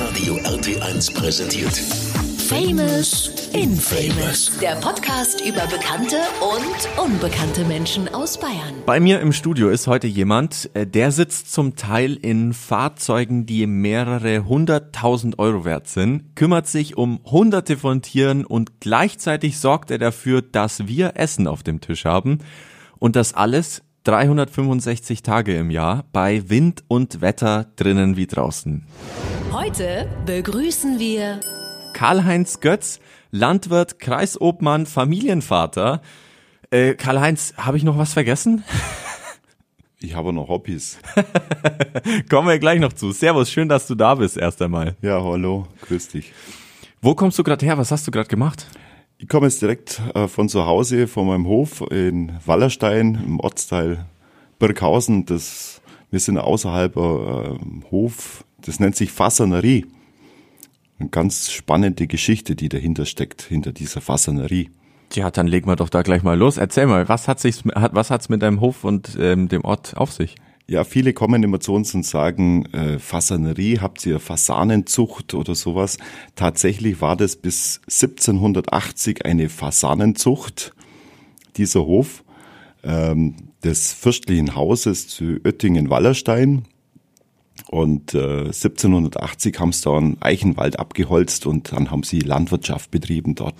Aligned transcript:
Hitradio 0.00 0.36
RT1 0.36 1.14
präsentiert. 1.14 1.76
Famous 2.48 3.50
Infamous. 3.52 4.58
Der 4.58 4.76
Podcast 4.76 5.42
über 5.42 5.66
bekannte 5.66 6.16
und 6.40 7.04
unbekannte 7.04 7.66
Menschen 7.66 8.08
aus 8.14 8.40
Bayern. 8.40 8.76
Bei 8.86 8.98
mir 8.98 9.20
im 9.20 9.34
Studio 9.34 9.68
ist 9.68 9.86
heute 9.88 10.06
jemand, 10.06 10.70
äh, 10.72 10.86
der 10.86 11.12
sitzt 11.12 11.52
zum 11.52 11.76
Teil 11.76 12.14
in 12.14 12.54
Fahrzeugen, 12.54 13.44
die 13.44 13.66
mehrere 13.66 14.46
hunderttausend 14.46 15.38
Euro 15.38 15.66
wert 15.66 15.86
sind, 15.86 16.34
kümmert 16.34 16.66
sich 16.66 16.96
um 16.96 17.20
hunderte 17.26 17.76
von 17.76 18.00
Tieren 18.00 18.46
und 18.46 18.80
gleichzeitig 18.80 19.58
sorgt 19.58 19.90
er 19.90 19.98
dafür, 19.98 20.40
dass 20.40 20.86
wir 20.86 21.12
Essen 21.16 21.46
auf 21.46 21.62
dem 21.62 21.82
Tisch 21.82 22.06
haben. 22.06 22.38
Und 22.98 23.16
das 23.16 23.34
alles 23.34 23.82
365 24.04 25.22
Tage 25.22 25.56
im 25.56 25.70
Jahr 25.70 26.04
bei 26.12 26.48
Wind 26.48 26.84
und 26.88 27.20
Wetter 27.20 27.66
drinnen 27.76 28.16
wie 28.16 28.26
draußen. 28.26 28.86
Heute 29.52 30.08
begrüßen 30.26 30.98
wir 30.98 31.40
Karl-Heinz 31.92 32.60
Götz, 32.60 33.00
Landwirt, 33.30 33.98
Kreisobmann, 33.98 34.86
Familienvater. 34.86 36.00
Äh, 36.70 36.94
Karl-Heinz, 36.94 37.54
habe 37.56 37.76
ich 37.76 37.82
noch 37.82 37.98
was 37.98 38.12
vergessen? 38.12 38.64
Ich 40.02 40.14
habe 40.14 40.32
noch 40.32 40.48
Hobbys. 40.48 40.98
Kommen 42.30 42.48
wir 42.48 42.58
gleich 42.58 42.80
noch 42.80 42.94
zu. 42.94 43.12
Servus, 43.12 43.50
schön, 43.50 43.68
dass 43.68 43.86
du 43.86 43.94
da 43.94 44.14
bist 44.14 44.38
erst 44.38 44.62
einmal. 44.62 44.96
Ja, 45.02 45.22
hallo, 45.22 45.66
grüß 45.86 46.08
dich. 46.08 46.32
Wo 47.02 47.14
kommst 47.14 47.38
du 47.38 47.42
gerade 47.42 47.66
her? 47.66 47.76
Was 47.76 47.90
hast 47.90 48.06
du 48.06 48.10
gerade 48.10 48.28
gemacht? 48.28 48.66
Ich 49.22 49.28
komme 49.28 49.48
jetzt 49.48 49.60
direkt 49.60 50.00
äh, 50.14 50.28
von 50.28 50.48
zu 50.48 50.64
Hause, 50.64 51.06
von 51.06 51.26
meinem 51.26 51.46
Hof 51.46 51.84
in 51.90 52.32
Wallerstein 52.46 53.22
im 53.22 53.38
Ortsteil 53.38 54.06
Birkhausen. 54.58 55.26
Das, 55.26 55.82
wir 56.10 56.20
sind 56.20 56.38
außerhalb 56.38 56.96
äh, 56.96 57.58
Hof, 57.90 58.46
das 58.62 58.80
nennt 58.80 58.96
sich 58.96 59.12
Fassanerie. 59.12 59.84
Eine 60.98 61.10
ganz 61.10 61.52
spannende 61.52 62.06
Geschichte, 62.06 62.56
die 62.56 62.70
dahinter 62.70 63.04
steckt, 63.04 63.42
hinter 63.42 63.72
dieser 63.72 64.00
Fassanerie. 64.00 64.70
Ja, 65.12 65.30
dann 65.30 65.46
legen 65.46 65.68
wir 65.68 65.76
doch 65.76 65.90
da 65.90 66.00
gleich 66.00 66.22
mal 66.22 66.38
los. 66.38 66.56
Erzähl 66.56 66.86
mal, 66.86 67.06
was 67.10 67.28
hat 67.28 67.40
sich, 67.40 67.62
was 67.66 68.10
hat's 68.10 68.30
mit 68.30 68.40
deinem 68.40 68.62
Hof 68.62 68.84
und 68.84 69.18
ähm, 69.20 69.48
dem 69.48 69.66
Ort 69.66 69.98
auf 69.98 70.12
sich? 70.12 70.36
Ja, 70.70 70.84
viele 70.84 71.12
kommen 71.12 71.42
immer 71.42 71.58
zu 71.58 71.72
uns 71.72 71.96
und 71.96 72.06
sagen, 72.06 72.64
äh, 72.66 73.00
Fasanerie, 73.00 73.80
habt 73.80 74.06
ihr 74.06 74.20
Fasanenzucht 74.20 75.34
oder 75.34 75.56
sowas? 75.56 75.98
Tatsächlich 76.36 77.00
war 77.00 77.16
das 77.16 77.34
bis 77.34 77.80
1780 77.88 79.24
eine 79.24 79.48
Fasanenzucht, 79.48 80.72
dieser 81.56 81.84
Hof 81.86 82.22
ähm, 82.84 83.34
des 83.64 83.92
fürstlichen 83.92 84.54
Hauses 84.54 85.08
zu 85.08 85.40
Oettingen-Wallerstein. 85.44 86.66
Und 87.70 88.14
äh, 88.14 88.46
1780 88.46 89.60
haben 89.60 89.70
sie 89.70 89.82
da 89.84 89.96
einen 89.96 90.16
Eichenwald 90.20 90.80
abgeholzt 90.80 91.46
und 91.46 91.70
dann 91.70 91.92
haben 91.92 92.02
sie 92.02 92.18
Landwirtschaft 92.18 92.90
betrieben 92.90 93.36
dort. 93.36 93.54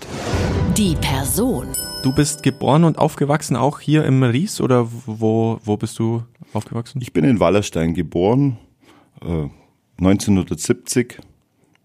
die 0.77 0.97
Person. 0.97 1.69
Du 2.03 2.13
bist 2.13 2.43
geboren 2.43 2.83
und 2.83 2.99
aufgewachsen 2.99 3.55
auch 3.55 3.79
hier 3.79 4.05
im 4.05 4.25
Ries 4.25 4.61
oder 4.61 4.89
wo, 5.07 5.61
wo 5.63 5.77
bist 5.77 5.97
du 6.01 6.25
aufgewachsen? 6.53 7.01
Ich 7.01 7.13
bin 7.13 7.23
in 7.23 7.39
Wallerstein 7.39 7.95
geboren, 7.95 8.59
äh, 9.23 9.49
1970, 9.99 11.21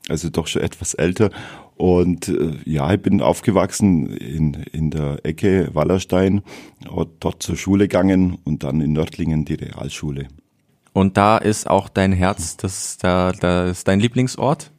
also 0.09 0.29
doch 0.29 0.47
schon 0.47 0.63
etwas 0.63 0.95
älter. 0.95 1.29
Und 1.75 2.29
äh, 2.29 2.57
ja, 2.65 2.91
ich 2.91 3.01
bin 3.01 3.21
aufgewachsen 3.21 4.07
in, 4.17 4.53
in 4.71 4.89
der 4.89 5.23
Ecke 5.23 5.69
Wallerstein, 5.73 6.41
dort 7.19 7.43
zur 7.43 7.55
Schule 7.55 7.87
gegangen 7.87 8.39
und 8.45 8.63
dann 8.63 8.81
in 8.81 8.93
Nördlingen 8.93 9.45
die 9.45 9.55
Realschule. 9.55 10.27
Und 10.95 11.17
da 11.17 11.37
ist 11.37 11.69
auch 11.69 11.89
dein 11.89 12.13
Herz, 12.13 12.55
das, 12.55 12.97
da, 12.97 13.33
da 13.33 13.65
ist 13.65 13.85
dein 13.85 13.99
Lieblingsort? 13.99 14.71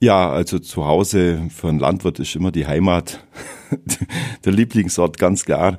Ja, 0.00 0.28
also 0.28 0.58
zu 0.58 0.86
Hause 0.86 1.50
für 1.50 1.68
einen 1.68 1.78
Landwirt 1.78 2.18
ist 2.18 2.34
immer 2.34 2.50
die 2.50 2.66
Heimat 2.66 3.24
der 4.44 4.52
Lieblingsort, 4.52 5.16
ganz 5.18 5.44
klar, 5.44 5.78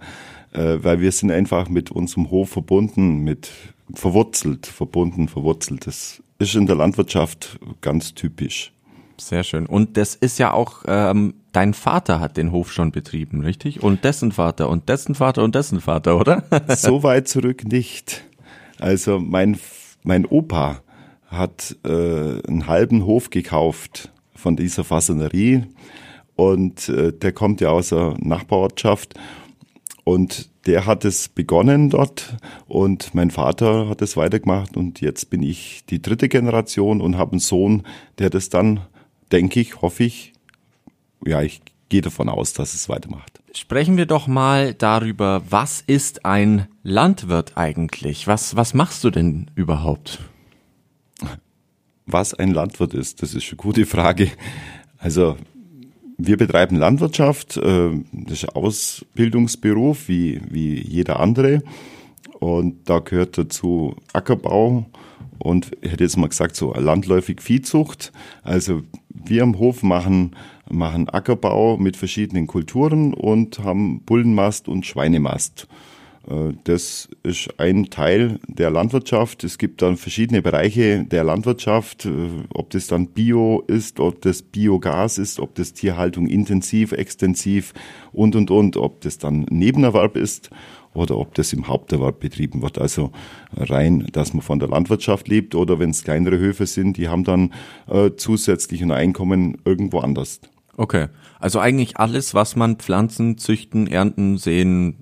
äh, 0.53 0.77
weil 0.81 1.01
wir 1.01 1.11
sind 1.11 1.31
einfach 1.31 1.67
mit 1.67 1.91
unserem 1.91 2.31
Hof 2.31 2.51
verbunden, 2.51 3.25
mit 3.25 3.51
verwurzelt, 3.93 4.67
verbunden, 4.67 5.27
verwurzelt. 5.27 5.85
Das 5.85 6.23
ist 6.39 6.55
in 6.55 6.65
der 6.65 6.77
Landwirtschaft 6.77 7.59
ganz 7.81 8.13
typisch. 8.13 8.71
Sehr 9.19 9.43
schön. 9.43 9.65
Und 9.65 9.97
das 9.97 10.15
ist 10.15 10.39
ja 10.39 10.53
auch, 10.53 10.83
ähm, 10.87 11.33
dein 11.51 11.73
Vater 11.73 12.21
hat 12.21 12.37
den 12.37 12.53
Hof 12.53 12.71
schon 12.71 12.93
betrieben, 12.93 13.41
richtig? 13.41 13.83
Und 13.83 14.05
dessen 14.05 14.31
Vater 14.31 14.69
und 14.69 14.87
dessen 14.87 15.13
Vater 15.13 15.43
und 15.43 15.55
dessen 15.55 15.81
Vater, 15.81 16.17
oder? 16.17 16.45
So 16.69 17.03
weit 17.03 17.27
zurück 17.27 17.65
nicht. 17.65 18.23
Also 18.85 19.17
mein, 19.19 19.57
mein 20.03 20.27
Opa 20.27 20.83
hat 21.25 21.75
äh, 21.83 21.89
einen 21.89 22.67
halben 22.67 23.03
Hof 23.07 23.31
gekauft 23.31 24.11
von 24.35 24.55
dieser 24.55 24.83
Fasanerie 24.83 25.63
und 26.35 26.87
äh, 26.89 27.11
der 27.11 27.31
kommt 27.31 27.61
ja 27.61 27.69
aus 27.69 27.89
der 27.89 28.13
Nachbarortschaft 28.19 29.15
und 30.03 30.51
der 30.67 30.85
hat 30.85 31.03
es 31.03 31.29
begonnen 31.29 31.89
dort 31.89 32.37
und 32.67 33.15
mein 33.15 33.31
Vater 33.31 33.89
hat 33.89 34.03
es 34.03 34.17
weitergemacht 34.17 34.77
und 34.77 35.01
jetzt 35.01 35.31
bin 35.31 35.41
ich 35.41 35.83
die 35.87 35.99
dritte 35.99 36.29
Generation 36.29 37.01
und 37.01 37.17
habe 37.17 37.31
einen 37.31 37.39
Sohn, 37.39 37.87
der 38.19 38.29
das 38.29 38.49
dann, 38.49 38.81
denke 39.31 39.61
ich, 39.61 39.81
hoffe 39.81 40.03
ich, 40.03 40.33
ja, 41.25 41.41
ich 41.41 41.63
gehe 41.89 42.01
davon 42.01 42.29
aus, 42.29 42.53
dass 42.53 42.75
es 42.75 42.87
weitermacht. 42.87 43.41
Sprechen 43.57 43.95
wir 43.95 44.05
doch 44.05 44.27
mal 44.27 44.73
darüber, 44.73 45.41
was 45.49 45.79
ist 45.79 46.25
ein 46.25 46.67
Landwirt 46.83 47.53
eigentlich? 47.55 48.27
Was, 48.27 48.57
was 48.57 48.73
machst 48.73 49.05
du 49.05 49.11
denn 49.11 49.49
überhaupt? 49.55 50.19
Was 52.05 52.33
ein 52.33 52.51
Landwirt 52.51 52.93
ist, 52.93 53.21
das 53.21 53.33
ist 53.33 53.47
eine 53.47 53.55
gute 53.55 53.85
Frage. 53.85 54.29
Also 54.97 55.37
wir 56.17 56.35
betreiben 56.35 56.75
Landwirtschaft, 56.75 57.55
äh, 57.55 57.91
das 58.11 58.43
ist 58.43 58.49
ein 58.49 58.55
Ausbildungsberuf 58.55 60.09
wie, 60.09 60.41
wie 60.49 60.77
jeder 60.81 61.21
andere. 61.21 61.63
Und 62.41 62.89
da 62.89 62.99
gehört 62.99 63.37
dazu 63.37 63.95
Ackerbau 64.11 64.85
und 65.39 65.71
ich 65.81 65.91
hätte 65.91 66.03
jetzt 66.03 66.17
mal 66.17 66.29
gesagt, 66.29 66.55
so 66.55 66.73
landläufig 66.73 67.41
Viehzucht. 67.41 68.11
Also 68.43 68.83
wir 69.09 69.43
am 69.43 69.57
Hof 69.59 69.83
machen, 69.83 70.35
machen 70.69 71.09
Ackerbau 71.09 71.77
mit 71.77 71.97
verschiedenen 71.97 72.47
Kulturen 72.47 73.13
und 73.13 73.59
haben 73.59 74.01
Bullenmast 74.01 74.67
und 74.67 74.85
Schweinemast. 74.85 75.67
Äh, 76.27 76.53
Das 76.63 77.09
ist 77.23 77.49
ein 77.59 77.89
Teil 77.89 78.39
der 78.47 78.71
Landwirtschaft. 78.71 79.43
Es 79.43 79.57
gibt 79.57 79.81
dann 79.81 79.97
verschiedene 79.97 80.41
Bereiche 80.41 81.03
der 81.03 81.23
Landwirtschaft, 81.23 82.05
äh, 82.05 82.29
ob 82.53 82.69
das 82.71 82.87
dann 82.87 83.07
Bio 83.07 83.63
ist, 83.67 83.99
ob 83.99 84.21
das 84.21 84.41
Biogas 84.41 85.17
ist, 85.17 85.39
ob 85.39 85.55
das 85.55 85.73
Tierhaltung 85.73 86.27
intensiv, 86.27 86.91
extensiv 86.91 87.73
und, 88.11 88.35
und, 88.35 88.51
und, 88.51 88.77
ob 88.77 89.01
das 89.01 89.17
dann 89.17 89.45
Nebenerwerb 89.49 90.15
ist 90.17 90.49
oder 90.95 91.17
ob 91.17 91.35
das 91.35 91.53
im 91.53 91.67
Haupterwerb 91.67 92.19
betrieben 92.19 92.61
wird. 92.61 92.79
Also 92.79 93.11
rein, 93.55 94.07
dass 94.11 94.33
man 94.33 94.41
von 94.41 94.59
der 94.59 94.69
Landwirtschaft 94.69 95.27
lebt 95.27 95.55
oder 95.55 95.79
wenn 95.79 95.91
es 95.91 96.03
kleinere 96.03 96.37
Höfe 96.39 96.65
sind, 96.65 96.97
die 96.97 97.09
haben 97.09 97.23
dann 97.23 97.53
äh, 97.87 98.11
zusätzlich 98.15 98.81
ein 98.81 98.91
Einkommen 98.91 99.57
irgendwo 99.65 99.99
anders. 99.99 100.39
Okay. 100.77 101.07
Also 101.39 101.59
eigentlich 101.59 101.97
alles, 101.97 102.33
was 102.33 102.55
man 102.55 102.77
pflanzen, 102.77 103.37
züchten, 103.37 103.87
ernten, 103.87 104.37
sehen, 104.37 104.97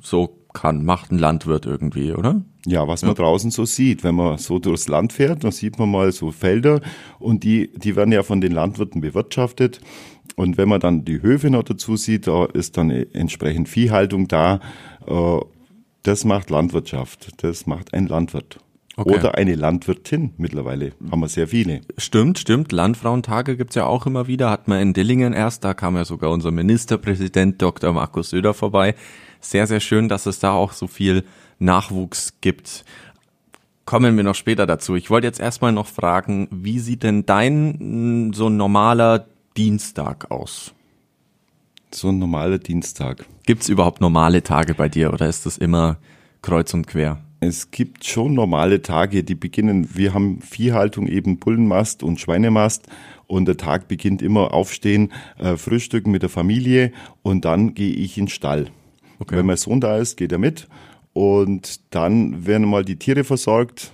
so 0.00 0.38
kann, 0.52 0.84
macht 0.84 1.10
ein 1.10 1.18
Landwirt 1.18 1.66
irgendwie, 1.66 2.12
oder? 2.12 2.42
Ja, 2.66 2.86
was 2.86 3.02
man 3.02 3.14
draußen 3.14 3.50
so 3.50 3.64
sieht, 3.64 4.04
wenn 4.04 4.14
man 4.14 4.38
so 4.38 4.58
durchs 4.58 4.86
Land 4.86 5.12
fährt, 5.12 5.42
dann 5.42 5.50
sieht 5.50 5.78
man 5.78 5.90
mal 5.90 6.12
so 6.12 6.30
Felder 6.30 6.80
und 7.18 7.42
die, 7.42 7.72
die 7.74 7.96
werden 7.96 8.12
ja 8.12 8.22
von 8.22 8.40
den 8.40 8.52
Landwirten 8.52 9.00
bewirtschaftet. 9.00 9.80
Und 10.36 10.56
wenn 10.56 10.68
man 10.68 10.80
dann 10.80 11.04
die 11.04 11.20
Höfe 11.20 11.50
noch 11.50 11.64
dazu 11.64 11.96
sieht, 11.96 12.26
da 12.26 12.44
ist 12.44 12.76
dann 12.76 12.90
entsprechend 12.90 13.68
Viehhaltung 13.68 14.28
da. 14.28 14.60
Äh, 15.06 15.40
Das 16.02 16.24
macht 16.24 16.50
Landwirtschaft. 16.50 17.42
Das 17.42 17.66
macht 17.66 17.94
ein 17.94 18.06
Landwirt. 18.06 18.58
Okay. 18.96 19.14
Oder 19.14 19.36
eine 19.36 19.54
Landwirtin 19.54 20.34
mittlerweile. 20.36 20.92
Haben 21.10 21.20
wir 21.20 21.28
sehr 21.28 21.48
viele. 21.48 21.80
Stimmt, 21.96 22.38
stimmt. 22.38 22.72
Landfrauentage 22.72 23.56
gibt's 23.56 23.74
ja 23.74 23.86
auch 23.86 24.04
immer 24.04 24.26
wieder. 24.26 24.50
Hat 24.50 24.68
man 24.68 24.80
in 24.80 24.92
Dillingen 24.92 25.32
erst, 25.32 25.64
da 25.64 25.72
kam 25.72 25.96
ja 25.96 26.04
sogar 26.04 26.30
unser 26.30 26.50
Ministerpräsident 26.50 27.62
Dr. 27.62 27.92
Markus 27.92 28.30
Söder 28.30 28.52
vorbei. 28.52 28.94
Sehr, 29.40 29.66
sehr 29.66 29.80
schön, 29.80 30.08
dass 30.10 30.26
es 30.26 30.40
da 30.40 30.52
auch 30.52 30.72
so 30.72 30.86
viel 30.88 31.24
Nachwuchs 31.58 32.34
gibt. 32.42 32.84
Kommen 33.86 34.16
wir 34.16 34.24
noch 34.24 34.34
später 34.34 34.66
dazu. 34.66 34.94
Ich 34.94 35.08
wollte 35.08 35.26
jetzt 35.26 35.40
erstmal 35.40 35.72
noch 35.72 35.86
fragen, 35.86 36.48
wie 36.50 36.78
sieht 36.78 37.02
denn 37.02 37.24
dein 37.24 38.32
so 38.34 38.48
normaler 38.50 39.26
Dienstag 39.56 40.30
aus? 40.30 40.74
So 41.94 42.08
ein 42.08 42.18
normaler 42.18 42.58
Dienstag. 42.58 43.26
Gibt's 43.44 43.68
überhaupt 43.68 44.00
normale 44.00 44.42
Tage 44.42 44.74
bei 44.74 44.88
dir 44.88 45.12
oder 45.12 45.28
ist 45.28 45.46
das 45.46 45.58
immer 45.58 45.98
kreuz 46.40 46.72
und 46.74 46.86
quer? 46.86 47.20
Es 47.40 47.70
gibt 47.70 48.04
schon 48.04 48.34
normale 48.34 48.82
Tage, 48.82 49.24
die 49.24 49.34
beginnen, 49.34 49.96
wir 49.96 50.14
haben 50.14 50.40
Viehhaltung 50.40 51.08
eben 51.08 51.38
Bullenmast 51.38 52.02
und 52.02 52.20
Schweinemast 52.20 52.86
und 53.26 53.46
der 53.46 53.56
Tag 53.56 53.88
beginnt 53.88 54.22
immer 54.22 54.54
aufstehen, 54.54 55.12
äh, 55.38 55.56
frühstücken 55.56 56.12
mit 56.12 56.22
der 56.22 56.28
Familie 56.28 56.92
und 57.22 57.44
dann 57.44 57.74
gehe 57.74 57.92
ich 57.92 58.16
in 58.16 58.26
den 58.26 58.30
Stall. 58.30 58.68
Okay. 59.18 59.36
Wenn 59.36 59.46
mein 59.46 59.56
Sohn 59.56 59.80
da 59.80 59.98
ist, 59.98 60.16
geht 60.16 60.30
er 60.32 60.38
mit 60.38 60.68
und 61.12 61.80
dann 61.94 62.46
werden 62.46 62.68
mal 62.68 62.84
die 62.84 62.96
Tiere 62.96 63.24
versorgt, 63.24 63.92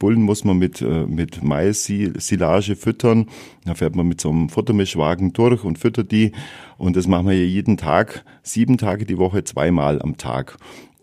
Bullen 0.00 0.22
muss 0.22 0.44
man 0.44 0.58
mit, 0.58 0.80
äh, 0.80 1.06
mit 1.06 1.44
Mais-Silage 1.44 2.74
füttern. 2.74 3.26
Da 3.64 3.74
fährt 3.76 3.94
man 3.94 4.08
mit 4.08 4.20
so 4.20 4.30
einem 4.30 4.48
Futtermischwagen 4.48 5.32
durch 5.32 5.62
und 5.62 5.78
füttert 5.78 6.10
die. 6.10 6.32
Und 6.78 6.96
das 6.96 7.06
machen 7.06 7.28
wir 7.28 7.46
jeden 7.46 7.76
Tag, 7.76 8.24
sieben 8.42 8.78
Tage 8.78 9.04
die 9.04 9.18
Woche, 9.18 9.44
zweimal 9.44 10.02
am 10.02 10.16
Tag. 10.16 10.56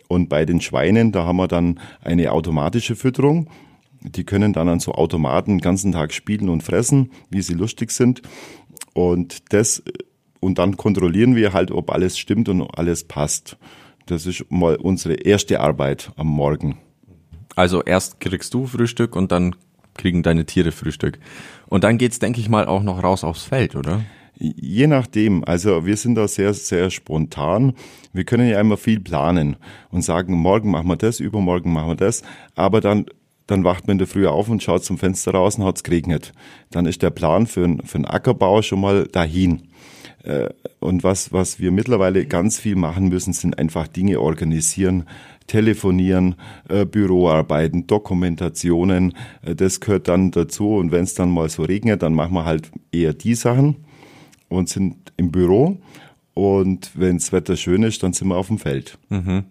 Und 0.09 0.29
bei 0.29 0.45
den 0.45 0.59
Schweinen, 0.59 1.11
da 1.11 1.25
haben 1.25 1.37
wir 1.37 1.47
dann 1.47 1.79
eine 2.01 2.31
automatische 2.31 2.95
Fütterung. 2.95 3.49
Die 4.01 4.23
können 4.23 4.51
dann 4.51 4.67
an 4.67 4.79
so 4.79 4.93
Automaten 4.93 5.51
den 5.51 5.61
ganzen 5.61 5.91
Tag 5.91 6.11
spielen 6.11 6.49
und 6.49 6.63
fressen, 6.63 7.11
wie 7.29 7.41
sie 7.41 7.53
lustig 7.53 7.91
sind. 7.91 8.23
Und 8.93 9.53
das, 9.53 9.83
und 10.39 10.57
dann 10.57 10.75
kontrollieren 10.75 11.35
wir 11.35 11.53
halt, 11.53 11.69
ob 11.69 11.91
alles 11.91 12.17
stimmt 12.17 12.49
und 12.49 12.63
alles 12.75 13.03
passt. 13.03 13.57
Das 14.07 14.25
ist 14.25 14.45
mal 14.49 14.75
unsere 14.77 15.15
erste 15.15 15.59
Arbeit 15.59 16.11
am 16.15 16.27
Morgen. 16.27 16.79
Also 17.57 17.81
erst 17.81 18.19
kriegst 18.19 18.53
du 18.53 18.67
Frühstück 18.67 19.15
und 19.15 19.31
dann 19.31 19.55
kriegen 19.95 20.21
deine 20.21 20.45
Tiere 20.45 20.71
Frühstück. 20.71 21.17
Und 21.65 21.83
dann 21.83 21.97
geht's, 21.97 22.19
denke 22.19 22.39
ich 22.39 22.49
mal, 22.49 22.67
auch 22.67 22.83
noch 22.83 23.01
raus 23.01 23.23
aufs 23.23 23.45
Feld, 23.45 23.75
oder? 23.75 24.01
Je 24.35 24.85
nachdem. 24.85 25.43
Also 25.43 25.83
wir 25.83 25.97
sind 25.97 26.13
da 26.13 26.27
sehr, 26.27 26.53
sehr 26.53 26.91
spontan. 26.91 27.73
Wir 28.13 28.25
können 28.25 28.47
ja 28.47 28.61
immer 28.61 28.77
viel 28.77 28.99
planen 28.99 29.55
und 29.89 30.03
sagen, 30.03 30.35
morgen 30.35 30.69
machen 30.69 30.87
wir 30.87 30.97
das, 30.97 31.19
übermorgen 31.19 31.73
machen 31.73 31.89
wir 31.89 31.95
das. 31.95 32.21
Aber 32.53 32.79
dann, 32.79 33.07
dann 33.47 33.63
wacht 33.63 33.87
man 33.87 33.95
in 33.95 33.99
der 33.99 34.07
Früh 34.07 34.27
auf 34.27 34.49
und 34.49 34.61
schaut 34.61 34.85
zum 34.85 34.99
Fenster 34.99 35.31
raus 35.31 35.57
und 35.57 35.65
hat's 35.65 35.83
geregnet. 35.83 36.33
Dann 36.69 36.85
ist 36.85 37.01
der 37.01 37.09
Plan 37.09 37.47
für, 37.47 37.77
für 37.85 37.95
einen 37.95 38.05
Ackerbau 38.05 38.61
schon 38.61 38.81
mal 38.81 39.07
dahin. 39.07 39.63
Äh, 40.23 40.49
und 40.79 41.03
was, 41.03 41.33
was 41.33 41.59
wir 41.59 41.71
mittlerweile 41.71 42.27
ganz 42.27 42.59
viel 42.59 42.75
machen 42.75 43.07
müssen, 43.07 43.33
sind 43.33 43.57
einfach 43.57 43.87
Dinge 43.87 44.19
organisieren, 44.19 45.07
telefonieren, 45.47 46.35
äh, 46.69 46.85
Büroarbeiten, 46.85 47.87
Dokumentationen. 47.87 49.13
Äh, 49.41 49.55
das 49.55 49.79
gehört 49.79 50.07
dann 50.07 50.31
dazu. 50.31 50.75
Und 50.75 50.91
wenn 50.91 51.03
es 51.03 51.15
dann 51.15 51.31
mal 51.31 51.49
so 51.49 51.63
regnet, 51.63 52.03
dann 52.03 52.13
machen 52.13 52.33
wir 52.33 52.45
halt 52.45 52.71
eher 52.91 53.13
die 53.13 53.35
Sachen 53.35 53.77
und 54.49 54.69
sind 54.69 55.13
im 55.17 55.31
Büro. 55.31 55.79
Und 56.33 56.91
wenn 56.93 57.17
das 57.17 57.31
Wetter 57.31 57.55
schön 57.55 57.81
ist, 57.81 58.03
dann 58.03 58.13
sind 58.13 58.27
wir 58.27 58.37
auf 58.37 58.47
dem 58.47 58.59
Feld. 58.59 58.99
Mhm. 59.09 59.45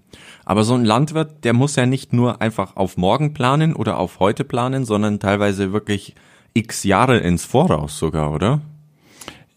Aber 0.45 0.63
so 0.63 0.75
ein 0.75 0.85
Landwirt, 0.85 1.43
der 1.43 1.53
muss 1.53 1.75
ja 1.75 1.85
nicht 1.85 2.13
nur 2.13 2.41
einfach 2.41 2.77
auf 2.77 2.97
morgen 2.97 3.35
planen 3.35 3.75
oder 3.75 3.99
auf 3.99 4.21
heute 4.21 4.45
planen, 4.45 4.85
sondern 4.85 5.19
teilweise 5.19 5.73
wirklich 5.73 6.15
x 6.55 6.85
Jahre 6.85 7.19
ins 7.19 7.45
Voraus 7.45 7.99
sogar, 7.99 8.33
oder? 8.33 8.61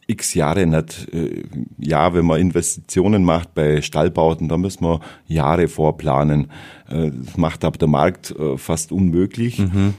X 0.09 0.33
Jahre 0.33 0.65
nicht. 0.65 1.07
Äh, 1.13 1.43
ja, 1.77 2.13
wenn 2.13 2.25
man 2.25 2.39
Investitionen 2.39 3.23
macht 3.23 3.53
bei 3.53 3.81
Stallbauten, 3.81 4.49
dann 4.49 4.61
müssen 4.61 4.83
wir 4.83 4.99
Jahre 5.27 5.67
vorplanen. 5.67 6.51
Äh, 6.89 7.11
das 7.11 7.37
macht 7.37 7.63
aber 7.63 7.77
der 7.77 7.87
Markt 7.87 8.31
äh, 8.31 8.57
fast 8.57 8.91
unmöglich. 8.91 9.59
Mhm. 9.59 9.93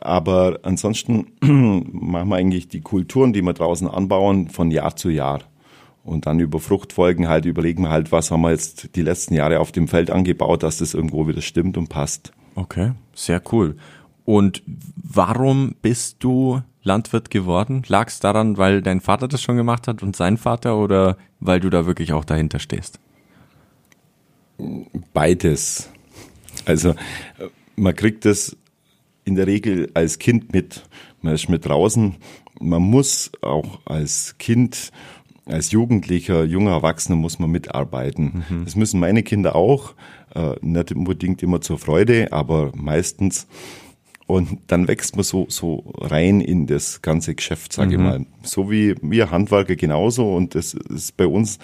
Aber 0.00 0.60
ansonsten 0.62 1.26
machen 1.40 2.28
wir 2.28 2.36
eigentlich 2.36 2.68
die 2.68 2.80
Kulturen, 2.80 3.32
die 3.32 3.42
wir 3.42 3.52
draußen 3.52 3.88
anbauen, 3.88 4.48
von 4.48 4.70
Jahr 4.70 4.96
zu 4.96 5.10
Jahr. 5.10 5.40
Und 6.04 6.26
dann 6.26 6.40
über 6.40 6.60
Fruchtfolgen 6.60 7.28
halt 7.28 7.44
überlegen 7.44 7.82
wir 7.82 7.90
halt, 7.90 8.12
was 8.12 8.30
haben 8.30 8.40
wir 8.42 8.50
jetzt 8.50 8.94
die 8.96 9.02
letzten 9.02 9.34
Jahre 9.34 9.60
auf 9.60 9.72
dem 9.72 9.88
Feld 9.88 10.10
angebaut, 10.10 10.62
dass 10.62 10.78
das 10.78 10.94
irgendwo 10.94 11.28
wieder 11.28 11.42
stimmt 11.42 11.76
und 11.76 11.88
passt. 11.88 12.32
Okay, 12.54 12.92
sehr 13.14 13.42
cool. 13.52 13.76
Und 14.24 14.62
warum 14.96 15.74
bist 15.82 16.16
du 16.20 16.62
Landwirt 16.82 17.30
geworden? 17.30 17.82
Lag 17.88 18.08
es 18.08 18.20
daran, 18.20 18.56
weil 18.56 18.82
dein 18.82 19.00
Vater 19.00 19.28
das 19.28 19.42
schon 19.42 19.56
gemacht 19.56 19.88
hat 19.88 20.02
und 20.02 20.16
sein 20.16 20.36
Vater 20.36 20.76
oder 20.76 21.16
weil 21.40 21.60
du 21.60 21.70
da 21.70 21.86
wirklich 21.86 22.12
auch 22.12 22.24
dahinter 22.24 22.58
stehst? 22.58 23.00
Beides. 25.12 25.90
Also 26.64 26.94
man 27.76 27.94
kriegt 27.94 28.24
das 28.24 28.56
in 29.24 29.36
der 29.36 29.46
Regel 29.46 29.90
als 29.94 30.18
Kind 30.18 30.52
mit. 30.52 30.84
Man 31.22 31.34
ist 31.34 31.48
mit 31.48 31.66
draußen. 31.66 32.16
Man 32.60 32.82
muss 32.82 33.30
auch 33.42 33.80
als 33.84 34.36
Kind, 34.38 34.90
als 35.46 35.70
Jugendlicher, 35.70 36.44
junger 36.44 36.72
Erwachsener 36.72 37.16
muss 37.16 37.38
man 37.38 37.50
mitarbeiten. 37.50 38.44
Mhm. 38.48 38.64
Das 38.64 38.74
müssen 38.74 39.00
meine 39.00 39.22
Kinder 39.22 39.54
auch. 39.54 39.94
Äh, 40.34 40.54
nicht 40.60 40.92
unbedingt 40.92 41.42
immer 41.42 41.60
zur 41.60 41.78
Freude, 41.78 42.32
aber 42.32 42.72
meistens. 42.74 43.46
Und 44.28 44.58
dann 44.66 44.88
wächst 44.88 45.16
man 45.16 45.24
so, 45.24 45.46
so 45.48 45.84
rein 45.96 46.42
in 46.42 46.66
das 46.66 47.00
ganze 47.00 47.34
Geschäft, 47.34 47.72
sage 47.72 47.96
mhm. 47.96 48.04
ich 48.04 48.10
mal. 48.10 48.26
So 48.42 48.70
wie 48.70 48.94
wir 49.00 49.30
Handwerker 49.30 49.74
genauso. 49.74 50.36
Und 50.36 50.54
das 50.54 50.74
ist 50.74 51.16
bei 51.16 51.26
uns 51.26 51.58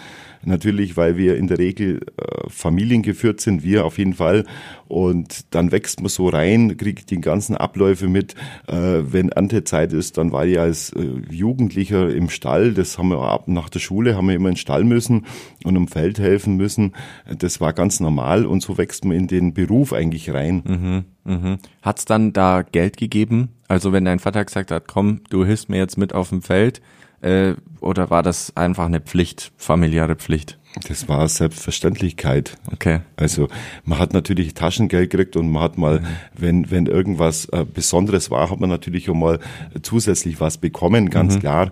natürlich, 0.47 0.97
weil 0.97 1.17
wir 1.17 1.37
in 1.37 1.47
der 1.47 1.59
Regel 1.59 2.01
äh, 2.17 2.49
familiengeführt 2.49 3.41
sind, 3.41 3.63
wir 3.63 3.85
auf 3.85 3.99
jeden 3.99 4.15
Fall. 4.15 4.45
Und 4.89 5.55
dann 5.55 5.73
wächst 5.73 6.01
man 6.01 6.09
so 6.09 6.29
rein, 6.29 6.77
kriegt 6.77 7.11
die 7.11 7.21
ganzen 7.21 7.57
Abläufe 7.57 8.09
mit. 8.09 8.35
Äh, 8.67 9.03
wenn 9.11 9.31
Erntezeit 9.31 9.93
ist, 9.93 10.19
dann 10.19 10.33
war 10.33 10.47
ich 10.47 10.59
als 10.59 10.91
äh, 10.91 11.07
Jugendlicher 11.31 12.15
im 12.15 12.29
Stall. 12.29 12.75
Das 12.75 12.99
haben 12.99 13.09
wir 13.09 13.19
ab 13.19 13.49
nach 13.49 13.69
der 13.69 13.81
Schule, 13.81 14.17
haben 14.17 14.29
wir 14.29 14.35
immer 14.35 14.49
in 14.49 14.55
den 14.55 14.61
Stall 14.61 14.85
müssen 14.85 15.27
und 15.65 15.77
im 15.77 15.89
Feld 15.89 16.19
helfen 16.19 16.57
müssen. 16.57 16.93
Das 17.39 17.61
war 17.61 17.73
ganz 17.73 18.01
normal 18.01 18.47
und 18.47 18.63
so 18.63 18.79
wächst 18.79 19.05
man 19.05 19.17
in 19.17 19.27
den 19.27 19.55
Beruf 19.55 19.93
eigentlich 19.93 20.33
rein. 20.33 21.05
Mhm, 21.25 21.33
mhm. 21.33 21.59
Hat 21.83 21.99
es 21.99 22.05
dann 22.05 22.33
da 22.33 22.63
Geld 22.63 22.97
gegeben? 22.97 23.51
Also 23.69 23.93
wenn 23.93 24.05
dein 24.05 24.19
Vater 24.19 24.45
gesagt 24.45 24.71
hat, 24.71 24.87
komm, 24.89 25.23
du 25.31 25.45
hilfst 25.45 25.69
mir 25.69 25.79
jetzt 25.79 25.97
mit 25.97 26.13
auf 26.15 26.29
dem 26.29 26.43
Feld, 26.43 26.81
äh, 27.25 27.55
oder 27.81 28.11
war 28.11 28.23
das 28.23 28.57
einfach 28.57 28.87
eine 28.87 29.01
Pflicht, 29.01 29.53
familiäre 29.57 30.17
Pflicht? 30.17 30.59
Das 30.89 31.09
war 31.09 31.29
Selbstverständlichkeit. 31.29 32.57
Okay. 32.73 33.01
Also 33.17 33.49
man 33.85 33.99
hat 33.99 34.13
natürlich 34.13 34.55
Taschengeld 34.55 35.11
gekriegt 35.11 35.37
und 35.37 35.51
man 35.51 35.63
hat 35.63 35.79
mal, 35.79 36.01
mhm. 36.01 36.07
wenn, 36.37 36.71
wenn 36.71 36.87
irgendwas 36.87 37.47
äh, 37.47 37.65
Besonderes 37.65 38.31
war, 38.31 38.51
hat 38.51 38.61
man 38.61 38.71
natürlich 38.71 39.09
auch 39.09 39.15
mal 39.15 39.39
zusätzlich 39.83 40.41
was 40.41 40.59
bekommen, 40.59 41.11
ganz 41.11 41.37
mhm. 41.37 41.41
klar. 41.41 41.71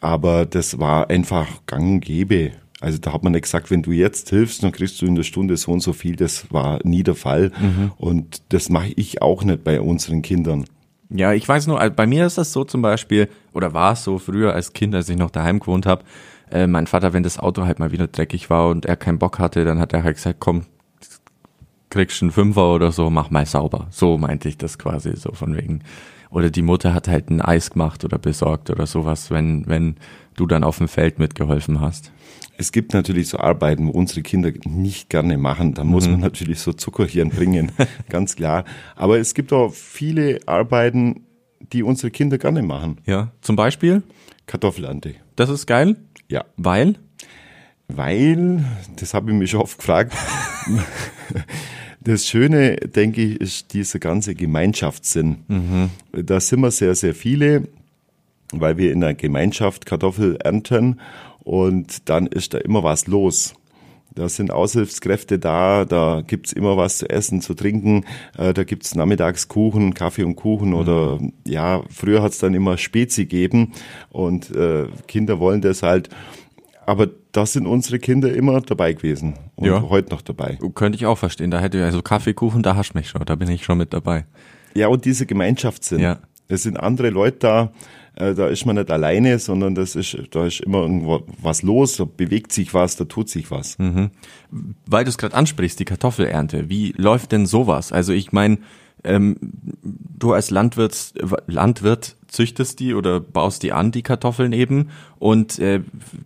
Aber 0.00 0.46
das 0.46 0.78
war 0.78 1.10
einfach 1.10 1.46
gang 1.66 1.94
und 1.94 2.00
gäbe. 2.00 2.52
Also 2.80 2.98
da 2.98 3.12
hat 3.12 3.24
man 3.24 3.32
nicht 3.32 3.42
gesagt, 3.42 3.70
wenn 3.70 3.82
du 3.82 3.90
jetzt 3.90 4.30
hilfst, 4.30 4.62
dann 4.62 4.70
kriegst 4.70 5.00
du 5.02 5.06
in 5.06 5.14
der 5.14 5.24
Stunde 5.24 5.56
so 5.56 5.72
und 5.72 5.80
so 5.80 5.92
viel. 5.92 6.14
Das 6.14 6.52
war 6.52 6.78
nie 6.84 7.02
der 7.02 7.14
Fall. 7.14 7.50
Mhm. 7.58 7.92
Und 7.96 8.42
das 8.50 8.68
mache 8.68 8.92
ich 8.96 9.22
auch 9.22 9.42
nicht 9.42 9.64
bei 9.64 9.80
unseren 9.80 10.22
Kindern. 10.22 10.66
Ja, 11.08 11.32
ich 11.32 11.48
weiß 11.48 11.68
nur, 11.68 11.78
bei 11.90 12.06
mir 12.06 12.26
ist 12.26 12.38
das 12.38 12.52
so 12.52 12.64
zum 12.64 12.82
Beispiel, 12.82 13.28
oder 13.52 13.72
war 13.72 13.92
es 13.92 14.04
so 14.04 14.18
früher 14.18 14.54
als 14.54 14.72
Kind, 14.72 14.94
als 14.94 15.08
ich 15.08 15.16
noch 15.16 15.30
daheim 15.30 15.60
gewohnt 15.60 15.86
habe, 15.86 16.04
äh, 16.50 16.66
mein 16.66 16.86
Vater, 16.86 17.12
wenn 17.12 17.22
das 17.22 17.38
Auto 17.38 17.64
halt 17.64 17.78
mal 17.78 17.92
wieder 17.92 18.08
dreckig 18.08 18.50
war 18.50 18.68
und 18.68 18.86
er 18.86 18.96
keinen 18.96 19.18
Bock 19.18 19.38
hatte, 19.38 19.64
dann 19.64 19.78
hat 19.78 19.92
er 19.92 20.02
halt 20.02 20.16
gesagt, 20.16 20.40
komm, 20.40 20.62
kriegst 21.90 22.22
einen 22.22 22.32
Fünfer 22.32 22.74
oder 22.74 22.92
so, 22.92 23.10
mach 23.10 23.30
mal 23.30 23.46
sauber. 23.46 23.86
So 23.90 24.18
meinte 24.18 24.48
ich 24.48 24.58
das 24.58 24.78
quasi, 24.78 25.16
so 25.16 25.32
von 25.32 25.56
wegen. 25.56 25.82
Oder 26.30 26.50
die 26.50 26.62
Mutter 26.62 26.92
hat 26.92 27.08
halt 27.08 27.30
ein 27.30 27.40
Eis 27.40 27.70
gemacht 27.70 28.04
oder 28.04 28.18
besorgt 28.18 28.68
oder 28.70 28.86
sowas, 28.86 29.30
wenn, 29.30 29.66
wenn 29.66 29.96
du 30.36 30.46
dann 30.46 30.64
auf 30.64 30.78
dem 30.78 30.88
Feld 30.88 31.18
mitgeholfen 31.18 31.80
hast. 31.80 32.12
Es 32.58 32.72
gibt 32.72 32.94
natürlich 32.94 33.28
so 33.28 33.38
Arbeiten, 33.38 33.88
wo 33.88 33.90
unsere 33.90 34.22
Kinder 34.22 34.50
nicht 34.64 35.10
gerne 35.10 35.36
machen. 35.36 35.74
Da 35.74 35.84
muss 35.84 36.06
mhm. 36.06 36.12
man 36.12 36.20
natürlich 36.20 36.60
so 36.60 36.72
Zuckerhirn 36.72 37.30
bringen, 37.30 37.72
ganz 38.08 38.36
klar. 38.36 38.64
Aber 38.94 39.18
es 39.18 39.34
gibt 39.34 39.52
auch 39.52 39.72
viele 39.72 40.40
Arbeiten, 40.46 41.26
die 41.72 41.82
unsere 41.82 42.10
Kinder 42.10 42.38
gerne 42.38 42.62
machen. 42.62 42.98
Ja, 43.06 43.32
zum 43.40 43.56
Beispiel? 43.56 44.02
Kartoffelernte. 44.46 45.14
Das 45.34 45.50
ist 45.50 45.66
geil? 45.66 45.96
Ja. 46.28 46.44
Weil? 46.56 46.94
Weil, 47.88 48.64
das 48.96 49.14
habe 49.14 49.30
ich 49.30 49.36
mich 49.36 49.50
schon 49.50 49.60
oft 49.60 49.78
gefragt. 49.78 50.14
Das 52.06 52.24
Schöne, 52.24 52.76
denke 52.76 53.20
ich, 53.20 53.40
ist 53.40 53.72
dieser 53.74 53.98
ganze 53.98 54.36
Gemeinschaftssinn. 54.36 55.38
Mhm. 55.48 55.90
Da 56.12 56.38
sind 56.38 56.60
wir 56.60 56.70
sehr, 56.70 56.94
sehr 56.94 57.16
viele, 57.16 57.66
weil 58.52 58.78
wir 58.78 58.92
in 58.92 59.00
der 59.00 59.14
Gemeinschaft 59.14 59.86
Kartoffel 59.86 60.36
ernten 60.36 61.00
und 61.44 62.08
dann 62.08 62.26
ist 62.26 62.54
da 62.54 62.58
immer 62.58 62.82
was 62.82 63.06
los. 63.06 63.54
Da 64.14 64.30
sind 64.30 64.50
Aushilfskräfte 64.50 65.38
da, 65.38 65.84
da 65.84 66.22
gibt's 66.26 66.52
immer 66.52 66.78
was 66.78 66.98
zu 66.98 67.10
essen, 67.10 67.42
zu 67.42 67.52
trinken, 67.52 68.06
äh, 68.38 68.54
da 68.54 68.64
gibt's 68.64 68.94
nachmittags 68.94 69.46
Kuchen, 69.48 69.92
Kaffee 69.92 70.24
und 70.24 70.36
Kuchen 70.36 70.70
mhm. 70.70 70.74
oder 70.74 71.18
ja, 71.46 71.82
früher 71.90 72.22
hat's 72.22 72.38
dann 72.38 72.54
immer 72.54 72.78
Spezi 72.78 73.26
gegeben 73.26 73.72
und 74.10 74.54
äh, 74.56 74.86
Kinder 75.06 75.38
wollen 75.38 75.60
das 75.60 75.82
halt. 75.82 76.08
Aber 76.86 77.08
da 77.32 77.44
sind 77.44 77.66
unsere 77.66 77.98
Kinder 77.98 78.32
immer 78.32 78.60
dabei 78.60 78.94
gewesen 78.94 79.34
und 79.56 79.66
ja. 79.66 79.82
heute 79.82 80.10
noch 80.10 80.22
dabei. 80.22 80.56
Könnte 80.74 80.96
ich 80.96 81.04
auch 81.04 81.18
verstehen. 81.18 81.50
Da 81.50 81.60
hätte 81.60 81.78
ich 81.78 81.84
also 81.84 82.00
Kaffeekuchen, 82.00 82.62
da 82.62 82.76
hast 82.76 82.94
mich 82.94 83.08
schon, 83.08 83.22
da 83.26 83.34
bin 83.34 83.50
ich 83.50 83.64
schon 83.64 83.76
mit 83.76 83.92
dabei. 83.92 84.24
Ja, 84.74 84.88
und 84.88 85.04
diese 85.04 85.26
Gemeinschaftssinn. 85.26 85.98
Ja. 85.98 86.20
Es 86.48 86.62
sind 86.62 86.78
andere 86.78 87.10
Leute 87.10 87.38
da, 87.40 87.72
äh, 88.16 88.34
da 88.34 88.48
ist 88.48 88.66
man 88.66 88.76
nicht 88.76 88.90
alleine, 88.90 89.38
sondern 89.38 89.74
das 89.74 89.94
ist, 89.94 90.16
da 90.30 90.46
ist 90.46 90.60
immer 90.60 90.82
irgendwo 90.82 91.22
was 91.40 91.62
los, 91.62 91.96
da 91.96 92.04
bewegt 92.04 92.52
sich 92.52 92.74
was, 92.74 92.96
da 92.96 93.04
tut 93.04 93.28
sich 93.28 93.50
was. 93.50 93.78
Mhm. 93.78 94.10
Weil 94.86 95.04
du 95.04 95.10
es 95.10 95.18
gerade 95.18 95.34
ansprichst, 95.34 95.78
die 95.78 95.84
Kartoffelernte, 95.84 96.68
wie 96.68 96.92
läuft 96.96 97.32
denn 97.32 97.46
sowas? 97.46 97.92
Also 97.92 98.12
ich 98.12 98.32
meine, 98.32 98.58
ähm, 99.04 99.36
du 99.82 100.32
als 100.32 100.50
Landwirt, 100.50 101.14
Landwirt 101.46 102.16
züchtest 102.28 102.80
die 102.80 102.94
oder 102.94 103.20
baust 103.20 103.62
die 103.62 103.72
an, 103.72 103.92
die 103.92 104.02
Kartoffeln 104.02 104.52
eben, 104.52 104.90
und 105.18 105.58
äh, 105.58 105.80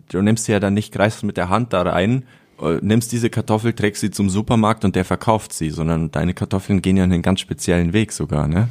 du 0.09 0.21
nimmst 0.21 0.45
sie 0.45 0.53
ja 0.53 0.59
dann 0.59 0.73
nicht, 0.73 0.93
greifst 0.93 1.23
mit 1.23 1.37
der 1.37 1.49
Hand 1.49 1.73
da 1.73 1.81
rein, 1.83 2.23
äh, 2.61 2.79
nimmst 2.81 3.11
diese 3.11 3.29
Kartoffel, 3.29 3.73
trägst 3.73 4.01
sie 4.01 4.11
zum 4.11 4.29
Supermarkt 4.29 4.85
und 4.85 4.95
der 4.95 5.05
verkauft 5.05 5.53
sie, 5.53 5.69
sondern 5.69 6.11
deine 6.11 6.33
Kartoffeln 6.33 6.81
gehen 6.81 6.97
ja 6.97 7.03
einen 7.03 7.21
ganz 7.21 7.41
speziellen 7.41 7.93
Weg 7.93 8.13
sogar, 8.13 8.47
ne? 8.47 8.69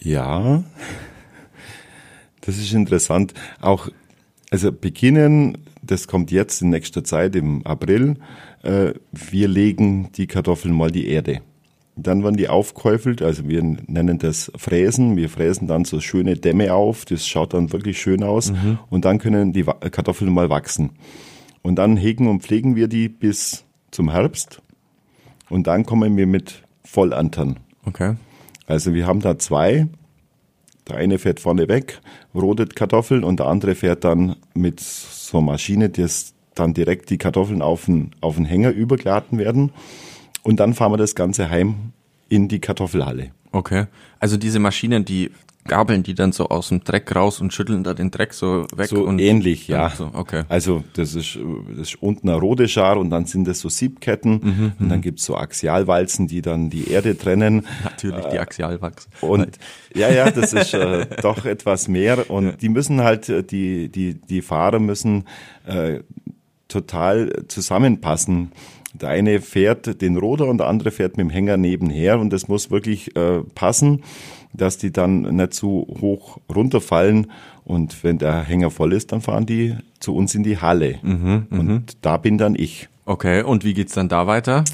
Ja, 0.00 0.64
das 2.42 2.58
ist 2.58 2.72
interessant. 2.72 3.32
Auch, 3.60 3.88
also 4.50 4.70
beginnen, 4.70 5.58
das 5.82 6.06
kommt 6.06 6.30
jetzt 6.30 6.62
in 6.62 6.70
nächster 6.70 7.02
Zeit 7.02 7.34
im 7.34 7.66
April, 7.66 8.16
äh, 8.62 8.92
wir 9.10 9.48
legen 9.48 10.10
die 10.12 10.26
Kartoffeln 10.26 10.74
mal 10.74 10.90
die 10.90 11.08
Erde. 11.08 11.40
Dann 11.94 12.24
werden 12.24 12.36
die 12.36 12.48
aufgekäufelt, 12.48 13.20
also 13.20 13.48
wir 13.48 13.62
nennen 13.62 14.18
das 14.18 14.50
Fräsen. 14.56 15.16
Wir 15.16 15.28
fräsen 15.28 15.68
dann 15.68 15.84
so 15.84 16.00
schöne 16.00 16.36
Dämme 16.36 16.72
auf, 16.72 17.04
das 17.04 17.26
schaut 17.26 17.52
dann 17.52 17.70
wirklich 17.72 18.00
schön 18.00 18.22
aus. 18.22 18.50
Mhm. 18.50 18.78
Und 18.88 19.04
dann 19.04 19.18
können 19.18 19.52
die 19.52 19.64
Kartoffeln 19.64 20.32
mal 20.32 20.48
wachsen. 20.48 20.90
Und 21.60 21.76
dann 21.76 21.96
hegen 21.96 22.28
und 22.28 22.42
pflegen 22.42 22.76
wir 22.76 22.88
die 22.88 23.08
bis 23.08 23.64
zum 23.90 24.10
Herbst. 24.10 24.62
Und 25.50 25.66
dann 25.66 25.84
kommen 25.84 26.16
wir 26.16 26.26
mit 26.26 26.62
Vollantern. 26.82 27.58
Okay. 27.84 28.16
Also 28.66 28.94
wir 28.94 29.06
haben 29.06 29.20
da 29.20 29.38
zwei. 29.38 29.86
Der 30.88 30.96
eine 30.96 31.18
fährt 31.18 31.40
vorne 31.40 31.68
weg, 31.68 32.00
rodet 32.34 32.74
Kartoffeln 32.74 33.24
und 33.24 33.38
der 33.38 33.46
andere 33.46 33.74
fährt 33.74 34.04
dann 34.04 34.36
mit 34.54 34.80
so 34.80 35.38
einer 35.38 35.46
Maschine, 35.46 35.88
dass 35.88 36.34
dann 36.54 36.74
direkt 36.74 37.10
die 37.10 37.18
Kartoffeln 37.18 37.62
auf 37.62 37.86
den, 37.86 38.10
auf 38.20 38.36
den 38.36 38.44
Hänger 38.44 38.70
übergeladen 38.70 39.38
werden. 39.38 39.72
Und 40.42 40.58
dann 40.60 40.74
fahren 40.74 40.92
wir 40.92 40.96
das 40.96 41.14
Ganze 41.14 41.50
heim 41.50 41.92
in 42.28 42.48
die 42.48 42.58
Kartoffelhalle. 42.58 43.30
Okay. 43.52 43.86
Also 44.18 44.36
diese 44.36 44.58
Maschinen, 44.58 45.04
die 45.04 45.30
gabeln 45.64 46.02
die 46.02 46.14
dann 46.14 46.32
so 46.32 46.48
aus 46.48 46.68
dem 46.68 46.82
Dreck 46.82 47.14
raus 47.14 47.40
und 47.40 47.52
schütteln 47.52 47.84
da 47.84 47.94
den 47.94 48.10
Dreck 48.10 48.34
so 48.34 48.66
weg. 48.74 48.88
So 48.88 49.04
und 49.04 49.20
ähnlich, 49.20 49.68
ja. 49.68 49.90
So, 49.90 50.10
okay. 50.12 50.42
Also 50.48 50.82
das 50.94 51.14
ist, 51.14 51.38
das 51.68 51.88
ist 51.88 52.02
unten 52.02 52.28
ein 52.28 52.38
Rodeschar 52.38 52.98
und 52.98 53.10
dann 53.10 53.26
sind 53.26 53.46
das 53.46 53.60
so 53.60 53.68
Siebketten 53.68 54.32
mhm, 54.32 54.72
und 54.78 54.88
dann 54.88 54.98
mhm. 54.98 55.02
gibt's 55.02 55.24
so 55.24 55.36
Axialwalzen, 55.36 56.26
die 56.26 56.42
dann 56.42 56.68
die 56.68 56.90
Erde 56.90 57.16
trennen. 57.16 57.66
Natürlich 57.84 58.24
die 58.26 58.38
Axialwachs. 58.38 59.08
Und 59.20 59.58
ja, 59.94 60.10
ja, 60.10 60.30
das 60.30 60.52
ist 60.52 60.74
äh, 60.74 61.06
doch 61.22 61.44
etwas 61.44 61.86
mehr 61.86 62.28
und 62.30 62.46
ja. 62.46 62.52
die 62.52 62.68
müssen 62.68 63.02
halt, 63.02 63.28
äh, 63.28 63.44
die, 63.44 63.88
die, 63.88 64.14
die 64.14 64.42
Fahrer 64.42 64.80
müssen 64.80 65.24
äh, 65.66 66.00
total 66.66 67.44
zusammenpassen. 67.48 68.52
Der 68.94 69.10
eine 69.10 69.40
fährt 69.40 70.02
den 70.02 70.16
Roder 70.16 70.48
und 70.48 70.58
der 70.58 70.66
andere 70.66 70.90
fährt 70.90 71.16
mit 71.16 71.24
dem 71.24 71.30
Hänger 71.30 71.56
nebenher 71.56 72.18
und 72.18 72.30
das 72.30 72.48
muss 72.48 72.70
wirklich 72.70 73.16
äh, 73.16 73.40
passen 73.54 74.02
dass 74.52 74.78
die 74.78 74.92
dann 74.92 75.22
nicht 75.36 75.54
zu 75.54 75.86
hoch 76.00 76.38
runterfallen. 76.54 77.30
Und 77.64 78.02
wenn 78.04 78.18
der 78.18 78.42
Hänger 78.42 78.70
voll 78.70 78.92
ist, 78.92 79.12
dann 79.12 79.20
fahren 79.20 79.46
die 79.46 79.76
zu 80.00 80.14
uns 80.14 80.34
in 80.34 80.42
die 80.42 80.58
Halle. 80.58 80.98
Mhm, 81.02 81.46
und 81.50 81.66
mhm. 81.66 81.84
da 82.00 82.16
bin 82.16 82.38
dann 82.38 82.54
ich. 82.54 82.88
Okay, 83.04 83.42
und 83.42 83.64
wie 83.64 83.74
geht's 83.74 83.94
dann 83.94 84.08
da 84.08 84.26
weiter? 84.26 84.64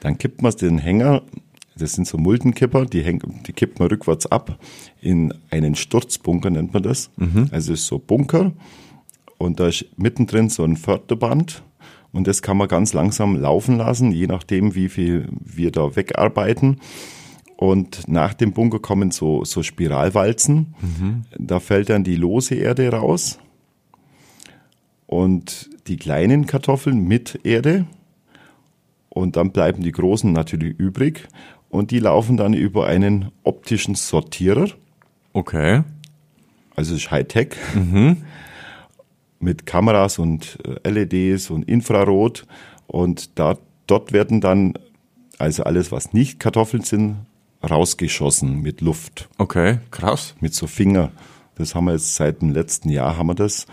Dann 0.00 0.18
kippt 0.18 0.42
man 0.42 0.52
den 0.52 0.78
Hänger, 0.78 1.22
das 1.76 1.94
sind 1.94 2.06
so 2.06 2.18
Muldenkipper, 2.18 2.86
die, 2.86 3.02
häng, 3.02 3.22
die 3.46 3.52
kippt 3.52 3.78
man 3.78 3.88
rückwärts 3.88 4.26
ab 4.26 4.58
in 5.00 5.34
einen 5.50 5.74
Sturzbunker, 5.74 6.50
nennt 6.50 6.72
man 6.72 6.82
das. 6.82 7.10
Mhm. 7.16 7.48
Also 7.50 7.72
ist 7.72 7.86
so 7.86 7.98
Bunker 7.98 8.52
und 9.38 9.60
da 9.60 9.68
ist 9.68 9.86
mittendrin 9.96 10.48
so 10.48 10.62
ein 10.64 10.76
Förderband 10.76 11.62
und 12.12 12.26
das 12.26 12.42
kann 12.42 12.56
man 12.56 12.68
ganz 12.68 12.92
langsam 12.92 13.36
laufen 13.36 13.76
lassen, 13.76 14.12
je 14.12 14.26
nachdem, 14.26 14.74
wie 14.74 14.88
viel 14.88 15.28
wir 15.40 15.72
da 15.72 15.96
wegarbeiten. 15.96 16.80
Und 17.56 18.08
nach 18.08 18.34
dem 18.34 18.52
Bunker 18.52 18.80
kommen 18.80 19.10
so, 19.10 19.44
so 19.44 19.62
Spiralwalzen. 19.62 20.74
Mhm. 20.80 21.22
Da 21.38 21.60
fällt 21.60 21.90
dann 21.90 22.04
die 22.04 22.16
lose 22.16 22.54
Erde 22.54 22.88
raus. 22.90 23.38
Und 25.06 25.70
die 25.86 25.96
kleinen 25.96 26.46
Kartoffeln 26.46 27.06
mit 27.06 27.40
Erde. 27.44 27.86
Und 29.08 29.36
dann 29.36 29.52
bleiben 29.52 29.82
die 29.82 29.92
großen 29.92 30.32
natürlich 30.32 30.78
übrig. 30.78 31.28
Und 31.68 31.90
die 31.90 32.00
laufen 32.00 32.36
dann 32.36 32.54
über 32.54 32.86
einen 32.86 33.30
optischen 33.44 33.94
Sortierer. 33.94 34.68
Okay. 35.32 35.82
Also 36.74 36.94
ist 36.96 37.10
Hightech. 37.10 37.54
Mhm. 37.74 38.18
Mit 39.38 39.66
Kameras 39.66 40.18
und 40.18 40.58
äh, 40.84 40.88
LEDs 40.88 41.50
und 41.50 41.68
Infrarot. 41.68 42.46
Und 42.86 43.38
da, 43.38 43.58
dort 43.86 44.12
werden 44.12 44.40
dann, 44.40 44.74
also 45.38 45.62
alles, 45.62 45.92
was 45.92 46.12
nicht 46.12 46.40
Kartoffeln 46.40 46.82
sind, 46.82 47.16
rausgeschossen 47.64 48.60
mit 48.60 48.80
Luft. 48.80 49.28
Okay, 49.38 49.78
krass. 49.90 50.34
Mit 50.40 50.54
so 50.54 50.66
Finger. 50.66 51.10
Das 51.56 51.74
haben 51.74 51.86
wir 51.86 51.92
jetzt 51.92 52.16
seit 52.16 52.42
dem 52.42 52.50
letzten 52.50 52.88
Jahr 52.88 53.16
haben 53.16 53.28
wir 53.28 53.34
das. 53.34 53.66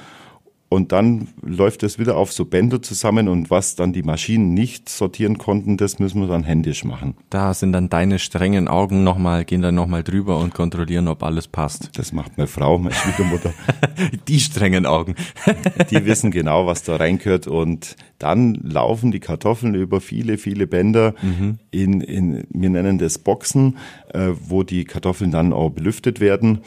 Und 0.74 0.94
dann 0.94 1.28
läuft 1.42 1.84
es 1.84 2.00
wieder 2.00 2.16
auf 2.16 2.32
so 2.32 2.46
Bänder 2.46 2.82
zusammen 2.82 3.28
und 3.28 3.50
was 3.50 3.76
dann 3.76 3.92
die 3.92 4.04
Maschinen 4.04 4.54
nicht 4.54 4.88
sortieren 4.88 5.38
konnten, 5.38 5.76
das 5.76 6.00
müssen 6.00 6.22
wir 6.22 6.30
dann 6.30 6.46
händisch 6.46 6.86
machen. 6.86 7.16
Da 7.30 7.54
sind 7.54 7.74
dann 7.74 7.90
deine 7.90 8.20
strengen 8.20 8.70
Augen 8.70 9.04
nochmal, 9.04 9.44
gehen 9.44 9.62
dann 9.62 9.76
nochmal 9.76 10.02
drüber 10.02 10.38
und 10.38 10.54
kontrollieren, 10.54 11.10
ob 11.10 11.24
alles 11.24 11.50
passt. 11.50 11.90
Das 11.98 12.14
macht 12.14 12.38
meine 12.38 12.48
Frau, 12.48 12.78
meine 12.78 12.96
Schwiegermutter. 12.96 13.52
die 14.30 14.40
strengen 14.40 14.86
Augen. 14.86 15.16
die 15.92 16.06
wissen 16.06 16.32
genau, 16.32 16.68
was 16.68 16.84
da 16.84 16.96
reingehört 16.96 17.48
und 17.48 17.98
dann 18.18 18.54
laufen 18.54 19.12
die 19.12 19.20
Kartoffeln 19.20 19.76
über 19.76 20.00
viele, 20.00 20.38
viele 20.38 20.68
Bänder 20.68 21.16
mhm. 21.22 21.60
in, 21.72 22.00
in, 22.00 22.48
wir 22.50 22.70
nennen 22.70 22.98
das 22.98 23.18
Boxen, 23.18 23.76
äh, 24.14 24.30
wo 24.40 24.64
die 24.64 24.86
Kartoffeln 24.86 25.32
dann 25.32 25.52
auch 25.52 25.72
belüftet 25.72 26.22
werden, 26.22 26.60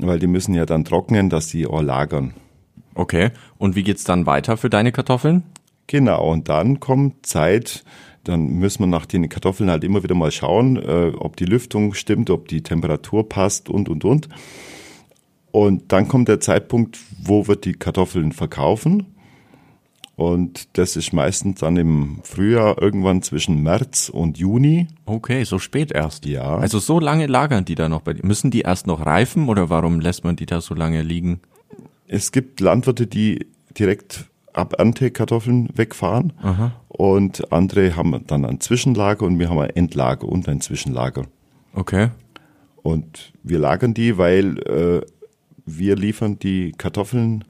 weil 0.00 0.18
die 0.18 0.26
müssen 0.26 0.54
ja 0.54 0.66
dann 0.66 0.84
trocknen, 0.84 1.30
dass 1.30 1.50
sie 1.50 1.68
auch 1.68 1.82
lagern. 1.82 2.34
Okay. 2.94 3.30
Und 3.58 3.76
wie 3.76 3.82
geht's 3.82 4.04
dann 4.04 4.26
weiter 4.26 4.56
für 4.56 4.70
deine 4.70 4.92
Kartoffeln? 4.92 5.42
Genau. 5.86 6.30
Und 6.30 6.48
dann 6.48 6.80
kommt 6.80 7.26
Zeit, 7.26 7.84
dann 8.24 8.46
müssen 8.54 8.82
wir 8.82 8.86
nach 8.86 9.06
den 9.06 9.28
Kartoffeln 9.28 9.70
halt 9.70 9.84
immer 9.84 10.02
wieder 10.02 10.14
mal 10.14 10.30
schauen, 10.30 10.76
äh, 10.76 11.12
ob 11.16 11.36
die 11.36 11.44
Lüftung 11.44 11.94
stimmt, 11.94 12.30
ob 12.30 12.48
die 12.48 12.62
Temperatur 12.62 13.28
passt 13.28 13.68
und, 13.68 13.88
und, 13.88 14.04
und. 14.04 14.28
Und 15.50 15.92
dann 15.92 16.08
kommt 16.08 16.28
der 16.28 16.40
Zeitpunkt, 16.40 16.98
wo 17.22 17.46
wir 17.46 17.56
die 17.56 17.74
Kartoffeln 17.74 18.32
verkaufen. 18.32 19.06
Und 20.16 20.78
das 20.78 20.96
ist 20.96 21.12
meistens 21.12 21.60
dann 21.60 21.76
im 21.76 22.20
Frühjahr 22.22 22.80
irgendwann 22.80 23.22
zwischen 23.22 23.62
März 23.62 24.08
und 24.08 24.38
Juni. 24.38 24.86
Okay, 25.06 25.42
so 25.44 25.58
spät 25.58 25.90
erst. 25.90 26.24
Ja. 26.26 26.56
Also 26.56 26.78
so 26.78 27.00
lange 27.00 27.26
lagern 27.26 27.64
die 27.64 27.74
da 27.74 27.88
noch 27.88 28.02
bei 28.02 28.14
dir. 28.14 28.24
Müssen 28.24 28.50
die 28.50 28.60
erst 28.60 28.86
noch 28.86 29.04
reifen 29.04 29.48
oder 29.48 29.70
warum 29.70 30.00
lässt 30.00 30.24
man 30.24 30.36
die 30.36 30.46
da 30.46 30.60
so 30.60 30.74
lange 30.74 31.02
liegen? 31.02 31.40
Es 32.06 32.32
gibt 32.32 32.60
Landwirte, 32.60 33.06
die 33.06 33.46
direkt 33.78 34.30
ab 34.52 34.74
Ernte 34.78 35.10
Kartoffeln 35.10 35.68
wegfahren 35.74 36.32
Aha. 36.42 36.72
und 36.88 37.52
andere 37.52 37.96
haben 37.96 38.24
dann 38.26 38.44
ein 38.44 38.60
Zwischenlager 38.60 39.26
und 39.26 39.38
wir 39.38 39.50
haben 39.50 39.58
ein 39.58 39.70
Endlager 39.70 40.28
und 40.28 40.48
ein 40.48 40.60
Zwischenlager. 40.60 41.24
Okay. 41.72 42.10
Und 42.82 43.32
wir 43.42 43.58
lagern 43.58 43.94
die, 43.94 44.16
weil 44.18 44.58
äh, 44.60 45.00
wir 45.66 45.96
liefern 45.96 46.38
die 46.38 46.72
Kartoffeln 46.72 47.44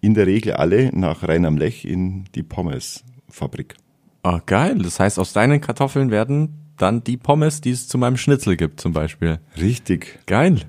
in 0.00 0.14
der 0.14 0.26
Regel 0.26 0.54
alle 0.54 0.90
nach 0.96 1.22
Rhein 1.22 1.44
am 1.44 1.58
Lech 1.58 1.84
in 1.84 2.24
die 2.34 2.42
Pommesfabrik. 2.42 3.76
Ah, 4.22 4.40
geil. 4.44 4.78
Das 4.78 4.98
heißt, 4.98 5.18
aus 5.18 5.32
deinen 5.32 5.60
Kartoffeln 5.60 6.10
werden 6.10 6.72
dann 6.76 7.04
die 7.04 7.16
Pommes, 7.16 7.60
die 7.60 7.70
es 7.70 7.88
zu 7.88 7.98
meinem 7.98 8.16
Schnitzel 8.16 8.56
gibt, 8.56 8.80
zum 8.80 8.92
Beispiel. 8.92 9.38
Richtig. 9.58 10.18
Geil. 10.26 10.60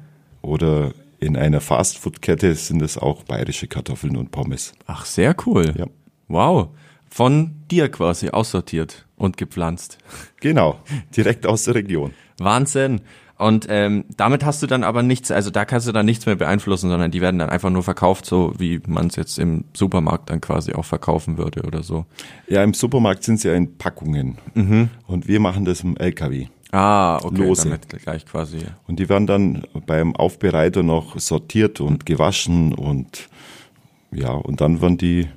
Oder 0.41 0.93
in 1.21 1.37
einer 1.37 1.61
Fastfood-Kette 1.61 2.55
sind 2.55 2.81
es 2.81 2.97
auch 2.97 3.23
bayerische 3.23 3.67
Kartoffeln 3.67 4.17
und 4.17 4.31
Pommes. 4.31 4.73
Ach, 4.87 5.05
sehr 5.05 5.35
cool. 5.45 5.73
Ja. 5.77 5.85
Wow. 6.27 6.69
Von 7.09 7.61
dir 7.69 7.89
quasi 7.89 8.29
aussortiert 8.29 9.05
und 9.15 9.37
gepflanzt. 9.37 9.99
Genau, 10.39 10.79
direkt 11.15 11.45
aus 11.45 11.63
der 11.65 11.75
Region. 11.75 12.13
Wahnsinn. 12.39 13.01
Und 13.37 13.65
ähm, 13.69 14.05
damit 14.17 14.45
hast 14.45 14.61
du 14.61 14.67
dann 14.67 14.83
aber 14.83 15.01
nichts, 15.01 15.31
also 15.31 15.49
da 15.49 15.65
kannst 15.65 15.87
du 15.87 15.91
dann 15.91 16.05
nichts 16.05 16.25
mehr 16.27 16.35
beeinflussen, 16.35 16.89
sondern 16.89 17.09
die 17.09 17.21
werden 17.21 17.39
dann 17.39 17.49
einfach 17.49 17.71
nur 17.71 17.81
verkauft, 17.81 18.25
so 18.25 18.53
wie 18.57 18.81
man 18.85 19.07
es 19.07 19.15
jetzt 19.15 19.39
im 19.39 19.65
Supermarkt 19.73 20.29
dann 20.29 20.41
quasi 20.41 20.73
auch 20.73 20.85
verkaufen 20.85 21.37
würde 21.37 21.63
oder 21.63 21.81
so. 21.81 22.05
Ja, 22.47 22.63
im 22.63 22.75
Supermarkt 22.75 23.23
sind 23.23 23.39
sie 23.39 23.47
ja 23.47 23.55
in 23.55 23.77
Packungen. 23.77 24.37
Mhm. 24.53 24.89
Und 25.07 25.27
wir 25.27 25.39
machen 25.39 25.65
das 25.65 25.81
im 25.81 25.97
LKW. 25.97 26.47
Ah, 26.71 27.17
okay, 27.23 27.47
Lose. 27.47 27.63
damit 27.63 27.87
gleich 27.89 28.25
quasi. 28.25 28.59
Und 28.87 28.99
die 28.99 29.09
werden 29.09 29.27
dann 29.27 29.63
beim 29.85 30.15
Aufbereiter 30.15 30.83
noch 30.83 31.19
sortiert 31.19 31.81
und 31.81 32.05
gewaschen 32.05 32.73
und 32.73 33.29
ja, 34.11 34.31
und 34.31 34.61
dann 34.61 34.81
werden 34.81 34.97
die 34.97 35.27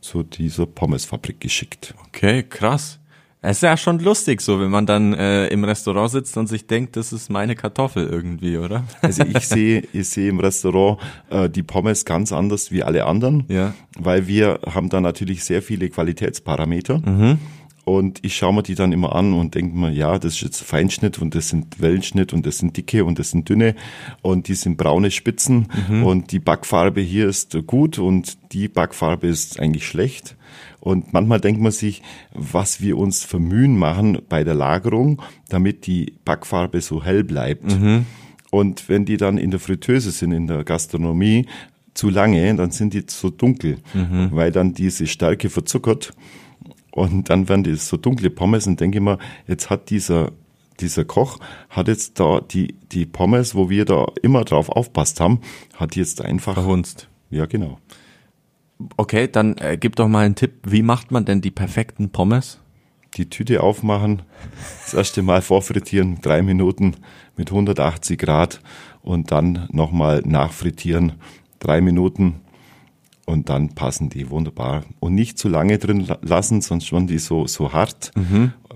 zu 0.00 0.22
dieser 0.22 0.66
Pommesfabrik 0.66 1.40
geschickt. 1.40 1.94
Okay, 2.08 2.42
krass. 2.42 2.98
Es 3.44 3.56
ist 3.56 3.62
ja 3.62 3.76
schon 3.76 3.98
lustig, 3.98 4.40
so 4.40 4.60
wenn 4.60 4.70
man 4.70 4.86
dann 4.86 5.14
äh, 5.14 5.48
im 5.48 5.64
Restaurant 5.64 6.12
sitzt 6.12 6.36
und 6.36 6.46
sich 6.46 6.68
denkt, 6.68 6.94
das 6.94 7.12
ist 7.12 7.28
meine 7.28 7.56
Kartoffel 7.56 8.06
irgendwie, 8.06 8.56
oder? 8.56 8.84
Also 9.02 9.24
ich 9.24 9.48
sehe, 9.48 9.82
ich 9.92 10.08
sehe 10.08 10.28
im 10.30 10.38
Restaurant 10.38 11.00
äh, 11.28 11.50
die 11.50 11.64
Pommes 11.64 12.04
ganz 12.04 12.32
anders 12.32 12.70
wie 12.70 12.84
alle 12.84 13.04
anderen, 13.04 13.44
ja. 13.48 13.74
weil 13.98 14.28
wir 14.28 14.60
haben 14.72 14.90
da 14.90 15.00
natürlich 15.00 15.42
sehr 15.42 15.60
viele 15.60 15.88
Qualitätsparameter. 15.88 16.98
Mhm. 16.98 17.38
Und 17.84 18.20
ich 18.22 18.36
schaue 18.36 18.54
mir 18.54 18.62
die 18.62 18.76
dann 18.76 18.92
immer 18.92 19.14
an 19.14 19.32
und 19.32 19.54
denke 19.56 19.76
mir, 19.76 19.90
ja, 19.90 20.18
das 20.18 20.34
ist 20.34 20.42
jetzt 20.42 20.62
Feinschnitt 20.62 21.18
und 21.18 21.34
das 21.34 21.48
sind 21.48 21.80
Wellenschnitt 21.80 22.32
und 22.32 22.46
das 22.46 22.58
sind 22.58 22.76
dicke 22.76 23.04
und 23.04 23.18
das 23.18 23.30
sind 23.30 23.48
dünne 23.48 23.74
und 24.22 24.46
die 24.46 24.54
sind 24.54 24.76
braune 24.76 25.10
Spitzen 25.10 25.66
mhm. 25.88 26.04
und 26.04 26.32
die 26.32 26.38
Backfarbe 26.38 27.00
hier 27.00 27.28
ist 27.28 27.56
gut 27.66 27.98
und 27.98 28.38
die 28.52 28.68
Backfarbe 28.68 29.26
ist 29.26 29.58
eigentlich 29.58 29.86
schlecht. 29.86 30.36
Und 30.78 31.12
manchmal 31.12 31.40
denkt 31.40 31.60
man 31.60 31.72
sich, 31.72 32.02
was 32.32 32.80
wir 32.80 32.98
uns 32.98 33.24
vermühen 33.24 33.76
machen 33.78 34.18
bei 34.28 34.44
der 34.44 34.54
Lagerung, 34.54 35.22
damit 35.48 35.86
die 35.86 36.14
Backfarbe 36.24 36.80
so 36.80 37.04
hell 37.04 37.24
bleibt. 37.24 37.64
Mhm. 37.64 38.06
Und 38.50 38.88
wenn 38.88 39.04
die 39.04 39.16
dann 39.16 39.38
in 39.38 39.50
der 39.50 39.60
Fritteuse 39.60 40.10
sind, 40.10 40.32
in 40.32 40.46
der 40.46 40.62
Gastronomie, 40.62 41.46
zu 41.94 42.08
lange, 42.08 42.54
dann 42.54 42.70
sind 42.70 42.94
die 42.94 43.04
so 43.06 43.30
dunkel, 43.30 43.78
weil 44.32 44.50
dann 44.50 44.72
diese 44.72 45.06
Stärke 45.06 45.50
verzuckert. 45.50 46.14
Und 46.92 47.30
dann 47.30 47.48
werden 47.48 47.64
die 47.64 47.74
so 47.74 47.96
dunkle 47.96 48.30
Pommes 48.30 48.66
und 48.66 48.80
denke 48.80 48.98
ich 48.98 49.04
mir, 49.04 49.18
jetzt 49.46 49.70
hat 49.70 49.90
dieser, 49.90 50.32
dieser 50.80 51.04
Koch, 51.04 51.38
hat 51.70 51.88
jetzt 51.88 52.20
da 52.20 52.40
die, 52.40 52.74
die 52.92 53.06
Pommes, 53.06 53.54
wo 53.54 53.70
wir 53.70 53.84
da 53.84 54.06
immer 54.22 54.44
drauf 54.44 54.68
aufpasst 54.68 55.20
haben, 55.20 55.40
hat 55.74 55.96
jetzt 55.96 56.20
einfach, 56.20 56.54
Verhunzt. 56.54 57.08
ja 57.30 57.46
genau. 57.46 57.78
Okay, 58.96 59.28
dann 59.30 59.56
äh, 59.58 59.78
gib 59.78 59.96
doch 59.96 60.08
mal 60.08 60.24
einen 60.26 60.34
Tipp. 60.34 60.54
Wie 60.64 60.82
macht 60.82 61.10
man 61.10 61.24
denn 61.24 61.40
die 61.40 61.52
perfekten 61.52 62.10
Pommes? 62.10 62.58
die 63.16 63.28
Tüte 63.28 63.62
aufmachen, 63.62 64.22
das 64.84 64.94
erste 64.94 65.22
Mal 65.22 65.42
vorfrittieren, 65.42 66.20
drei 66.22 66.42
Minuten 66.42 66.96
mit 67.36 67.50
180 67.50 68.18
Grad 68.18 68.60
und 69.02 69.30
dann 69.30 69.68
nochmal 69.70 70.22
nachfrittieren, 70.24 71.14
drei 71.58 71.80
Minuten 71.80 72.40
und 73.26 73.48
dann 73.48 73.74
passen 73.74 74.08
die 74.10 74.30
wunderbar. 74.30 74.84
Und 75.00 75.14
nicht 75.14 75.38
zu 75.38 75.48
lange 75.48 75.78
drin 75.78 76.00
la- 76.06 76.18
lassen, 76.22 76.60
sonst 76.60 76.86
schon 76.86 77.06
die 77.06 77.18
so, 77.18 77.46
so 77.46 77.72
hart. 77.72 78.10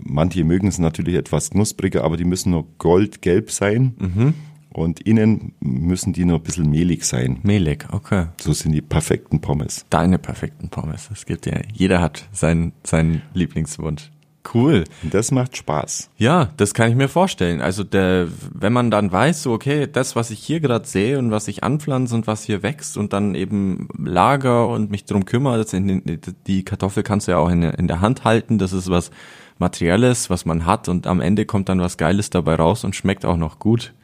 Manche 0.00 0.44
mögen 0.44 0.68
es 0.68 0.78
natürlich 0.78 1.14
etwas 1.16 1.50
knuspriger, 1.50 2.04
aber 2.04 2.16
die 2.16 2.24
müssen 2.24 2.50
nur 2.52 2.66
goldgelb 2.78 3.50
sein. 3.50 4.34
Und 4.72 5.00
innen 5.00 5.54
müssen 5.60 6.12
die 6.12 6.24
nur 6.26 6.36
ein 6.38 6.42
bisschen 6.42 6.68
mehlig 6.70 7.04
sein. 7.04 7.38
Mehlig, 7.42 7.86
okay. 7.92 8.26
So 8.40 8.52
sind 8.52 8.72
die 8.72 8.82
perfekten 8.82 9.40
Pommes. 9.40 9.86
Deine 9.88 10.18
perfekten 10.18 10.68
Pommes. 10.68 11.08
Es 11.10 11.24
gibt 11.24 11.46
ja, 11.46 11.58
jeder 11.72 12.00
hat 12.02 12.28
seinen, 12.32 12.72
seinen 12.82 13.22
Lieblingswunsch. 13.32 14.10
Cool. 14.54 14.84
Das 15.02 15.30
macht 15.30 15.56
Spaß. 15.56 16.10
Ja, 16.18 16.50
das 16.56 16.74
kann 16.74 16.90
ich 16.90 16.96
mir 16.96 17.08
vorstellen. 17.08 17.60
Also 17.60 17.84
der, 17.84 18.28
wenn 18.52 18.72
man 18.72 18.90
dann 18.90 19.10
weiß, 19.10 19.42
so 19.42 19.52
okay, 19.52 19.88
das, 19.90 20.16
was 20.16 20.30
ich 20.30 20.40
hier 20.40 20.60
gerade 20.60 20.86
sehe 20.86 21.18
und 21.18 21.30
was 21.30 21.48
ich 21.48 21.64
anpflanze 21.64 22.14
und 22.14 22.26
was 22.26 22.44
hier 22.44 22.62
wächst 22.62 22.96
und 22.96 23.12
dann 23.12 23.34
eben 23.34 23.88
lager 23.98 24.68
und 24.68 24.90
mich 24.90 25.04
drum 25.04 25.24
kümmere, 25.24 25.58
das 25.58 25.72
in 25.72 25.88
den, 25.88 26.20
die 26.46 26.64
Kartoffel 26.64 27.02
kannst 27.02 27.28
du 27.28 27.32
ja 27.32 27.38
auch 27.38 27.50
in, 27.50 27.62
in 27.62 27.88
der 27.88 28.00
Hand 28.00 28.24
halten. 28.24 28.58
Das 28.58 28.72
ist 28.72 28.90
was 28.90 29.10
Materielles, 29.58 30.30
was 30.30 30.44
man 30.44 30.66
hat 30.66 30.88
und 30.88 31.06
am 31.06 31.20
Ende 31.20 31.46
kommt 31.46 31.68
dann 31.68 31.80
was 31.80 31.96
Geiles 31.96 32.30
dabei 32.30 32.56
raus 32.56 32.84
und 32.84 32.94
schmeckt 32.94 33.24
auch 33.24 33.36
noch 33.36 33.58
gut. 33.58 33.94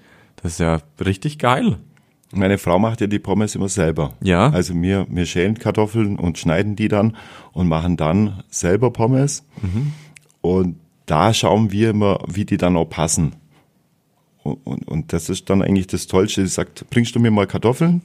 Das 0.43 0.53
ist 0.53 0.61
ja 0.61 0.79
richtig 1.05 1.39
geil. 1.39 1.79
Meine 2.35 2.57
Frau 2.57 2.79
macht 2.79 3.03
ja 3.03 3.07
die 3.07 3.19
Pommes 3.19 3.55
immer 3.55 3.69
selber. 3.69 4.15
Ja. 4.23 4.49
Also 4.49 4.75
wir, 4.75 5.07
wir 5.11 5.27
schälen 5.27 5.59
Kartoffeln 5.59 6.19
und 6.19 6.39
schneiden 6.39 6.77
die 6.77 6.89
dann 6.89 7.17
und 7.53 7.69
machen 7.69 7.99
dann 7.99 8.43
selber 8.49 8.91
Pommes. 8.91 9.45
Und 10.43 10.77
da 11.07 11.33
schauen 11.33 11.73
wir 11.73 11.91
immer, 11.91 12.21
wie 12.27 12.45
die 12.45 12.59
dann 12.59 12.77
auch 12.77 12.85
passen. 12.85 13.35
Und, 14.43 14.59
und, 14.65 14.87
und 14.87 15.13
das 15.13 15.31
ist 15.31 15.49
dann 15.49 15.63
eigentlich 15.63 15.87
das 15.87 16.07
Tollste. 16.07 16.43
Sie 16.43 16.53
sagt, 16.53 16.85
bringst 16.91 17.15
du 17.15 17.21
mir 17.21 17.31
mal 17.31 17.47
Kartoffeln? 17.47 18.03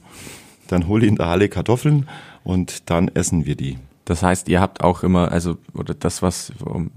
Dann 0.68 0.86
hole 0.88 1.04
ich 1.04 1.10
in 1.10 1.16
der 1.16 1.28
Halle 1.28 1.48
Kartoffeln 1.48 2.08
und 2.44 2.90
dann 2.90 3.08
essen 3.08 3.44
wir 3.44 3.56
die. 3.56 3.78
Das 4.04 4.22
heißt, 4.22 4.48
ihr 4.48 4.60
habt 4.60 4.82
auch 4.82 5.02
immer, 5.02 5.32
also, 5.32 5.58
oder 5.74 5.92
das, 5.94 6.22
was, 6.22 6.52
um, 6.64 6.90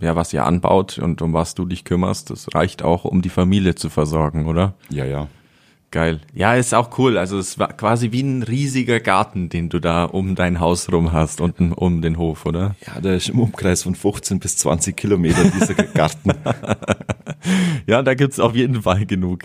ja, 0.00 0.16
was 0.16 0.32
ihr 0.32 0.44
anbaut 0.44 0.98
und 0.98 1.22
um 1.22 1.32
was 1.32 1.54
du 1.54 1.64
dich 1.64 1.84
kümmerst, 1.84 2.30
das 2.30 2.52
reicht 2.54 2.82
auch, 2.82 3.04
um 3.04 3.22
die 3.22 3.28
Familie 3.28 3.76
zu 3.76 3.88
versorgen, 3.88 4.46
oder? 4.46 4.74
Ja, 4.90 5.04
ja. 5.04 5.28
Geil. 5.96 6.20
Ja, 6.34 6.54
ist 6.54 6.74
auch 6.74 6.98
cool. 6.98 7.16
Also 7.16 7.38
es 7.38 7.58
war 7.58 7.72
quasi 7.72 8.12
wie 8.12 8.20
ein 8.20 8.42
riesiger 8.42 9.00
Garten, 9.00 9.48
den 9.48 9.70
du 9.70 9.78
da 9.78 10.04
um 10.04 10.34
dein 10.34 10.60
Haus 10.60 10.92
rum 10.92 11.14
hast 11.14 11.40
und 11.40 11.58
um 11.58 12.02
den 12.02 12.18
Hof, 12.18 12.44
oder? 12.44 12.76
Ja, 12.86 13.00
der 13.00 13.14
ist 13.14 13.30
im 13.30 13.40
Umkreis 13.40 13.84
von 13.84 13.94
15 13.94 14.38
bis 14.38 14.58
20 14.58 14.94
Kilometer, 14.94 15.42
dieser 15.44 15.72
Garten. 15.74 16.32
Ja, 17.86 18.02
da 18.02 18.14
gibt's 18.14 18.40
auf 18.40 18.56
jeden 18.56 18.82
Fall 18.82 19.06
genug. 19.06 19.44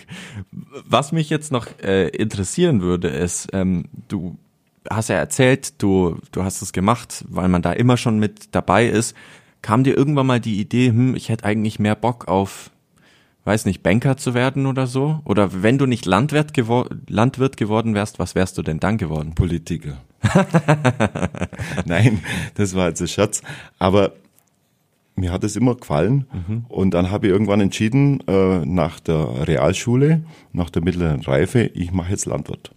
Was 0.50 1.12
mich 1.12 1.30
jetzt 1.30 1.52
noch 1.52 1.68
äh, 1.82 2.08
interessieren 2.08 2.82
würde, 2.82 3.08
ist, 3.08 3.48
ähm, 3.52 3.84
du 4.08 4.36
hast 4.90 5.08
ja 5.08 5.16
erzählt, 5.16 5.80
du, 5.80 6.16
du 6.32 6.42
hast 6.42 6.62
es 6.62 6.72
gemacht, 6.72 7.24
weil 7.28 7.48
man 7.48 7.62
da 7.62 7.72
immer 7.72 7.96
schon 7.96 8.18
mit 8.18 8.54
dabei 8.54 8.86
ist. 8.86 9.14
Kam 9.60 9.84
dir 9.84 9.96
irgendwann 9.96 10.26
mal 10.26 10.40
die 10.40 10.58
Idee, 10.60 10.88
hm, 10.88 11.14
ich 11.14 11.28
hätte 11.28 11.44
eigentlich 11.44 11.78
mehr 11.78 11.94
Bock 11.94 12.26
auf, 12.26 12.72
weiß 13.44 13.66
nicht, 13.66 13.82
Banker 13.82 14.16
zu 14.16 14.34
werden 14.34 14.66
oder 14.66 14.86
so? 14.86 15.20
Oder 15.24 15.62
wenn 15.62 15.78
du 15.78 15.86
nicht 15.86 16.06
Landwirt, 16.06 16.54
gewor 16.54 16.88
Landwirt 17.08 17.56
geworden 17.56 17.94
wärst, 17.94 18.18
was 18.18 18.34
wärst 18.34 18.58
du 18.58 18.62
denn 18.62 18.80
dann 18.80 18.98
geworden? 18.98 19.34
Politiker. 19.34 19.98
Nein, 21.84 22.20
das 22.54 22.74
war 22.74 22.88
jetzt 22.88 23.00
ein 23.00 23.08
Scherz. 23.08 23.42
Aber 23.78 24.12
mir 25.16 25.32
hat 25.32 25.44
es 25.44 25.56
immer 25.56 25.74
gefallen. 25.74 26.26
Und 26.68 26.94
dann 26.94 27.10
habe 27.10 27.26
ich 27.26 27.32
irgendwann 27.32 27.60
entschieden, 27.60 28.20
äh, 28.28 28.64
nach 28.64 29.00
der 29.00 29.46
Realschule, 29.46 30.24
nach 30.52 30.70
der 30.70 30.82
mittleren 30.82 31.20
Reife, 31.20 31.70
ich 31.74 31.92
mache 31.92 32.10
jetzt 32.10 32.26
Landwirt. 32.26 32.70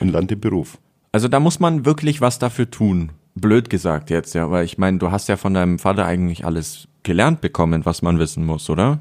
Und 0.00 0.08
lerne 0.08 0.26
den 0.26 0.40
Beruf. 0.40 0.78
Also 1.12 1.28
da 1.28 1.38
muss 1.40 1.60
man 1.60 1.84
wirklich 1.84 2.20
was 2.20 2.38
dafür 2.38 2.70
tun. 2.70 3.12
Blöd 3.34 3.70
gesagt 3.70 4.10
jetzt, 4.10 4.34
ja, 4.34 4.50
weil 4.50 4.64
ich 4.64 4.78
meine, 4.78 4.98
du 4.98 5.10
hast 5.10 5.28
ja 5.28 5.36
von 5.36 5.54
deinem 5.54 5.78
Vater 5.78 6.04
eigentlich 6.04 6.44
alles 6.44 6.88
gelernt 7.02 7.40
bekommen, 7.40 7.84
was 7.84 8.02
man 8.02 8.18
wissen 8.18 8.44
muss, 8.44 8.68
oder? 8.68 8.98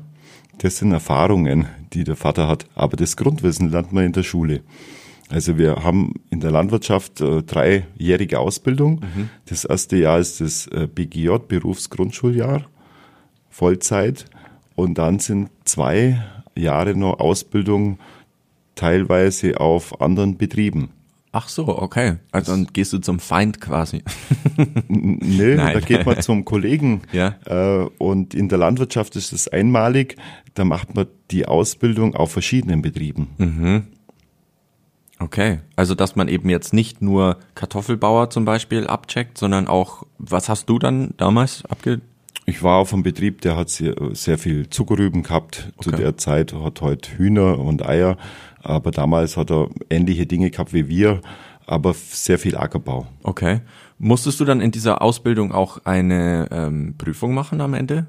Das 0.61 0.77
sind 0.77 0.91
Erfahrungen, 0.91 1.65
die 1.91 2.03
der 2.03 2.15
Vater 2.15 2.47
hat. 2.47 2.67
Aber 2.75 2.95
das 2.95 3.17
Grundwissen 3.17 3.71
lernt 3.71 3.93
man 3.93 4.05
in 4.05 4.11
der 4.11 4.21
Schule. 4.21 4.61
Also 5.27 5.57
wir 5.57 5.83
haben 5.83 6.13
in 6.29 6.39
der 6.39 6.51
Landwirtschaft 6.51 7.19
äh, 7.19 7.41
dreijährige 7.41 8.37
Ausbildung. 8.37 9.01
Das 9.47 9.65
erste 9.65 9.97
Jahr 9.97 10.19
ist 10.19 10.39
das 10.39 10.67
äh, 10.67 10.87
BGJ, 10.87 11.37
Berufsgrundschuljahr, 11.47 12.65
Vollzeit. 13.49 14.25
Und 14.75 14.99
dann 14.99 15.17
sind 15.17 15.49
zwei 15.65 16.23
Jahre 16.55 16.93
noch 16.95 17.19
Ausbildung 17.19 17.97
teilweise 18.75 19.59
auf 19.59 19.99
anderen 19.99 20.37
Betrieben. 20.37 20.91
Ach 21.33 21.47
so, 21.47 21.67
okay. 21.67 22.17
Also 22.31 22.51
dann 22.51 22.67
gehst 22.73 22.91
du 22.91 22.97
zum 22.97 23.19
Feind 23.19 23.61
quasi. 23.61 24.03
Nö, 24.89 25.55
Nein. 25.55 25.73
da 25.73 25.79
geht 25.79 26.05
man 26.05 26.21
zum 26.21 26.45
Kollegen. 26.45 27.01
Ja. 27.13 27.35
Äh, 27.45 27.89
und 27.97 28.33
in 28.33 28.49
der 28.49 28.57
Landwirtschaft 28.57 29.15
ist 29.15 29.31
es 29.33 29.47
einmalig. 29.47 30.17
Da 30.53 30.65
macht 30.65 30.95
man 30.95 31.07
die 31.29 31.45
Ausbildung 31.45 32.15
auf 32.15 32.31
verschiedenen 32.31 32.81
Betrieben. 32.81 33.87
Okay. 35.19 35.59
Also 35.75 35.95
dass 35.95 36.15
man 36.15 36.27
eben 36.27 36.49
jetzt 36.49 36.73
nicht 36.73 37.01
nur 37.01 37.37
Kartoffelbauer 37.55 38.29
zum 38.29 38.43
Beispiel 38.45 38.87
abcheckt, 38.87 39.37
sondern 39.37 39.67
auch, 39.67 40.03
was 40.17 40.49
hast 40.49 40.69
du 40.69 40.79
dann 40.79 41.13
damals 41.17 41.63
abge... 41.65 42.01
Ich 42.51 42.61
war 42.63 42.79
auf 42.79 42.91
einem 42.93 43.01
Betrieb, 43.01 43.39
der 43.39 43.55
hat 43.55 43.69
sehr, 43.69 43.95
sehr 44.11 44.37
viel 44.37 44.69
Zuckerrüben 44.69 45.23
gehabt. 45.23 45.71
Zu 45.79 45.91
Okay. 45.91 46.01
der 46.01 46.17
Zeit 46.17 46.51
hat 46.51 46.81
heute 46.81 47.17
Hühner 47.17 47.57
und 47.57 47.85
Eier. 47.87 48.17
Aber 48.61 48.91
damals 48.91 49.37
hat 49.37 49.49
er 49.51 49.69
ähnliche 49.89 50.25
Dinge 50.25 50.51
gehabt 50.51 50.73
wie 50.73 50.89
wir, 50.89 51.21
aber 51.65 51.93
sehr 51.93 52.37
viel 52.37 52.57
Ackerbau. 52.57 53.07
Okay. 53.23 53.61
Musstest 53.99 54.41
du 54.41 54.43
dann 54.43 54.59
in 54.59 54.71
dieser 54.71 55.01
Ausbildung 55.01 55.53
auch 55.53 55.85
eine 55.85 56.49
ähm, 56.51 56.95
Prüfung 56.97 57.33
machen 57.33 57.61
am 57.61 57.73
Ende? 57.73 58.07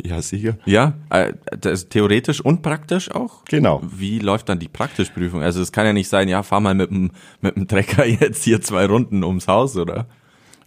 Ja, 0.00 0.22
sicher. 0.22 0.56
Ja, 0.66 0.94
das 1.58 1.72
ist 1.80 1.90
theoretisch 1.90 2.40
und 2.40 2.62
praktisch 2.62 3.10
auch? 3.10 3.44
Genau. 3.46 3.82
Wie 3.92 4.20
läuft 4.20 4.48
dann 4.48 4.60
die 4.60 4.68
praktische 4.68 5.12
Prüfung? 5.12 5.42
Also 5.42 5.60
es 5.60 5.72
kann 5.72 5.84
ja 5.84 5.92
nicht 5.92 6.08
sein, 6.08 6.28
ja, 6.28 6.44
fahr 6.44 6.60
mal 6.60 6.76
mit 6.76 6.90
dem, 6.92 7.10
mit 7.40 7.56
dem 7.56 7.66
Trecker 7.66 8.06
jetzt 8.20 8.44
hier 8.44 8.60
zwei 8.60 8.86
Runden 8.86 9.24
ums 9.24 9.48
Haus, 9.48 9.76
oder? 9.76 10.06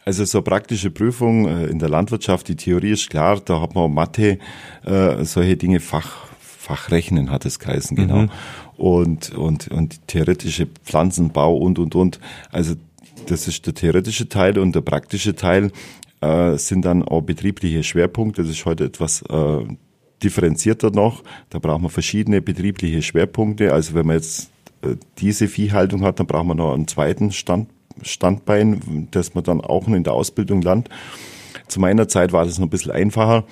Also 0.06 0.26
so 0.26 0.42
praktische 0.42 0.92
Prüfung 0.92 1.48
äh, 1.48 1.66
in 1.68 1.80
der 1.80 1.90
Landwirtschaft, 1.90 2.48
die 2.48 2.56
Theorie 2.56 2.92
ist 2.92 3.10
klar, 3.10 3.40
da 3.44 3.62
hat 3.62 3.76
man 3.76 3.94
Mathe, 3.94 4.38
äh, 4.86 5.24
solche 5.24 5.56
Dinge, 5.56 5.80
Fach, 5.80 6.28
Fachrechnen 6.40 7.32
hat 7.32 7.46
es 7.46 7.60
geheißen, 7.60 7.96
genau. 7.96 8.28
Und, 8.78 9.32
und, 9.32 9.68
und 9.70 10.08
theoretische 10.08 10.68
Pflanzenbau 10.84 11.56
und, 11.58 11.80
und, 11.80 11.96
und. 11.96 12.20
Also 12.52 12.76
das 13.28 13.48
ist 13.48 13.66
der 13.66 13.74
theoretische 13.74 14.30
Teil 14.30 14.58
und 14.58 14.74
der 14.74 14.82
praktische 14.82 15.36
Teil 15.36 15.72
äh, 16.22 16.58
sind 16.58 16.86
dann 16.86 17.04
auch 17.04 17.22
betriebliche 17.22 17.84
Schwerpunkte. 17.84 18.42
Das 18.42 18.52
ist 18.52 18.66
heute 18.66 18.86
etwas 18.86 19.22
äh, 19.24 19.60
differenzierter 20.24 20.92
noch. 20.92 21.24
Da 21.50 21.60
braucht 21.60 21.82
man 21.82 21.92
verschiedene 21.92 22.42
betriebliche 22.42 23.02
Schwerpunkte. 23.02 23.74
Also 23.74 23.94
wenn 23.94 24.08
man 24.08 24.18
jetzt 24.18 24.50
äh, 24.82 24.96
diese 25.20 25.48
Viehhaltung 25.48 26.04
hat, 26.04 26.20
dann 26.20 26.28
braucht 26.28 26.46
man 26.46 26.58
noch 26.58 26.74
einen 26.74 26.88
zweiten 26.88 27.32
Stand, 27.32 27.70
Standbein, 28.02 29.08
das 29.12 29.36
man 29.36 29.44
dann 29.44 29.62
auch 29.62 29.88
in 29.88 30.04
der 30.04 30.14
Ausbildung 30.14 30.62
lernt. 30.62 30.90
Zu 31.68 31.80
meiner 31.80 32.08
Zeit 32.08 32.34
war 32.34 32.46
das 32.46 32.60
noch 32.60 32.68
ein 32.68 32.72
bisschen 32.72 32.92
einfacher. 32.92 33.46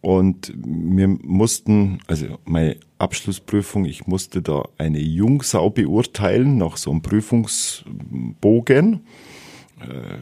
Und 0.00 0.52
wir 0.54 1.08
mussten, 1.08 2.00
also 2.06 2.26
meine 2.44 2.76
Abschlussprüfung, 2.98 3.86
ich 3.86 4.06
musste 4.06 4.42
da 4.42 4.64
eine 4.76 5.00
Jungsau 5.00 5.70
beurteilen, 5.70 6.58
nach 6.58 6.76
so 6.76 6.90
einem 6.90 7.00
Prüfungsbogen, 7.00 9.00
äh, 9.80 10.18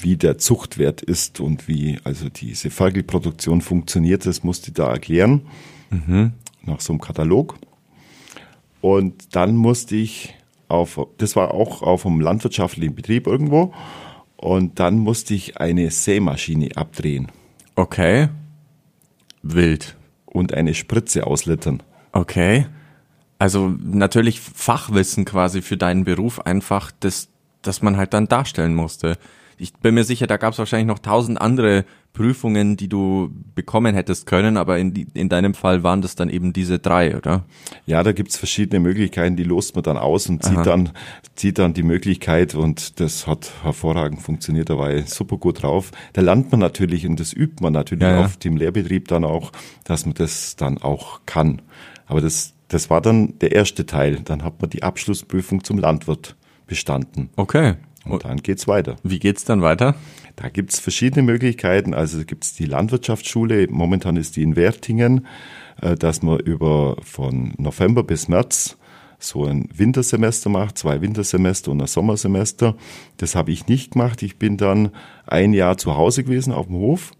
wie 0.00 0.16
der 0.16 0.38
Zuchtwert 0.38 1.02
ist 1.02 1.38
und 1.38 1.68
wie 1.68 2.00
also 2.02 2.28
diese 2.28 2.70
Ferkelproduktion 2.70 3.60
funktioniert, 3.60 4.26
das 4.26 4.42
musste 4.42 4.70
ich 4.70 4.74
da 4.74 4.90
erklären, 4.90 5.42
nach 6.64 6.80
so 6.80 6.92
einem 6.92 7.00
Katalog. 7.00 7.56
Und 8.80 9.36
dann 9.36 9.54
musste 9.54 9.94
ich 9.94 10.34
auf, 10.72 11.00
das 11.18 11.36
war 11.36 11.54
auch 11.54 11.82
auf 11.82 12.04
einem 12.06 12.20
landwirtschaftlichen 12.20 12.94
Betrieb 12.94 13.26
irgendwo, 13.26 13.72
und 14.36 14.80
dann 14.80 14.98
musste 14.98 15.34
ich 15.34 15.58
eine 15.58 15.90
Sämaschine 15.90 16.70
abdrehen 16.74 17.30
Okay. 17.76 18.28
Wild. 19.42 19.96
und 20.26 20.54
eine 20.54 20.74
Spritze 20.74 21.26
auslettern. 21.26 21.82
Okay. 22.12 22.66
Also 23.38 23.74
natürlich 23.82 24.40
Fachwissen 24.40 25.24
quasi 25.24 25.62
für 25.62 25.76
deinen 25.76 26.04
Beruf 26.04 26.40
einfach, 26.40 26.90
das, 27.00 27.28
das 27.60 27.82
man 27.82 27.96
halt 27.96 28.14
dann 28.14 28.28
darstellen 28.28 28.74
musste. 28.74 29.18
Ich 29.62 29.72
bin 29.74 29.94
mir 29.94 30.02
sicher, 30.02 30.26
da 30.26 30.38
gab 30.38 30.54
es 30.54 30.58
wahrscheinlich 30.58 30.88
noch 30.88 30.98
tausend 30.98 31.40
andere 31.40 31.84
Prüfungen, 32.14 32.76
die 32.76 32.88
du 32.88 33.30
bekommen 33.54 33.94
hättest 33.94 34.26
können, 34.26 34.56
aber 34.56 34.76
in, 34.80 34.92
die, 34.92 35.06
in 35.14 35.28
deinem 35.28 35.54
Fall 35.54 35.84
waren 35.84 36.02
das 36.02 36.16
dann 36.16 36.30
eben 36.30 36.52
diese 36.52 36.80
drei, 36.80 37.16
oder? 37.16 37.44
Ja, 37.86 38.02
da 38.02 38.10
gibt's 38.10 38.36
verschiedene 38.36 38.80
Möglichkeiten, 38.80 39.36
die 39.36 39.44
lost 39.44 39.76
man 39.76 39.84
dann 39.84 39.98
aus 39.98 40.28
und 40.28 40.42
zieht 40.42 40.66
dann, 40.66 40.90
zieht 41.36 41.60
dann 41.60 41.74
die 41.74 41.84
Möglichkeit 41.84 42.56
und 42.56 42.98
das 42.98 43.28
hat 43.28 43.52
hervorragend 43.62 44.20
funktioniert, 44.20 44.68
da 44.68 44.78
war 44.78 44.92
ich 44.92 45.08
super 45.10 45.36
gut 45.36 45.62
drauf. 45.62 45.92
Da 46.12 46.22
lernt 46.22 46.50
man 46.50 46.58
natürlich 46.58 47.06
und 47.06 47.20
das 47.20 47.32
übt 47.32 47.62
man 47.62 47.72
natürlich 47.72 48.02
Ja, 48.02 48.18
ja. 48.18 48.24
auf 48.24 48.38
dem 48.38 48.56
Lehrbetrieb 48.56 49.06
dann 49.06 49.24
auch, 49.24 49.52
dass 49.84 50.06
man 50.06 50.14
das 50.14 50.56
dann 50.56 50.78
auch 50.78 51.20
kann. 51.24 51.62
Aber 52.06 52.20
das, 52.20 52.54
das 52.66 52.90
war 52.90 53.00
dann 53.00 53.38
der 53.38 53.52
erste 53.52 53.86
Teil. 53.86 54.22
Dann 54.24 54.42
hat 54.42 54.60
man 54.60 54.70
die 54.70 54.82
Abschlussprüfung 54.82 55.62
zum 55.62 55.78
Landwirt 55.78 56.34
bestanden. 56.66 57.30
Okay. 57.36 57.76
Und 58.04 58.24
dann 58.24 58.38
geht's 58.38 58.66
weiter. 58.66 58.96
Wie 59.02 59.18
geht's 59.18 59.44
dann 59.44 59.62
weiter? 59.62 59.94
Da 60.36 60.48
gibt's 60.48 60.80
verschiedene 60.80 61.22
Möglichkeiten. 61.22 61.94
Also 61.94 62.24
gibt's 62.24 62.54
die 62.54 62.64
Landwirtschaftsschule, 62.64 63.68
momentan 63.70 64.16
ist 64.16 64.36
die 64.36 64.42
in 64.42 64.56
Wertingen, 64.56 65.26
äh, 65.80 65.94
dass 65.94 66.22
man 66.22 66.40
über 66.40 66.96
von 67.02 67.54
November 67.58 68.02
bis 68.02 68.28
März 68.28 68.76
so 69.18 69.44
ein 69.44 69.68
Wintersemester 69.72 70.50
macht, 70.50 70.78
zwei 70.78 71.00
Wintersemester 71.00 71.70
und 71.70 71.80
ein 71.80 71.86
Sommersemester. 71.86 72.76
Das 73.18 73.36
habe 73.36 73.52
ich 73.52 73.68
nicht 73.68 73.92
gemacht. 73.92 74.22
Ich 74.22 74.36
bin 74.36 74.56
dann 74.56 74.90
ein 75.26 75.52
Jahr 75.52 75.78
zu 75.78 75.96
Hause 75.96 76.24
gewesen 76.24 76.52
auf 76.52 76.66
dem 76.66 76.76
Hof 76.76 77.12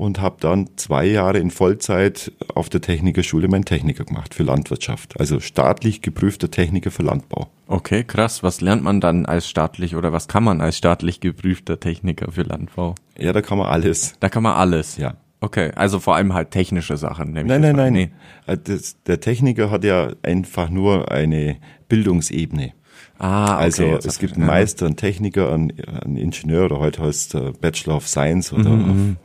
und 0.00 0.20
habe 0.20 0.36
dann 0.40 0.70
zwei 0.76 1.04
Jahre 1.04 1.38
in 1.38 1.50
Vollzeit 1.50 2.32
auf 2.54 2.70
der 2.70 2.80
Technikerschule 2.80 3.48
meinen 3.48 3.66
Techniker 3.66 4.04
gemacht 4.04 4.34
für 4.34 4.42
Landwirtschaft. 4.44 5.20
Also 5.20 5.40
staatlich 5.40 6.00
geprüfter 6.00 6.50
Techniker 6.50 6.90
für 6.90 7.02
Landbau. 7.02 7.48
Okay, 7.66 8.02
krass. 8.04 8.42
Was 8.42 8.62
lernt 8.62 8.82
man 8.82 9.00
dann 9.02 9.26
als 9.26 9.46
staatlich 9.48 9.96
oder 9.96 10.10
was 10.12 10.26
kann 10.26 10.42
man 10.42 10.62
als 10.62 10.78
staatlich 10.78 11.20
geprüfter 11.20 11.78
Techniker 11.78 12.32
für 12.32 12.42
Landbau? 12.42 12.94
Ja, 13.18 13.34
da 13.34 13.42
kann 13.42 13.58
man 13.58 13.66
alles. 13.66 14.14
Da 14.20 14.30
kann 14.30 14.42
man 14.42 14.54
alles. 14.56 14.96
Ja. 14.96 15.16
Okay, 15.42 15.70
also 15.74 16.00
vor 16.00 16.16
allem 16.16 16.32
halt 16.32 16.50
technische 16.50 16.96
Sachen. 16.96 17.32
nehme 17.32 17.42
ich 17.42 17.46
Nein, 17.48 17.60
nein, 17.60 17.76
mal. 17.76 17.90
nein. 17.90 18.12
Äh, 18.46 18.56
Das, 18.62 18.96
der 19.04 19.20
Techniker 19.20 19.70
hat 19.70 19.84
ja 19.84 20.12
einfach 20.22 20.70
nur 20.70 21.10
eine 21.10 21.56
Bildungsebene. 21.88 22.72
Ah, 23.18 23.54
okay. 23.56 23.62
Also 23.64 23.84
es 24.02 24.18
gibt 24.18 24.36
einen. 24.36 24.46
Meister, 24.46 24.86
einen 24.86 24.96
Techniker, 24.96 25.52
einen, 25.52 25.72
einen 26.02 26.16
Ingenieur 26.16 26.64
oder 26.64 26.78
heute 26.78 27.02
heißt 27.02 27.34
es 27.34 27.58
Bachelor 27.58 27.96
of 27.96 28.08
Science 28.08 28.50
oder 28.52 28.70
Mhm, 28.70 29.16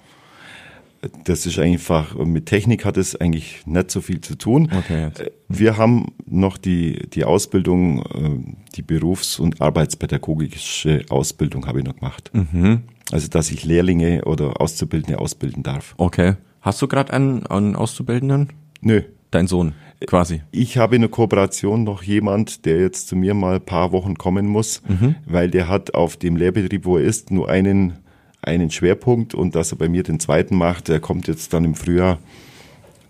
das 1.25 1.45
ist 1.45 1.59
einfach, 1.59 2.15
mit 2.15 2.45
Technik 2.45 2.85
hat 2.85 2.97
es 2.97 3.15
eigentlich 3.15 3.65
nicht 3.65 3.91
so 3.91 4.01
viel 4.01 4.21
zu 4.21 4.35
tun. 4.37 4.69
Okay, 4.77 5.03
jetzt. 5.05 5.21
Äh, 5.21 5.31
Wir 5.47 5.77
haben 5.77 6.13
noch 6.25 6.57
die, 6.57 7.07
die 7.09 7.23
Ausbildung, 7.23 8.01
äh, 8.01 8.53
die 8.75 8.81
Berufs- 8.81 9.39
und 9.39 9.61
Arbeitspädagogische 9.61 11.05
Ausbildung 11.09 11.65
habe 11.67 11.79
ich 11.79 11.85
noch 11.85 11.95
gemacht. 11.95 12.31
Mhm. 12.33 12.83
Also 13.11 13.27
dass 13.27 13.51
ich 13.51 13.63
Lehrlinge 13.63 14.25
oder 14.25 14.59
Auszubildende 14.59 15.19
ausbilden 15.19 15.63
darf. 15.63 15.93
Okay. 15.97 16.33
Hast 16.61 16.81
du 16.81 16.87
gerade 16.87 17.13
einen, 17.13 17.45
einen 17.45 17.75
Auszubildenden? 17.75 18.49
Nö, 18.81 19.03
Dein 19.35 19.47
Sohn, 19.47 19.73
quasi. 20.07 20.43
Ich 20.51 20.77
habe 20.77 20.95
in 20.95 21.01
der 21.01 21.11
Kooperation 21.11 21.83
noch 21.83 22.03
jemand, 22.03 22.65
der 22.65 22.79
jetzt 22.79 23.09
zu 23.09 23.17
mir 23.17 23.33
mal 23.33 23.55
ein 23.55 23.65
paar 23.65 23.91
Wochen 23.91 24.15
kommen 24.15 24.47
muss, 24.47 24.81
weil 25.25 25.49
der 25.51 25.67
hat 25.67 25.93
auf 25.93 26.15
dem 26.15 26.37
Lehrbetrieb, 26.37 26.85
wo 26.85 26.97
er 26.97 27.03
ist, 27.03 27.31
nur 27.31 27.49
einen, 27.49 27.97
einen 28.45 28.71
Schwerpunkt 28.71 29.33
und 29.33 29.55
dass 29.55 29.71
er 29.71 29.77
bei 29.77 29.89
mir 29.89 30.03
den 30.03 30.19
zweiten 30.19 30.55
macht, 30.55 30.87
der 30.87 30.99
kommt 30.99 31.27
jetzt 31.27 31.53
dann 31.53 31.65
im 31.65 31.75
Frühjahr, 31.75 32.19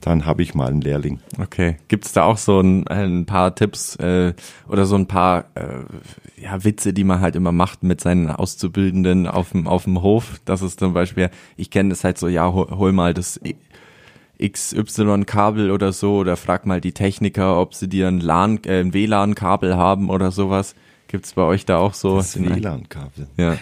dann 0.05 0.25
habe 0.25 0.43
ich 0.43 0.53
mal 0.53 0.67
einen 0.67 0.81
Lehrling. 0.81 1.19
Okay. 1.39 1.77
Gibt's 1.87 2.13
da 2.13 2.23
auch 2.23 2.37
so 2.37 2.59
ein, 2.59 2.87
ein 2.87 3.25
paar 3.25 3.55
Tipps 3.55 3.95
äh, 3.95 4.33
oder 4.67 4.85
so 4.85 4.95
ein 4.95 5.07
paar 5.07 5.45
äh, 5.55 6.41
ja, 6.41 6.63
Witze, 6.63 6.93
die 6.93 7.03
man 7.03 7.21
halt 7.21 7.35
immer 7.35 7.51
macht 7.51 7.83
mit 7.83 8.01
seinen 8.01 8.29
Auszubildenden 8.29 9.25
auf 9.27 9.51
dem, 9.51 9.67
auf 9.67 9.85
dem 9.85 10.01
Hof? 10.01 10.39
Das 10.45 10.61
ist 10.61 10.79
zum 10.79 10.93
Beispiel, 10.93 11.31
ich 11.57 11.71
kenne 11.71 11.89
das 11.89 12.03
halt 12.03 12.19
so, 12.19 12.27
ja, 12.27 12.53
hol, 12.53 12.69
hol 12.69 12.91
mal 12.91 13.15
das 13.15 13.39
XY-Kabel 14.41 15.71
oder 15.71 15.91
so 15.91 16.17
oder 16.17 16.37
frag 16.37 16.65
mal 16.65 16.81
die 16.81 16.91
Techniker, 16.91 17.59
ob 17.59 17.73
sie 17.73 17.87
dir 17.87 18.07
ein, 18.07 18.19
LAN, 18.19 18.59
äh, 18.65 18.81
ein 18.81 18.93
WLAN-Kabel 18.93 19.75
haben 19.75 20.09
oder 20.09 20.31
sowas. 20.31 20.75
Gibt's 21.07 21.33
bei 21.33 21.43
euch 21.43 21.65
da 21.65 21.77
auch 21.77 21.93
so? 21.93 22.17
Das 22.17 22.39
WLAN-Kabel. 22.39 23.27
Ja. 23.37 23.57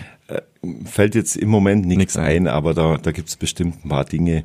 Fällt 0.86 1.16
jetzt 1.16 1.36
im 1.36 1.50
Moment 1.50 1.86
nichts 1.86 2.16
ein, 2.18 2.48
aber 2.48 2.74
da, 2.74 2.98
da 2.98 3.12
gibt 3.12 3.30
es 3.30 3.36
bestimmt 3.36 3.84
ein 3.86 3.90
paar 3.90 4.06
Dinge. 4.06 4.44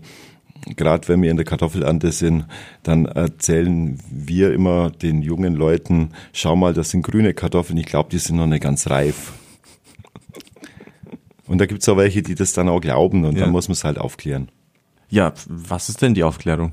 Gerade 0.77 1.07
wenn 1.09 1.23
wir 1.23 1.31
in 1.31 1.37
der 1.37 1.47
Kartoffelernte 1.47 2.11
sind, 2.13 2.47
dann 2.83 3.07
erzählen 3.07 3.99
wir 4.11 4.53
immer 4.53 4.91
den 4.91 5.23
jungen 5.23 5.55
Leuten, 5.55 6.11
schau 6.33 6.57
mal, 6.57 6.75
das 6.75 6.91
sind 6.91 7.03
grüne 7.03 7.33
Kartoffeln, 7.35 7.79
ich 7.79 7.87
glaube, 7.87 8.11
die 8.11 8.19
sind 8.19 8.37
noch 8.37 8.47
nicht 8.49 8.63
ganz 8.65 8.91
reif. 8.91 9.33
Und 11.47 11.59
da 11.59 11.67
gibt 11.67 11.83
es 11.83 11.89
auch 11.89 11.97
welche, 11.97 12.23
die 12.23 12.35
das 12.35 12.53
dann 12.53 12.69
auch 12.69 12.81
glauben 12.81 13.25
und 13.25 13.37
Ja. 13.37 13.45
dann 13.45 13.53
muss 13.53 13.69
man 13.69 13.73
es 13.75 13.85
halt 13.85 13.99
aufklären. 13.99 14.51
Ja, 15.09 15.33
was 15.49 15.89
ist 15.89 16.03
denn 16.03 16.13
die 16.15 16.25
Aufklärung? 16.25 16.73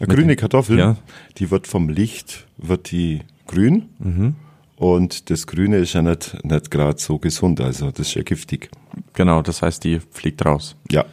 Eine 0.00 0.14
grüne 0.14 0.36
Kartoffel, 0.36 0.78
Ja. 0.78 0.96
die 1.38 1.50
wird 1.50 1.66
vom 1.66 1.88
Licht, 1.88 2.46
wird 2.56 2.90
die 2.90 3.20
grün 3.46 3.88
Mhm. 3.98 4.34
Und 4.78 5.30
das 5.30 5.46
Grüne 5.46 5.76
ist 5.78 5.92
ja 5.92 6.02
nicht, 6.02 6.42
nicht 6.44 6.70
gerade 6.70 6.98
so 6.98 7.18
gesund, 7.18 7.60
also 7.60 7.90
das 7.90 8.08
ist 8.08 8.14
ja 8.14 8.22
giftig. 8.22 8.70
Genau, 9.14 9.42
das 9.42 9.62
heißt, 9.62 9.82
die 9.84 10.00
fliegt 10.10 10.44
raus. 10.44 10.76
Ja, 10.90 11.04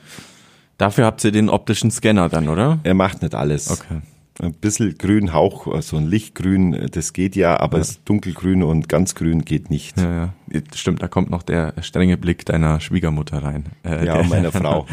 Dafür 0.77 1.05
habt 1.05 1.23
ihr 1.23 1.31
den 1.31 1.49
optischen 1.49 1.89
Scanner 1.89 2.27
dann, 2.27 2.49
oder? 2.49 2.79
er 2.83 2.93
macht 2.95 3.21
nicht 3.21 3.33
alles. 3.33 3.69
Okay. 3.71 4.01
Ein 4.41 4.51
bisschen 4.53 4.97
grün 4.97 5.31
Hauch, 5.31 5.67
also 5.67 5.95
ein 5.95 6.07
Lichtgrün, 6.07 6.89
das 6.91 7.13
geht 7.13 7.37
ja, 7.37 7.57
aber 7.57 7.77
es 7.77 8.03
dunkelgrün 8.03 8.61
und 8.63 8.89
ganz 8.89 9.15
grün 9.15 9.45
geht 9.45 9.69
nicht. 9.69 9.97
Ja, 9.97 10.33
ja. 10.51 10.59
Stimmt, 10.75 11.01
da 11.01 11.07
kommt 11.07 11.29
noch 11.29 11.43
der 11.43 11.73
strenge 11.81 12.17
Blick 12.17 12.45
deiner 12.45 12.81
Schwiegermutter 12.81 13.41
rein. 13.41 13.67
Äh, 13.85 14.05
Ja, 14.05 14.15
der- 14.17 14.25
meiner 14.25 14.51
Frau. 14.51 14.85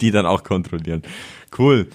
Die 0.00 0.10
dann 0.10 0.24
auch 0.24 0.42
kontrollieren. 0.42 1.02
Cool. 1.58 1.88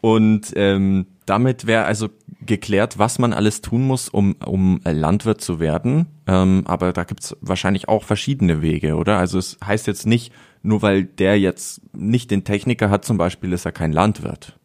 Und 0.00 0.52
ähm, 0.56 1.06
damit 1.28 1.66
wäre 1.66 1.84
also 1.84 2.08
geklärt, 2.44 2.98
was 2.98 3.18
man 3.18 3.32
alles 3.32 3.60
tun 3.60 3.86
muss, 3.86 4.08
um, 4.08 4.36
um 4.44 4.80
Landwirt 4.84 5.40
zu 5.40 5.60
werden. 5.60 6.06
Ähm, 6.26 6.62
aber 6.66 6.92
da 6.92 7.04
gibt's 7.04 7.36
wahrscheinlich 7.40 7.88
auch 7.88 8.04
verschiedene 8.04 8.62
Wege, 8.62 8.96
oder? 8.96 9.18
Also 9.18 9.38
es 9.38 9.58
heißt 9.64 9.86
jetzt 9.86 10.06
nicht, 10.06 10.32
nur 10.62 10.82
weil 10.82 11.04
der 11.04 11.38
jetzt 11.38 11.82
nicht 11.94 12.30
den 12.30 12.44
Techniker 12.44 12.90
hat, 12.90 13.04
zum 13.04 13.18
Beispiel, 13.18 13.52
ist 13.52 13.64
er 13.64 13.72
kein 13.72 13.92
Landwirt. 13.92 14.58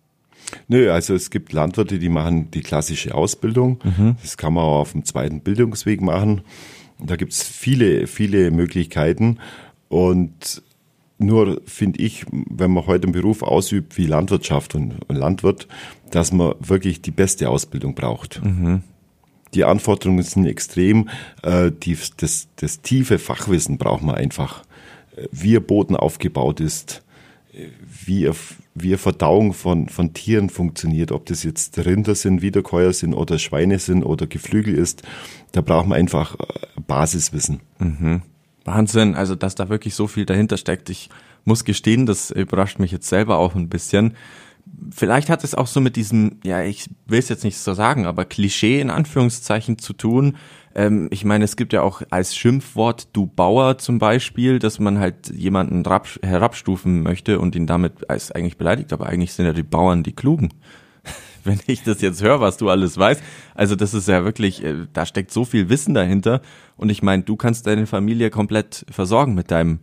Nö, 0.68 0.92
also 0.92 1.14
es 1.16 1.30
gibt 1.30 1.54
Landwirte, 1.54 2.00
die 2.00 2.10
machen 2.10 2.52
die 2.52 2.62
klassische 2.62 3.16
Ausbildung. 3.16 3.80
Das 4.22 4.38
kann 4.38 4.54
man 4.54 4.64
auch 4.64 4.82
auf 4.82 4.92
dem 4.92 5.06
zweiten 5.06 5.42
Bildungsweg 5.42 6.02
machen. 6.02 6.42
Da 7.00 7.16
gibt's 7.16 7.44
viele, 7.44 8.08
viele 8.08 8.52
Möglichkeiten. 8.52 9.40
Und 9.90 10.62
nur 11.18 11.62
finde 11.66 12.02
ich, 12.02 12.26
wenn 12.32 12.72
man 12.72 12.88
heute 12.88 13.04
einen 13.04 13.14
Beruf 13.14 13.44
ausübt 13.44 13.98
wie 13.98 14.06
Landwirtschaft 14.06 14.76
und 14.76 14.96
Landwirt, 15.08 15.68
dass 16.12 16.32
man 16.32 16.56
wirklich 16.60 17.02
die 17.02 17.12
beste 17.12 17.50
Ausbildung 17.50 17.96
braucht. 17.96 18.42
Die 19.54 19.64
Anforderungen 19.64 20.24
sind 20.24 20.46
extrem. 20.46 21.10
Äh, 21.44 21.72
die, 21.72 21.98
das, 22.18 22.48
das 22.56 22.82
tiefe 22.82 23.20
Fachwissen 23.20 23.78
braucht 23.78 24.04
man 24.04 24.16
einfach. 24.16 24.64
Wie 25.32 25.56
ein 25.56 25.64
Boden 25.64 25.96
aufgebaut 25.96 26.60
ist, 26.60 27.04
wie, 28.06 28.30
wie 28.74 28.98
Verdauung 28.98 29.54
von, 29.54 29.88
von 29.88 30.14
Tieren 30.14 30.50
funktioniert, 30.50 31.12
ob 31.12 31.26
das 31.28 31.44
jetzt 31.44 31.78
Rinder 31.86 32.16
sind, 32.16 32.42
Wiederkäuer 32.42 32.94
sind 32.94 33.14
oder 33.14 33.38
Schweine 33.38 33.80
sind 33.80 34.04
oder 34.04 34.26
Geflügel 34.26 34.76
ist, 34.76 35.04
da 35.52 35.62
braucht 35.62 35.88
man 35.88 36.00
einfach 36.00 36.36
äh, 36.40 36.82
Basiswissen. 36.88 37.60
Wahnsinn, 38.66 39.16
also 39.16 39.36
dass 39.36 39.56
da 39.56 39.70
wirklich 39.70 39.96
so 39.96 40.08
viel 40.08 40.26
dahinter 40.26 40.58
steckt. 40.58 40.90
Ich 40.90 41.10
muss 41.46 41.64
gestehen, 41.66 42.06
das 42.06 42.32
überrascht 42.32 42.80
mich 42.80 42.92
jetzt 42.92 43.10
selber 43.10 43.38
auch 43.38 43.56
ein 43.56 43.70
bisschen. 43.70 44.16
Vielleicht 44.92 45.30
hat 45.30 45.44
es 45.44 45.56
auch 45.56 45.68
so 45.68 45.82
mit 45.82 45.98
diesem, 45.98 46.40
ja, 46.44 46.64
ich 46.64 46.90
will 47.06 47.20
es 47.20 47.28
jetzt 47.28 47.44
nicht 47.44 47.58
so 47.58 47.74
sagen, 47.74 48.06
aber 48.06 48.24
Klischee 48.24 48.80
in 48.80 48.90
Anführungszeichen 48.90 49.78
zu 49.78 49.92
tun. 49.92 50.38
Ähm, 50.74 51.10
ich 51.12 51.26
meine, 51.26 51.44
es 51.44 51.58
gibt 51.58 51.74
ja 51.74 51.82
auch 51.82 52.02
als 52.10 52.34
Schimpfwort 52.36 53.10
du 53.12 53.28
Bauer 53.28 53.78
zum 53.78 54.00
Beispiel, 54.00 54.60
dass 54.60 54.80
man 54.80 55.00
halt 55.00 55.30
jemanden 55.36 55.86
rab- 55.86 56.20
herabstufen 56.22 57.04
möchte 57.04 57.40
und 57.40 57.56
ihn 57.56 57.68
damit 57.68 58.10
als 58.10 58.32
eigentlich 58.32 58.58
beleidigt, 58.58 58.94
aber 58.94 59.08
eigentlich 59.08 59.34
sind 59.34 59.46
ja 59.46 59.54
die 59.54 59.64
Bauern 59.64 60.02
die 60.04 60.14
Klugen 60.14 60.54
wenn 61.46 61.60
ich 61.68 61.84
das 61.84 62.02
jetzt 62.02 62.22
höre, 62.22 62.40
was 62.40 62.58
du 62.58 62.70
alles 62.70 62.98
weißt. 62.98 63.22
Also 63.56 63.76
das 63.76 63.94
ist 63.94 64.08
ja 64.08 64.24
wirklich, 64.24 64.64
äh, 64.64 64.88
da 64.94 65.06
steckt 65.06 65.32
so 65.32 65.46
viel 65.46 65.70
Wissen 65.70 65.94
dahinter. 65.94 66.42
Und 66.78 66.90
ich 66.90 67.04
meine, 67.04 67.24
du 67.24 67.36
kannst 67.36 67.68
deine 67.68 67.88
Familie 67.88 68.30
komplett 68.30 68.86
versorgen 68.90 69.36
mit 69.36 69.52
deinem 69.52 69.80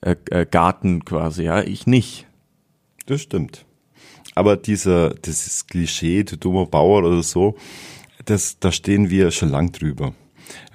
äh, 0.00 0.16
äh, 0.30 0.46
Garten 0.46 1.04
quasi, 1.04 1.44
ja, 1.44 1.62
ich 1.62 1.86
nicht. 1.86 2.26
Das 3.06 3.22
stimmt. 3.22 3.64
Aber 4.34 4.56
dieser, 4.56 5.10
dieses 5.14 5.66
Klischee, 5.66 6.22
du 6.22 6.36
dummer 6.36 6.66
Bauer 6.66 7.02
oder 7.04 7.22
so, 7.22 7.56
das, 8.24 8.58
da 8.60 8.70
stehen 8.70 9.10
wir 9.10 9.30
schon 9.30 9.48
lang 9.48 9.72
drüber. 9.72 10.14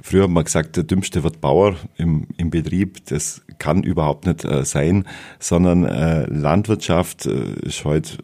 Früher 0.02 0.24
haben 0.24 0.34
wir 0.34 0.44
gesagt, 0.44 0.76
der 0.76 0.84
Dümmste 0.84 1.24
wird 1.24 1.40
Bauer 1.40 1.76
im, 1.98 2.28
im 2.38 2.50
Betrieb. 2.50 3.06
Das 3.06 3.42
kann 3.60 3.84
überhaupt 3.84 4.26
nicht 4.26 4.44
äh, 4.44 4.66
sein, 4.66 5.08
sondern 5.40 5.86
äh, 5.86 6.26
Landwirtschaft 6.26 7.26
äh, 7.26 7.54
ist 7.62 7.86
heute, 7.86 8.18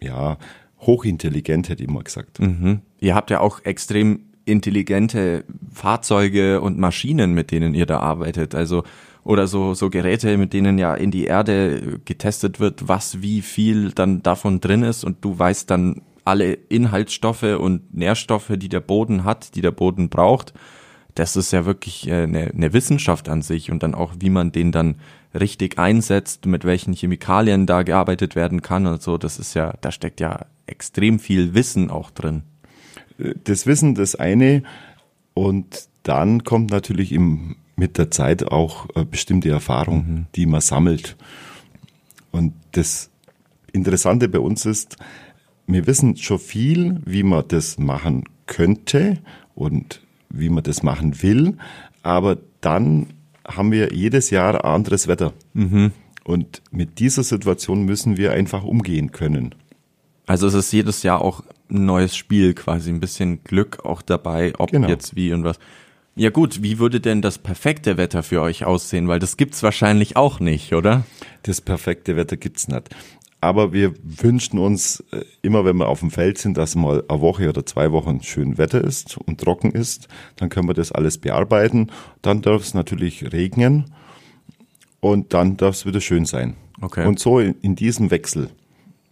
ja, 0.00 0.38
hochintelligent, 0.80 1.68
hätte 1.68 1.82
ich 1.82 1.90
mal 1.90 2.02
gesagt. 2.02 2.40
Mhm. 2.40 2.80
Ihr 3.00 3.14
habt 3.14 3.30
ja 3.30 3.40
auch 3.40 3.64
extrem 3.64 4.20
intelligente 4.44 5.44
Fahrzeuge 5.72 6.60
und 6.60 6.78
Maschinen, 6.78 7.34
mit 7.34 7.50
denen 7.50 7.74
ihr 7.74 7.86
da 7.86 8.00
arbeitet. 8.00 8.54
Also 8.54 8.84
oder 9.24 9.46
so, 9.46 9.74
so 9.74 9.90
Geräte, 9.90 10.38
mit 10.38 10.54
denen 10.54 10.78
ja 10.78 10.94
in 10.94 11.10
die 11.10 11.24
Erde 11.24 12.00
getestet 12.06 12.60
wird, 12.60 12.88
was 12.88 13.20
wie 13.20 13.42
viel 13.42 13.92
dann 13.92 14.22
davon 14.22 14.60
drin 14.60 14.82
ist 14.82 15.04
und 15.04 15.22
du 15.22 15.38
weißt 15.38 15.70
dann 15.70 16.00
alle 16.24 16.52
Inhaltsstoffe 16.52 17.42
und 17.42 17.94
Nährstoffe, 17.94 18.52
die 18.56 18.68
der 18.68 18.80
Boden 18.80 19.24
hat, 19.24 19.54
die 19.54 19.60
der 19.60 19.70
Boden 19.70 20.08
braucht. 20.08 20.54
Das 21.14 21.36
ist 21.36 21.52
ja 21.52 21.66
wirklich 21.66 22.10
eine, 22.10 22.46
äh, 22.46 22.52
eine 22.54 22.72
Wissenschaft 22.72 23.28
an 23.28 23.42
sich 23.42 23.70
und 23.70 23.82
dann 23.82 23.94
auch, 23.94 24.14
wie 24.20 24.30
man 24.30 24.52
den 24.52 24.72
dann 24.72 24.96
richtig 25.34 25.78
einsetzt, 25.78 26.46
mit 26.46 26.64
welchen 26.64 26.94
Chemikalien 26.94 27.66
da 27.66 27.82
gearbeitet 27.82 28.36
werden 28.36 28.62
kann 28.62 28.86
und 28.86 29.02
so. 29.02 29.18
Das 29.18 29.38
ist 29.38 29.54
ja, 29.54 29.74
da 29.80 29.90
steckt 29.90 30.20
ja 30.20 30.46
extrem 30.68 31.18
viel 31.18 31.54
Wissen 31.54 31.90
auch 31.90 32.10
drin. 32.10 32.42
Das 33.44 33.66
Wissen, 33.66 33.94
das 33.94 34.14
eine 34.14 34.62
und 35.34 35.88
dann 36.02 36.44
kommt 36.44 36.70
natürlich 36.70 37.12
im 37.12 37.56
mit 37.78 37.96
der 37.96 38.10
Zeit 38.10 38.50
auch 38.50 38.88
äh, 38.96 39.04
bestimmte 39.04 39.50
Erfahrung, 39.50 39.98
mhm. 39.98 40.26
die 40.34 40.46
man 40.46 40.60
sammelt. 40.60 41.16
Und 42.32 42.52
das 42.72 43.08
Interessante 43.72 44.28
bei 44.28 44.40
uns 44.40 44.66
ist, 44.66 44.96
wir 45.66 45.86
wissen 45.86 46.16
schon 46.16 46.38
viel, 46.38 47.00
wie 47.04 47.22
man 47.22 47.44
das 47.46 47.78
machen 47.78 48.24
könnte 48.46 49.18
und 49.54 50.02
wie 50.28 50.48
man 50.48 50.64
das 50.64 50.82
machen 50.82 51.22
will, 51.22 51.56
aber 52.02 52.38
dann 52.60 53.06
haben 53.46 53.72
wir 53.72 53.94
jedes 53.94 54.30
Jahr 54.30 54.64
anderes 54.64 55.08
Wetter. 55.08 55.32
Mhm. 55.54 55.92
Und 56.24 56.62
mit 56.70 56.98
dieser 56.98 57.22
Situation 57.22 57.84
müssen 57.84 58.16
wir 58.16 58.32
einfach 58.32 58.64
umgehen 58.64 59.12
können. 59.12 59.54
Also 60.28 60.46
es 60.46 60.54
ist 60.54 60.72
jedes 60.72 61.02
Jahr 61.02 61.22
auch 61.22 61.42
ein 61.70 61.86
neues 61.86 62.14
Spiel, 62.14 62.52
quasi 62.54 62.90
ein 62.90 63.00
bisschen 63.00 63.42
Glück 63.44 63.84
auch 63.84 64.02
dabei, 64.02 64.52
ob 64.58 64.70
genau. 64.70 64.86
jetzt 64.86 65.16
wie 65.16 65.32
und 65.32 65.42
was. 65.42 65.58
Ja 66.16 66.30
gut, 66.30 66.62
wie 66.62 66.78
würde 66.78 67.00
denn 67.00 67.22
das 67.22 67.38
perfekte 67.38 67.96
Wetter 67.96 68.22
für 68.22 68.42
euch 68.42 68.64
aussehen? 68.64 69.08
Weil 69.08 69.20
das 69.20 69.36
gibt's 69.36 69.62
wahrscheinlich 69.62 70.16
auch 70.16 70.38
nicht, 70.38 70.74
oder? 70.74 71.04
Das 71.44 71.60
perfekte 71.60 72.14
Wetter 72.16 72.36
gibt's 72.36 72.68
nicht. 72.68 72.90
Aber 73.40 73.72
wir 73.72 73.94
wünschen 74.02 74.58
uns 74.58 75.02
äh, 75.12 75.22
immer, 75.42 75.64
wenn 75.64 75.76
wir 75.76 75.88
auf 75.88 76.00
dem 76.00 76.10
Feld 76.10 76.38
sind, 76.38 76.58
dass 76.58 76.74
mal 76.74 77.04
eine 77.08 77.20
Woche 77.20 77.48
oder 77.48 77.64
zwei 77.64 77.92
Wochen 77.92 78.22
schön 78.22 78.58
Wetter 78.58 78.82
ist 78.82 79.16
und 79.16 79.40
trocken 79.40 79.70
ist. 79.70 80.08
Dann 80.36 80.50
können 80.50 80.68
wir 80.68 80.74
das 80.74 80.92
alles 80.92 81.18
bearbeiten. 81.18 81.90
Dann 82.20 82.42
darf 82.42 82.62
es 82.62 82.74
natürlich 82.74 83.32
regnen 83.32 83.94
und 85.00 85.32
dann 85.32 85.56
darf 85.56 85.76
es 85.76 85.86
wieder 85.86 86.00
schön 86.00 86.26
sein. 86.26 86.56
Okay. 86.80 87.06
Und 87.06 87.18
so 87.18 87.38
in, 87.38 87.54
in 87.62 87.76
diesem 87.76 88.10
Wechsel. 88.10 88.50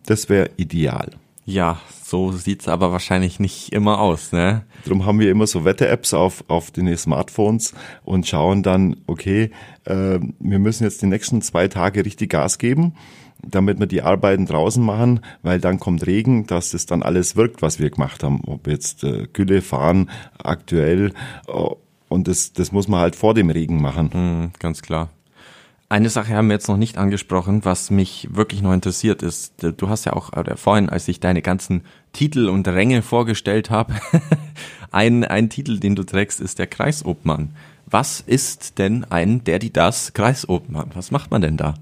Das 0.06 0.28
wäre 0.28 0.50
ideal. 0.56 1.10
Ja, 1.44 1.80
so 2.02 2.32
sieht's 2.32 2.66
aber 2.66 2.90
wahrscheinlich 2.90 3.38
nicht 3.38 3.72
immer 3.72 4.00
aus, 4.00 4.32
ne? 4.32 4.64
Darum 4.84 5.06
haben 5.06 5.20
wir 5.20 5.30
immer 5.30 5.46
so 5.46 5.64
Wetter-Apps 5.64 6.12
auf, 6.12 6.42
auf 6.48 6.72
den 6.72 6.96
Smartphones 6.96 7.72
und 8.04 8.26
schauen 8.26 8.64
dann, 8.64 8.96
okay, 9.06 9.50
äh, 9.84 10.18
wir 10.40 10.58
müssen 10.58 10.82
jetzt 10.82 11.02
die 11.02 11.06
nächsten 11.06 11.42
zwei 11.42 11.68
Tage 11.68 12.04
richtig 12.04 12.30
Gas 12.30 12.58
geben, 12.58 12.94
damit 13.42 13.78
wir 13.78 13.86
die 13.86 14.02
Arbeiten 14.02 14.46
draußen 14.46 14.84
machen, 14.84 15.20
weil 15.42 15.60
dann 15.60 15.78
kommt 15.78 16.04
Regen, 16.06 16.48
dass 16.48 16.70
das 16.70 16.86
dann 16.86 17.04
alles 17.04 17.36
wirkt, 17.36 17.62
was 17.62 17.78
wir 17.78 17.90
gemacht 17.90 18.24
haben. 18.24 18.40
Ob 18.46 18.66
jetzt 18.66 19.04
äh, 19.04 19.28
Gülle 19.32 19.62
fahren, 19.62 20.10
aktuell, 20.38 21.12
äh, 21.46 21.52
und 22.08 22.28
das, 22.28 22.52
das 22.52 22.72
muss 22.72 22.88
man 22.88 23.00
halt 23.00 23.14
vor 23.16 23.34
dem 23.34 23.50
Regen 23.50 23.80
machen. 23.80 24.10
Mhm, 24.12 24.50
ganz 24.58 24.82
klar. 24.82 25.10
Eine 25.88 26.10
Sache 26.10 26.34
haben 26.34 26.48
wir 26.48 26.54
jetzt 26.54 26.66
noch 26.66 26.76
nicht 26.76 26.98
angesprochen, 26.98 27.64
was 27.64 27.90
mich 27.90 28.28
wirklich 28.32 28.60
noch 28.60 28.72
interessiert 28.72 29.22
ist. 29.22 29.54
Du 29.76 29.88
hast 29.88 30.04
ja 30.04 30.14
auch, 30.14 30.32
oder 30.36 30.56
vorhin, 30.56 30.88
als 30.88 31.06
ich 31.06 31.20
deine 31.20 31.42
ganzen 31.42 31.82
Titel 32.12 32.48
und 32.48 32.66
Ränge 32.66 33.02
vorgestellt 33.02 33.70
habe, 33.70 33.94
ein, 34.90 35.22
ein 35.22 35.48
Titel, 35.48 35.78
den 35.78 35.94
du 35.94 36.02
trägst, 36.02 36.40
ist 36.40 36.58
der 36.58 36.66
Kreisobmann. 36.66 37.54
Was 37.88 38.20
ist 38.20 38.78
denn 38.78 39.04
ein 39.10 39.44
der 39.44 39.60
die 39.60 39.72
das 39.72 40.12
Kreisobmann? 40.12 40.90
Was 40.94 41.12
macht 41.12 41.30
man 41.30 41.40
denn 41.40 41.56
da? 41.56 41.74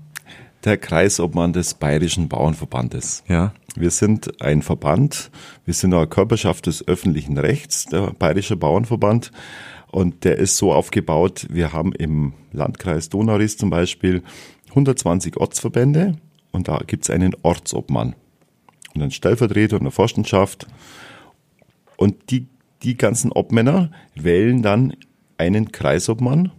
Der 0.64 0.76
Kreisobmann 0.76 1.54
des 1.54 1.72
Bayerischen 1.72 2.28
Bauernverbandes. 2.28 3.24
Ja. 3.26 3.52
Wir 3.74 3.90
sind 3.90 4.42
ein 4.42 4.60
Verband, 4.60 5.30
wir 5.64 5.72
sind 5.72 5.94
eine 5.94 6.06
Körperschaft 6.06 6.66
des 6.66 6.86
öffentlichen 6.86 7.38
Rechts, 7.38 7.86
der 7.86 8.12
Bayerische 8.12 8.56
Bauernverband. 8.56 9.32
Und 9.94 10.24
der 10.24 10.38
ist 10.38 10.57
so 10.57 10.72
aufgebaut, 10.72 11.46
wir 11.50 11.72
haben 11.72 11.92
im 11.92 12.33
Landkreis 12.50 13.11
Donauris 13.11 13.57
zum 13.57 13.70
Beispiel 13.70 14.24
120 14.70 15.37
Ortsverbände 15.37 16.16
und 16.50 16.66
da 16.66 16.80
gibt 16.85 17.04
es 17.04 17.11
einen 17.11 17.37
Ortsobmann 17.42 18.16
und 18.92 19.02
einen 19.02 19.12
Stellvertreter 19.12 19.76
und 19.76 19.83
eine 19.83 19.92
Vorstandschaft. 19.92 20.66
Und 21.96 22.33
die, 22.33 22.48
die 22.83 22.96
ganzen 22.96 23.30
Obmänner 23.30 23.92
wählen 24.16 24.62
dann 24.62 24.96
einen 25.38 25.70
Kreisobmann 25.70 26.50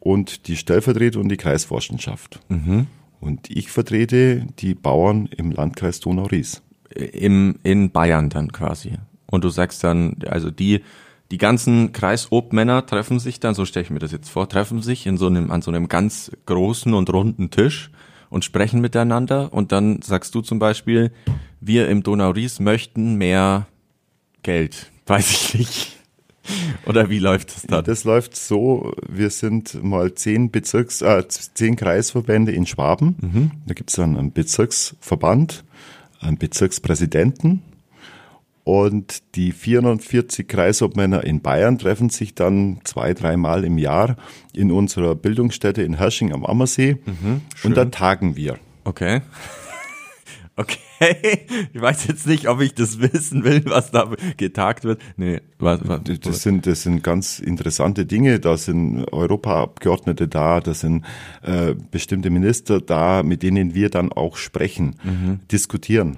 und 0.00 0.48
die 0.48 0.56
Stellvertreter 0.56 1.20
und 1.20 1.28
die 1.28 1.36
Kreisvorstandschaft. 1.36 2.40
Mhm. 2.48 2.88
Und 3.20 3.48
ich 3.48 3.70
vertrete 3.70 4.44
die 4.58 4.74
Bauern 4.74 5.26
im 5.36 5.52
Landkreis 5.52 6.00
Donau-Ries. 6.00 6.62
Im, 6.96 7.60
in 7.62 7.92
Bayern 7.92 8.28
dann 8.28 8.50
quasi. 8.50 8.94
Und 9.26 9.44
du 9.44 9.50
sagst 9.50 9.84
dann, 9.84 10.16
also 10.26 10.50
die 10.50 10.82
die 11.30 11.38
ganzen 11.38 11.92
Kreisobmänner 11.92 12.86
treffen 12.86 13.18
sich 13.20 13.40
dann, 13.40 13.54
so 13.54 13.64
stelle 13.64 13.84
ich 13.84 13.90
mir 13.90 13.98
das 13.98 14.12
jetzt 14.12 14.30
vor, 14.30 14.48
treffen 14.48 14.80
sich 14.82 15.06
in 15.06 15.18
so 15.18 15.26
einem, 15.26 15.50
an 15.50 15.62
so 15.62 15.70
einem 15.70 15.88
ganz 15.88 16.30
großen 16.46 16.94
und 16.94 17.12
runden 17.12 17.50
Tisch 17.50 17.90
und 18.30 18.44
sprechen 18.44 18.80
miteinander 18.80 19.52
und 19.52 19.72
dann 19.72 20.00
sagst 20.02 20.34
du 20.34 20.40
zum 20.40 20.58
Beispiel, 20.58 21.12
wir 21.60 21.88
im 21.88 22.02
Donau-Ries 22.02 22.60
möchten 22.60 23.16
mehr 23.16 23.66
Geld. 24.42 24.90
Weiß 25.06 25.30
ich 25.30 25.54
nicht. 25.54 25.96
Oder 26.86 27.10
wie 27.10 27.18
läuft 27.18 27.54
das 27.54 27.62
dann? 27.62 27.84
Das 27.84 28.04
läuft 28.04 28.34
so, 28.34 28.94
wir 29.06 29.28
sind 29.28 29.82
mal 29.82 30.14
zehn 30.14 30.50
Bezirks, 30.50 31.02
äh, 31.02 31.26
zehn 31.28 31.76
Kreisverbände 31.76 32.52
in 32.52 32.64
Schwaben. 32.64 33.16
Mhm. 33.20 33.50
Da 33.66 33.74
gibt's 33.74 33.96
dann 33.96 34.16
einen 34.16 34.32
Bezirksverband, 34.32 35.64
einen 36.20 36.38
Bezirkspräsidenten 36.38 37.62
und 38.68 39.34
die 39.34 39.52
440 39.52 40.46
Kreisobmänner 40.46 41.24
in 41.24 41.40
Bayern 41.40 41.78
treffen 41.78 42.10
sich 42.10 42.34
dann 42.34 42.80
zwei, 42.84 43.14
dreimal 43.14 43.64
im 43.64 43.78
Jahr 43.78 44.16
in 44.52 44.70
unserer 44.70 45.14
Bildungsstätte 45.14 45.80
in 45.80 45.96
Hersching 45.96 46.34
am 46.34 46.44
Ammersee. 46.44 46.98
Mhm, 47.06 47.40
und 47.64 47.76
da 47.78 47.86
tagen 47.86 48.36
wir. 48.36 48.58
Okay. 48.84 49.22
Okay, 50.60 51.46
ich 51.72 51.80
weiß 51.80 52.08
jetzt 52.08 52.26
nicht, 52.26 52.48
ob 52.48 52.60
ich 52.60 52.74
das 52.74 52.98
wissen 52.98 53.44
will, 53.44 53.62
was 53.66 53.92
da 53.92 54.10
getagt 54.36 54.82
wird. 54.82 55.00
Nee, 55.16 55.40
was, 55.60 55.78
was, 55.84 56.00
das 56.20 56.42
sind 56.42 56.66
das 56.66 56.82
sind 56.82 57.04
ganz 57.04 57.38
interessante 57.38 58.04
Dinge. 58.06 58.40
Da 58.40 58.56
sind 58.56 59.04
Europaabgeordnete 59.12 60.26
da, 60.26 60.58
da 60.58 60.74
sind 60.74 61.04
äh, 61.42 61.76
bestimmte 61.92 62.30
Minister 62.30 62.80
da, 62.80 63.22
mit 63.22 63.44
denen 63.44 63.72
wir 63.72 63.88
dann 63.88 64.10
auch 64.10 64.36
sprechen, 64.36 64.96
mhm. 65.04 65.38
diskutieren 65.52 66.16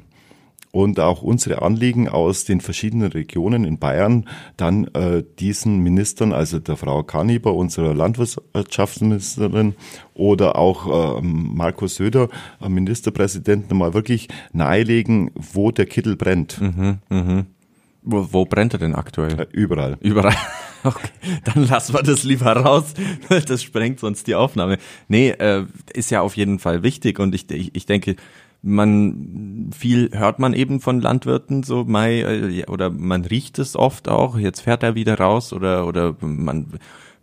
und 0.72 1.00
auch 1.00 1.22
unsere 1.22 1.62
Anliegen 1.62 2.09
aus 2.09 2.44
den 2.44 2.61
verschiedenen 2.61 3.11
Regionen 3.11 3.64
in 3.64 3.78
Bayern 3.78 4.28
dann 4.56 4.85
äh, 4.94 5.24
diesen 5.38 5.80
Ministern, 5.80 6.33
also 6.33 6.59
der 6.59 6.76
Frau 6.76 7.02
Kaniber, 7.02 7.54
unserer 7.54 7.94
Landwirtschaftsministerin, 7.94 9.74
oder 10.14 10.56
auch 10.56 11.18
äh, 11.18 11.22
Markus 11.22 11.96
Söder, 11.96 12.28
Ministerpräsidenten, 12.66 13.76
mal 13.76 13.94
wirklich 13.94 14.28
nahelegen, 14.52 15.30
wo 15.35 15.70
der 15.70 15.87
Kittel 15.87 16.16
brennt. 16.16 16.61
Mhm, 16.61 16.98
mh. 17.09 17.46
Wo, 18.02 18.28
wo 18.33 18.44
brennt 18.46 18.72
er 18.72 18.78
denn 18.78 18.94
aktuell? 18.94 19.40
Äh, 19.40 19.46
überall. 19.52 19.98
Überall. 20.00 20.37
Okay, 20.83 21.11
dann 21.44 21.68
lassen 21.68 21.92
wir 21.92 22.02
das 22.02 22.22
lieber 22.22 22.56
raus. 22.56 22.94
Das 23.28 23.62
sprengt 23.62 24.00
sonst 24.00 24.26
die 24.26 24.35
Aufnahme. 24.35 24.78
Nee, 25.09 25.28
äh, 25.28 25.66
ist 25.92 26.11
ja 26.11 26.22
auf 26.22 26.38
jeden 26.38 26.59
Fall 26.59 26.83
wichtig 26.83 27.18
und 27.18 27.35
ich, 27.35 27.50
ich, 27.50 27.74
ich 27.74 27.85
denke, 27.85 28.16
man 28.62 29.70
viel 29.76 30.10
hört 30.12 30.38
man 30.38 30.52
eben 30.52 30.80
von 30.80 31.00
Landwirten 31.00 31.62
so 31.62 31.84
Mai 31.84 32.20
äh, 32.20 32.66
oder 32.66 32.90
man 32.90 33.24
riecht 33.24 33.58
es 33.58 33.74
oft 33.74 34.08
auch 34.08 34.38
jetzt 34.38 34.60
fährt 34.60 34.82
er 34.82 34.94
wieder 34.94 35.18
raus 35.18 35.52
oder 35.52 35.86
oder 35.86 36.14
man 36.20 36.66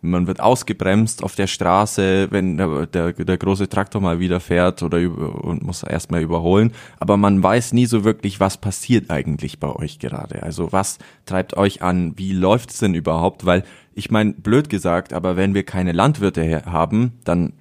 man 0.00 0.26
wird 0.26 0.40
ausgebremst 0.40 1.24
auf 1.24 1.34
der 1.34 1.46
Straße, 1.46 2.28
wenn 2.30 2.56
der, 2.56 2.86
der, 2.86 3.12
der 3.12 3.36
große 3.36 3.68
Traktor 3.68 4.00
mal 4.00 4.20
wieder 4.20 4.40
fährt 4.40 4.82
oder 4.82 4.98
und 4.98 5.64
muss 5.64 5.82
erstmal 5.82 6.22
überholen. 6.22 6.72
Aber 7.00 7.16
man 7.16 7.42
weiß 7.42 7.72
nie 7.72 7.86
so 7.86 8.04
wirklich, 8.04 8.38
was 8.38 8.58
passiert 8.58 9.10
eigentlich 9.10 9.58
bei 9.58 9.74
euch 9.74 9.98
gerade. 9.98 10.42
Also 10.42 10.70
was 10.72 10.98
treibt 11.26 11.56
euch 11.56 11.82
an? 11.82 12.14
Wie 12.16 12.32
läuft's 12.32 12.78
denn 12.78 12.94
überhaupt? 12.94 13.44
Weil 13.44 13.64
ich 13.94 14.10
meine, 14.10 14.34
blöd 14.34 14.70
gesagt, 14.70 15.12
aber 15.12 15.36
wenn 15.36 15.54
wir 15.54 15.64
keine 15.64 15.92
Landwirte 15.92 16.62
haben, 16.66 17.14
dann 17.24 17.54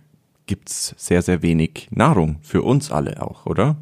gibt's 0.47 0.95
sehr, 0.97 1.21
sehr 1.21 1.41
wenig 1.41 1.87
Nahrung 1.91 2.37
für 2.41 2.63
uns 2.63 2.91
alle 2.91 3.21
auch, 3.21 3.45
oder? 3.45 3.77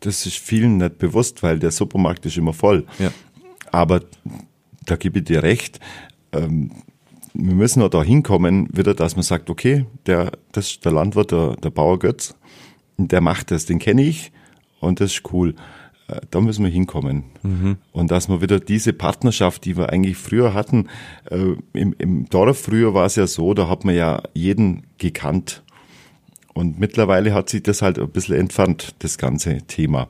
Das 0.00 0.26
ist 0.26 0.38
vielen 0.38 0.78
nicht 0.78 0.98
bewusst, 0.98 1.42
weil 1.42 1.58
der 1.58 1.70
Supermarkt 1.70 2.26
ist 2.26 2.36
immer 2.36 2.52
voll. 2.52 2.86
Ja. 2.98 3.10
Aber 3.70 4.00
da 4.84 4.96
gebe 4.96 5.20
ich 5.20 5.24
dir 5.24 5.42
recht. 5.42 5.80
Ähm, 6.32 6.72
wir 7.32 7.54
müssen 7.54 7.82
auch 7.82 7.88
da 7.88 8.02
hinkommen, 8.02 8.68
wieder, 8.72 8.94
dass 8.94 9.16
man 9.16 9.22
sagt, 9.22 9.50
okay, 9.50 9.86
der, 10.06 10.32
das 10.52 10.72
ist 10.72 10.84
der 10.84 10.92
Landwirt, 10.92 11.30
der, 11.30 11.56
der 11.56 11.70
Bauer 11.70 11.98
Götz, 11.98 12.34
der 12.96 13.20
macht 13.20 13.50
das, 13.50 13.66
den 13.66 13.78
kenne 13.78 14.02
ich 14.02 14.32
und 14.80 15.00
das 15.00 15.12
ist 15.12 15.32
cool. 15.32 15.54
Äh, 16.08 16.20
da 16.30 16.40
müssen 16.40 16.64
wir 16.64 16.70
hinkommen. 16.70 17.24
Mhm. 17.42 17.76
Und 17.92 18.10
dass 18.10 18.28
wir 18.28 18.40
wieder 18.42 18.58
diese 18.58 18.92
Partnerschaft, 18.92 19.64
die 19.64 19.76
wir 19.76 19.90
eigentlich 19.90 20.16
früher 20.16 20.54
hatten, 20.54 20.88
äh, 21.30 21.54
im, 21.72 21.94
im 21.98 22.28
Dorf 22.28 22.58
früher 22.58 22.94
war 22.94 23.06
es 23.06 23.16
ja 23.16 23.26
so, 23.26 23.54
da 23.54 23.68
hat 23.68 23.84
man 23.84 23.94
ja 23.94 24.22
jeden 24.34 24.86
gekannt. 24.98 25.62
Und 26.60 26.78
mittlerweile 26.78 27.32
hat 27.32 27.48
sich 27.48 27.62
das 27.62 27.80
halt 27.80 27.98
ein 27.98 28.10
bisschen 28.10 28.36
entfernt, 28.36 28.94
das 28.98 29.16
ganze 29.16 29.62
Thema. 29.62 30.08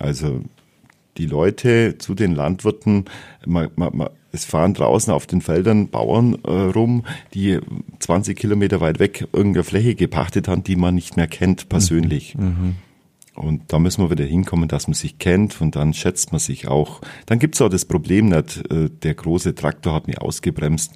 Also 0.00 0.42
die 1.16 1.26
Leute 1.26 1.96
zu 1.98 2.16
den 2.16 2.34
Landwirten, 2.34 3.04
man, 3.46 3.70
man, 3.76 3.96
man, 3.96 4.08
es 4.32 4.44
fahren 4.44 4.74
draußen 4.74 5.12
auf 5.12 5.28
den 5.28 5.40
Feldern 5.40 5.90
Bauern 5.90 6.38
äh, 6.44 6.50
rum, 6.50 7.04
die 7.34 7.60
20 8.00 8.36
Kilometer 8.36 8.80
weit 8.80 8.98
weg 8.98 9.28
irgendeine 9.32 9.62
Fläche 9.62 9.94
gepachtet 9.94 10.48
haben, 10.48 10.64
die 10.64 10.74
man 10.74 10.96
nicht 10.96 11.16
mehr 11.16 11.28
kennt 11.28 11.68
persönlich. 11.68 12.34
Mhm. 12.36 12.44
mhm. 12.44 12.74
Und 13.34 13.72
da 13.72 13.78
müssen 13.78 14.04
wir 14.04 14.10
wieder 14.10 14.26
hinkommen, 14.26 14.68
dass 14.68 14.88
man 14.88 14.94
sich 14.94 15.16
kennt 15.18 15.58
und 15.62 15.74
dann 15.74 15.94
schätzt 15.94 16.32
man 16.32 16.38
sich 16.38 16.68
auch. 16.68 17.00
Dann 17.24 17.38
gibt's 17.38 17.62
auch 17.62 17.70
das 17.70 17.86
Problem 17.86 18.28
nicht, 18.28 18.70
äh, 18.70 18.90
der 18.90 19.14
große 19.14 19.54
Traktor 19.54 19.94
hat 19.94 20.06
mich 20.06 20.20
ausgebremst 20.20 20.92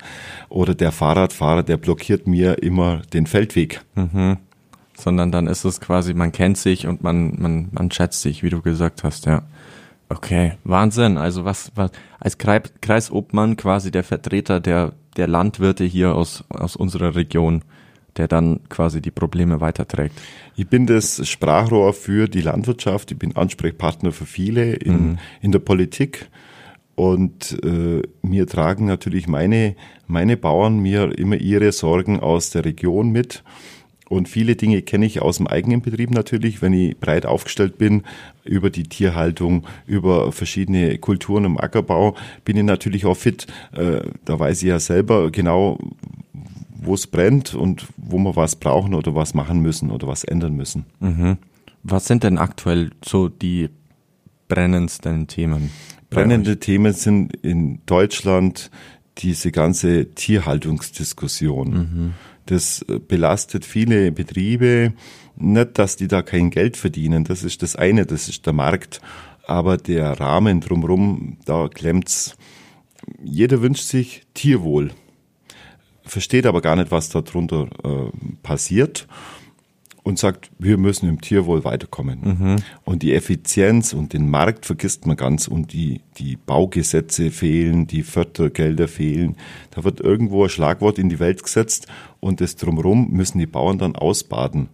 oder 0.50 0.74
der 0.74 0.92
Fahrradfahrer, 0.92 1.62
der 1.62 1.78
blockiert 1.78 2.26
mir 2.26 2.62
immer 2.62 3.00
den 3.12 3.26
Feldweg. 3.26 3.80
Mhm. 3.94 4.36
Sondern 4.96 5.30
dann 5.30 5.46
ist 5.46 5.64
es 5.64 5.80
quasi, 5.80 6.14
man 6.14 6.32
kennt 6.32 6.56
sich 6.58 6.86
und 6.86 7.02
man, 7.02 7.40
man, 7.40 7.68
man 7.72 7.90
schätzt 7.90 8.22
sich, 8.22 8.42
wie 8.42 8.50
du 8.50 8.62
gesagt 8.62 9.04
hast, 9.04 9.26
ja. 9.26 9.42
Okay, 10.08 10.52
Wahnsinn. 10.64 11.18
Also 11.18 11.44
was, 11.44 11.72
was 11.74 11.90
als 12.20 12.38
Kreisobmann 12.38 13.56
quasi 13.56 13.90
der 13.90 14.04
Vertreter 14.04 14.60
der, 14.60 14.92
der 15.16 15.26
Landwirte 15.26 15.84
hier 15.84 16.14
aus, 16.14 16.44
aus 16.48 16.76
unserer 16.76 17.14
Region 17.16 17.62
der 18.16 18.28
dann 18.28 18.60
quasi 18.68 19.00
die 19.00 19.10
Probleme 19.10 19.60
weiterträgt. 19.60 20.14
Ich 20.56 20.68
bin 20.68 20.86
das 20.86 21.26
Sprachrohr 21.28 21.92
für 21.92 22.28
die 22.28 22.40
Landwirtschaft, 22.40 23.12
ich 23.12 23.18
bin 23.18 23.36
Ansprechpartner 23.36 24.12
für 24.12 24.26
viele 24.26 24.74
in, 24.74 25.10
mhm. 25.10 25.18
in 25.42 25.52
der 25.52 25.58
Politik 25.58 26.28
und 26.94 27.62
äh, 27.62 28.02
mir 28.22 28.46
tragen 28.46 28.86
natürlich 28.86 29.28
meine, 29.28 29.76
meine 30.06 30.36
Bauern 30.36 30.78
mir 30.78 31.16
immer 31.18 31.36
ihre 31.36 31.72
Sorgen 31.72 32.20
aus 32.20 32.50
der 32.50 32.64
Region 32.64 33.10
mit. 33.10 33.44
Und 34.08 34.28
viele 34.28 34.54
Dinge 34.54 34.82
kenne 34.82 35.06
ich 35.06 35.20
aus 35.20 35.38
dem 35.38 35.48
eigenen 35.48 35.82
Betrieb 35.82 36.10
natürlich, 36.10 36.62
wenn 36.62 36.72
ich 36.72 36.96
breit 36.98 37.26
aufgestellt 37.26 37.76
bin 37.76 38.04
über 38.44 38.70
die 38.70 38.84
Tierhaltung, 38.84 39.66
über 39.86 40.30
verschiedene 40.30 40.96
Kulturen 40.98 41.44
im 41.44 41.58
Ackerbau, 41.58 42.14
bin 42.44 42.56
ich 42.56 42.62
natürlich 42.62 43.04
auch 43.04 43.16
fit. 43.16 43.46
Äh, 43.72 44.02
da 44.24 44.38
weiß 44.38 44.62
ich 44.62 44.68
ja 44.68 44.78
selber 44.78 45.30
genau, 45.32 45.78
wo 46.70 46.94
es 46.94 47.08
brennt 47.08 47.54
und 47.54 47.86
wo 47.96 48.18
wir 48.18 48.36
was 48.36 48.56
brauchen 48.56 48.94
oder 48.94 49.14
was 49.14 49.34
machen 49.34 49.60
müssen 49.60 49.90
oder 49.90 50.06
was 50.06 50.22
ändern 50.22 50.54
müssen. 50.54 50.86
Mhm. 51.00 51.38
Was 51.82 52.06
sind 52.06 52.22
denn 52.22 52.38
aktuell 52.38 52.90
so 53.04 53.28
die 53.28 53.70
brennendsten 54.48 55.26
Themen? 55.26 55.70
Brennende 56.10 56.58
Themen 56.60 56.92
sind 56.92 57.34
in 57.42 57.80
Deutschland 57.86 58.70
diese 59.18 59.50
ganze 59.50 60.14
Tierhaltungsdiskussion. 60.14 61.70
Mhm. 61.70 62.14
Das 62.46 62.84
belastet 63.08 63.64
viele 63.64 64.12
Betriebe. 64.12 64.94
Nicht, 65.36 65.78
dass 65.78 65.96
die 65.96 66.08
da 66.08 66.22
kein 66.22 66.50
Geld 66.50 66.76
verdienen. 66.76 67.24
Das 67.24 67.42
ist 67.42 67.62
das 67.62 67.76
eine, 67.76 68.06
das 68.06 68.28
ist 68.28 68.46
der 68.46 68.52
Markt. 68.52 69.00
Aber 69.46 69.76
der 69.76 70.18
Rahmen 70.18 70.60
drumherum, 70.60 71.38
da 71.44 71.68
klemmt's. 71.68 72.36
Jeder 73.22 73.62
wünscht 73.62 73.84
sich 73.84 74.22
Tierwohl 74.34 74.90
versteht 76.06 76.46
aber 76.46 76.62
gar 76.62 76.76
nicht, 76.76 76.90
was 76.90 77.08
darunter 77.08 77.68
äh, 77.84 78.10
passiert 78.42 79.06
und 80.06 80.20
sagt, 80.20 80.52
wir 80.60 80.76
müssen 80.76 81.08
im 81.08 81.20
Tierwohl 81.20 81.64
weiterkommen. 81.64 82.20
Mhm. 82.22 82.56
Und 82.84 83.02
die 83.02 83.12
Effizienz 83.12 83.92
und 83.92 84.12
den 84.12 84.30
Markt 84.30 84.64
vergisst 84.64 85.04
man 85.04 85.16
ganz 85.16 85.48
und 85.48 85.72
die, 85.72 86.00
die 86.18 86.36
Baugesetze 86.36 87.32
fehlen, 87.32 87.88
die 87.88 88.04
Fördergelder 88.04 88.86
fehlen. 88.86 89.36
Da 89.72 89.82
wird 89.82 89.98
irgendwo 89.98 90.44
ein 90.44 90.48
Schlagwort 90.48 91.00
in 91.00 91.08
die 91.08 91.18
Welt 91.18 91.42
gesetzt 91.42 91.88
und 92.20 92.40
das 92.40 92.54
drumherum 92.54 93.10
müssen 93.10 93.40
die 93.40 93.46
Bauern 93.46 93.78
dann 93.78 93.96
ausbaden. 93.96 94.68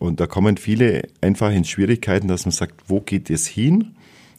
Und 0.00 0.18
da 0.18 0.26
kommen 0.26 0.56
viele 0.56 1.04
einfach 1.20 1.52
in 1.52 1.64
Schwierigkeiten, 1.64 2.26
dass 2.26 2.46
man 2.46 2.52
sagt, 2.52 2.82
wo 2.88 3.00
geht 3.00 3.30
es 3.30 3.46
hin? 3.46 3.94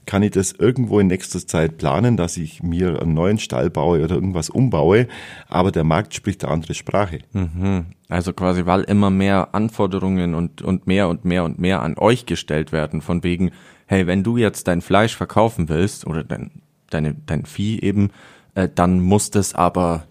Kann 0.06 0.24
ich 0.24 0.32
das 0.32 0.52
irgendwo 0.52 1.00
in 1.00 1.08
nächster 1.08 1.46
Zeit 1.46 1.78
planen, 1.78 2.18
dass 2.18 2.38
ich 2.38 2.64
mir 2.64 3.02
einen 3.02 3.14
neuen 3.14 3.40
Stall 3.40 3.70
baue 3.70 4.04
oder 4.04 4.16
irgendwas 4.16 4.50
umbaue, 4.50 5.08
aber 5.48 5.72
der 5.72 5.84
Markt 5.84 6.14
spricht 6.14 6.44
eine 6.44 6.54
andere 6.54 6.74
Sprache. 6.74 7.20
Mhm. 7.34 7.86
Also 8.10 8.34
quasi, 8.34 8.66
weil 8.66 8.82
immer 8.84 9.10
mehr 9.10 9.54
Anforderungen 9.54 10.34
und, 10.36 10.62
und 10.62 10.88
mehr 10.88 11.08
und 11.08 11.24
mehr 11.24 11.44
und 11.44 11.60
mehr 11.60 11.82
an 11.82 11.98
euch 11.98 12.26
gestellt 12.26 12.72
werden, 12.72 13.02
von 13.02 13.24
wegen, 13.24 13.52
hey, 13.86 14.08
wenn 14.08 14.24
du 14.24 14.38
jetzt 14.38 14.68
dein 14.68 14.82
Fleisch 14.82 15.16
verkaufen 15.16 15.70
willst 15.70 16.08
oder 16.08 16.24
dein, 16.24 16.52
deine, 16.90 17.16
dein 17.26 17.46
Vieh 17.46 17.80
eben, 17.80 18.10
äh, 18.56 18.68
dann 18.74 19.00
muss 19.00 19.32
das 19.32 19.54
aber 19.54 20.04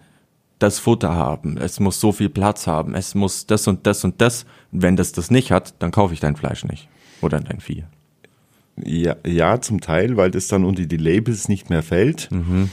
das 0.57 0.79
Futter 0.79 1.15
haben, 1.15 1.57
es 1.57 1.79
muss 1.79 1.99
so 1.99 2.11
viel 2.11 2.29
Platz 2.29 2.67
haben, 2.67 2.93
es 2.93 3.15
muss 3.15 3.47
das 3.47 3.67
und 3.67 3.87
das 3.87 4.03
und 4.03 4.21
das. 4.21 4.45
Wenn 4.71 4.95
das 4.95 5.11
das 5.11 5.31
nicht 5.31 5.51
hat, 5.51 5.73
dann 5.79 5.91
kaufe 5.91 6.13
ich 6.13 6.19
dein 6.19 6.35
Fleisch 6.35 6.63
nicht 6.63 6.87
oder 7.21 7.39
dein 7.39 7.59
Vieh. 7.59 7.83
Ja, 8.83 9.15
ja, 9.25 9.61
zum 9.61 9.81
Teil, 9.81 10.17
weil 10.17 10.31
das 10.31 10.47
dann 10.47 10.65
unter 10.65 10.85
die 10.85 10.97
Labels 10.97 11.49
nicht 11.49 11.69
mehr 11.69 11.83
fällt. 11.83 12.29
Mhm. 12.31 12.69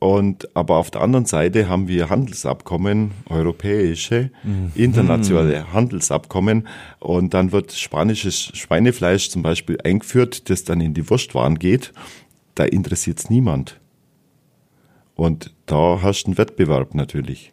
Und 0.00 0.54
aber 0.54 0.76
auf 0.76 0.90
der 0.90 1.00
anderen 1.00 1.26
Seite 1.26 1.68
haben 1.68 1.88
wir 1.88 2.08
Handelsabkommen, 2.08 3.10
europäische, 3.28 4.30
mhm. 4.44 4.70
internationale 4.74 5.72
Handelsabkommen. 5.72 6.68
Und 7.00 7.34
dann 7.34 7.50
wird 7.50 7.72
spanisches 7.72 8.56
Schweinefleisch 8.56 9.30
zum 9.30 9.42
Beispiel 9.42 9.78
eingeführt, 9.82 10.50
das 10.50 10.62
dann 10.64 10.80
in 10.80 10.94
die 10.94 11.08
Wurstwaren 11.10 11.58
geht. 11.58 11.92
Da 12.54 12.64
interessiert 12.64 13.18
es 13.18 13.30
niemand. 13.30 13.80
Und 15.16 15.52
da 15.66 15.98
hast 16.00 16.24
du 16.24 16.28
einen 16.28 16.38
Wettbewerb 16.38 16.94
natürlich. 16.94 17.52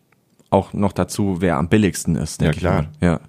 Auch 0.51 0.71
noch 0.73 0.93
dazu, 0.93 1.37
wer 1.39 1.57
am 1.57 1.67
billigsten 1.67 2.15
ist. 2.15 2.41
Ja, 2.41 2.51
klar. 2.51 2.89
Ja. 3.01 3.21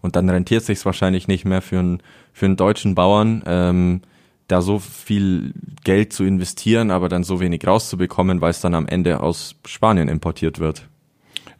Und 0.00 0.16
dann 0.16 0.30
rentiert 0.30 0.64
sich 0.64 0.84
wahrscheinlich 0.86 1.28
nicht 1.28 1.44
mehr 1.44 1.60
für 1.60 1.78
einen, 1.78 2.02
für 2.32 2.46
einen 2.46 2.56
deutschen 2.56 2.94
Bauern, 2.94 3.42
ähm, 3.46 4.00
da 4.48 4.60
so 4.60 4.78
viel 4.78 5.54
Geld 5.84 6.12
zu 6.12 6.24
investieren, 6.24 6.90
aber 6.90 7.08
dann 7.08 7.24
so 7.24 7.40
wenig 7.40 7.66
rauszubekommen, 7.66 8.40
weil 8.40 8.50
es 8.50 8.60
dann 8.60 8.74
am 8.74 8.86
Ende 8.86 9.20
aus 9.20 9.56
Spanien 9.66 10.08
importiert 10.08 10.58
wird. 10.58 10.88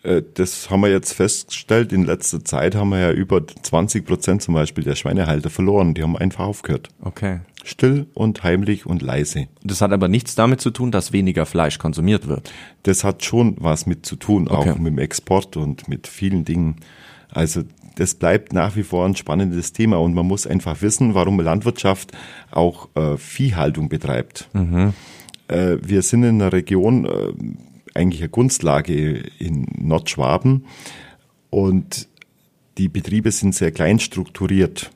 Äh, 0.03 0.23
das 0.35 0.71
haben 0.71 0.83
wir 0.83 0.91
jetzt 0.91 1.13
festgestellt. 1.13 1.93
In 1.93 2.05
letzter 2.05 2.45
Zeit 2.45 2.75
haben 2.75 2.91
wir 2.91 2.99
ja 2.99 3.11
über 3.13 3.47
20 3.47 4.05
Prozent 4.05 4.43
zum 4.43 4.55
Beispiel 4.55 4.85
der 4.85 4.97
Schweinehalter 4.97 5.51
verloren. 5.51 5.95
Die 5.95 6.03
haben 6.03 6.17
einfach 6.17 6.45
aufgehört. 6.45 6.89
Okay. 7.01 7.41
Still 7.65 8.07
und 8.15 8.43
heimlich 8.43 8.87
und 8.87 9.03
leise. 9.03 9.47
Das 9.63 9.81
hat 9.81 9.93
aber 9.93 10.09
nichts 10.09 10.35
damit 10.35 10.61
zu 10.61 10.71
tun, 10.71 10.91
dass 10.91 11.13
weniger 11.13 11.47
Fleisch 11.47 11.79
konsumiert 11.79 12.27
wird. 12.27 12.53
Das 12.83 13.05
hat 13.05 13.25
schon 13.25 13.57
was 13.59 13.87
mit 13.87 14.05
zu 14.05 14.17
tun, 14.17 14.49
okay. 14.49 14.71
auch 14.71 14.79
mit 14.79 14.93
dem 14.93 14.99
Export 14.99 15.57
und 15.57 15.87
mit 15.89 16.09
vielen 16.09 16.45
Dingen. 16.45 16.77
Also 17.31 17.63
das 17.97 18.15
bleibt 18.15 18.53
nach 18.53 18.77
wie 18.77 18.83
vor 18.83 19.05
ein 19.05 19.17
spannendes 19.17 19.73
Thema 19.73 20.01
und 20.01 20.15
man 20.15 20.27
muss 20.27 20.47
einfach 20.47 20.83
wissen, 20.83 21.15
warum 21.15 21.41
Landwirtschaft 21.41 22.13
auch 22.51 22.89
äh, 22.95 23.17
Viehhaltung 23.17 23.89
betreibt. 23.89 24.49
Mhm. 24.53 24.93
Äh, 25.49 25.77
wir 25.83 26.03
sind 26.03 26.25
in 26.25 26.41
einer 26.41 26.53
Region, 26.53 27.05
äh, 27.05 27.33
eigentlich 27.95 28.23
eine 28.23 28.31
Kunstlage 28.31 29.25
in 29.39 29.67
Nordschwaben 29.79 30.65
und 31.51 32.09
die 32.79 32.89
Betriebe 32.89 33.31
sind 33.31 33.55
sehr 33.55 33.71
klein 33.71 33.99
strukturiert. 33.99 34.91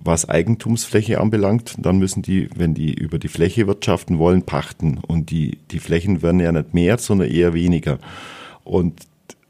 Was 0.00 0.28
Eigentumsfläche 0.28 1.20
anbelangt, 1.20 1.76
dann 1.78 1.98
müssen 1.98 2.22
die, 2.22 2.50
wenn 2.54 2.74
die 2.74 2.92
über 2.92 3.18
die 3.18 3.28
Fläche 3.28 3.66
wirtschaften 3.66 4.18
wollen, 4.18 4.42
pachten. 4.42 4.98
Und 4.98 5.30
die, 5.30 5.58
die 5.70 5.78
Flächen 5.78 6.20
werden 6.20 6.40
ja 6.40 6.52
nicht 6.52 6.74
mehr, 6.74 6.98
sondern 6.98 7.30
eher 7.30 7.54
weniger. 7.54 7.98
Und 8.64 9.00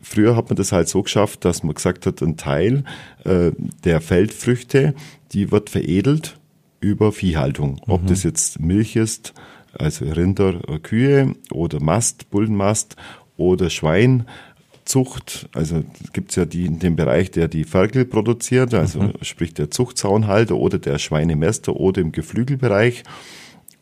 Früher 0.00 0.37
hat 0.37 0.48
man 0.48 0.56
das 0.56 0.72
halt 0.72 0.88
so 0.88 1.02
geschafft, 1.02 1.44
dass 1.44 1.62
man 1.62 1.74
gesagt 1.74 2.06
hat, 2.06 2.22
ein 2.22 2.37
Teil 2.37 2.84
äh, 3.24 3.50
der 3.84 4.00
Feldfrüchte, 4.00 4.94
die 5.32 5.50
wird 5.50 5.70
veredelt 5.70 6.38
über 6.80 7.12
Viehhaltung. 7.12 7.80
Ob 7.86 8.03
mhm. 8.03 8.07
das 8.07 8.22
jetzt 8.22 8.61
Milch 8.61 8.96
ist, 8.96 9.34
also 9.76 10.05
Rinder, 10.07 10.61
Kühe 10.82 11.34
oder 11.51 11.80
Mast, 11.80 12.30
Bullenmast 12.30 12.96
oder 13.36 13.70
Schweinzucht. 13.70 15.49
Also 15.53 15.82
gibt's 16.12 16.36
ja 16.36 16.44
die 16.44 16.66
in 16.66 16.78
dem 16.78 16.96
Bereich, 16.96 17.30
der 17.30 17.49
die 17.49 17.64
Ferkel 17.64 18.05
produziert, 18.05 18.74
also 18.74 19.03
mhm. 19.03 19.12
sprich 19.22 19.55
der 19.55 19.70
Zuchtzaunhalter 19.70 20.57
oder 20.57 20.78
der 20.78 20.99
Schweinemester 20.99 21.76
oder 21.76 22.01
im 22.01 22.12
Geflügelbereich. 22.12 23.03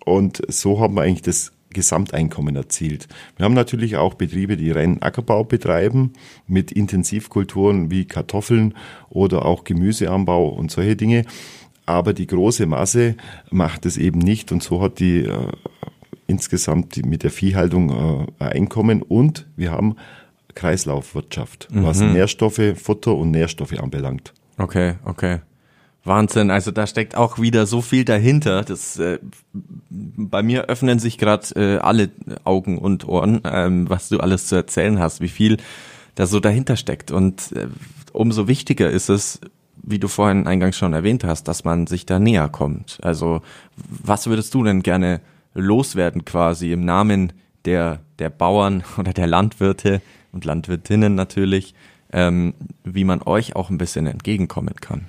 Und 0.05 0.41
so 0.49 0.81
haben 0.81 0.95
wir 0.95 1.03
eigentlich 1.03 1.23
das 1.23 1.53
Gesamteinkommen 1.77 2.57
erzielt. 2.57 3.07
Wir 3.37 3.45
haben 3.45 3.55
natürlich 3.55 3.97
auch 3.97 4.14
Betriebe, 4.14 4.57
die 4.57 4.70
reinen 4.70 5.03
Ackerbau 5.03 5.45
betreiben 5.45 6.14
mit 6.49 6.72
Intensivkulturen 6.72 7.91
wie 7.91 8.07
Kartoffeln 8.07 8.74
oder 9.11 9.45
auch 9.45 9.64
Gemüseanbau 9.64 10.49
und 10.49 10.70
solche 10.70 10.97
Dinge. 10.97 11.24
Aber 11.85 12.14
die 12.14 12.27
große 12.27 12.66
Masse 12.66 13.14
macht 13.51 13.85
es 13.85 13.99
eben 13.99 14.18
nicht 14.18 14.51
und 14.53 14.62
so 14.62 14.81
hat 14.81 14.99
die 14.99 15.18
äh, 15.18 15.53
insgesamt 16.27 17.05
mit 17.05 17.22
der 17.22 17.31
Viehhaltung 17.31 18.27
äh, 18.41 18.45
Einkommen 18.45 19.03
und 19.03 19.47
wir 19.57 19.70
haben 19.70 19.97
Kreislaufwirtschaft, 20.55 21.68
mhm. 21.70 21.85
was 21.85 22.01
Nährstoffe, 22.01 22.72
Futter 22.74 23.14
und 23.14 23.31
Nährstoffe 23.31 23.79
anbelangt. 23.79 24.33
Okay, 24.57 24.95
okay. 25.05 25.41
Wahnsinn, 26.07 26.51
also 26.51 26.71
da 26.71 26.87
steckt 26.87 27.17
auch 27.17 27.39
wieder 27.39 27.67
so 27.67 27.81
viel 27.81 28.05
dahinter. 28.05 28.63
Das 28.63 28.99
äh, 28.99 29.19
bei 29.91 30.43
mir 30.43 30.67
öffnen 30.67 30.99
sich 30.99 31.19
gerade 31.19 31.47
äh, 31.57 31.79
alle 31.79 32.11
Augen 32.45 32.79
und 32.79 33.07
Ohren, 33.09 33.41
ähm, 33.45 33.89
was 33.89 34.09
du 34.09 34.21
alles 34.21 34.47
zu 34.47 34.57
erzählen 34.57 34.99
hast, 34.99 35.21
wie 35.21 35.29
viel 35.29 35.59
da 36.15 36.27
so 36.27 36.41
dahinter 36.41 36.77
steckt. 36.77 37.11
Und 37.11 37.53
äh, 37.53 37.69
umso 38.13 38.49
wichtiger 38.49 38.91
ist 38.91 39.09
es, 39.09 39.41
wie 39.77 39.99
du 39.99 40.09
vorhin 40.09 40.47
eingangs 40.47 40.77
schon 40.77 40.93
erwähnt 40.93 41.25
hast, 41.25 41.45
dass 41.45 41.65
man 41.65 41.87
sich 41.87 42.07
da 42.07 42.19
näher 42.19 42.49
kommt. 42.49 42.99
Also 43.03 43.43
was 43.77 44.27
würdest 44.27 44.53
du 44.55 44.65
denn 44.65 44.83
gerne 44.83 45.21
loswerden 45.55 46.25
quasi 46.25 46.73
im 46.73 46.85
Namen 46.85 47.33
der, 47.65 48.01
der 48.19 48.31
Bauern 48.31 48.83
oder 48.99 49.13
der 49.13 49.27
Landwirte 49.27 50.03
und 50.33 50.45
Landwirtinnen 50.45 51.15
natürlich, 51.15 51.75
ähm, 52.13 52.55
wie 52.85 53.05
man 53.05 53.23
euch 53.23 53.57
auch 53.57 53.71
ein 53.71 53.79
bisschen 53.79 54.07
entgegenkommen 54.07 54.75
kann? 54.81 55.07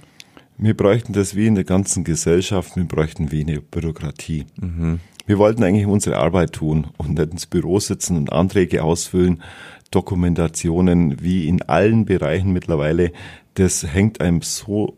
Wir 0.60 0.76
bräuchten 0.76 1.14
das 1.14 1.36
wie 1.36 1.45
in 1.45 1.55
der 1.55 1.64
ganzen 1.64 2.03
Gesellschaft, 2.03 2.76
wir 2.76 2.86
bräuchten 2.86 3.32
weniger 3.32 3.62
Bürokratie. 3.62 4.45
Mhm. 4.60 4.99
Wir 5.28 5.38
wollten 5.38 5.64
eigentlich 5.64 5.86
unsere 5.86 6.18
Arbeit 6.18 6.53
tun 6.53 6.88
und 6.97 7.16
nicht 7.16 7.32
ins 7.32 7.45
Büro 7.45 7.80
sitzen 7.80 8.18
und 8.18 8.32
Anträge 8.32 8.84
ausfüllen, 8.84 9.43
Dokumentationen 9.91 11.22
wie 11.22 11.47
in 11.47 11.62
allen 11.62 12.05
Bereichen 12.05 12.53
mittlerweile. 12.53 13.12
Das 13.53 13.84
hängt 13.84 14.20
einem 14.20 14.41
so 14.41 14.97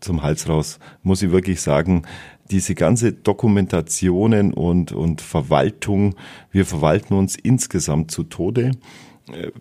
zum 0.00 0.22
Hals 0.22 0.48
raus, 0.48 0.78
muss 1.02 1.22
ich 1.22 1.30
wirklich 1.30 1.60
sagen. 1.60 2.04
Diese 2.50 2.74
ganze 2.74 3.12
Dokumentationen 3.12 4.54
und, 4.54 4.92
und 4.92 5.20
Verwaltung, 5.20 6.14
wir 6.50 6.64
verwalten 6.64 7.14
uns 7.14 7.36
insgesamt 7.36 8.10
zu 8.10 8.24
Tode. 8.24 8.72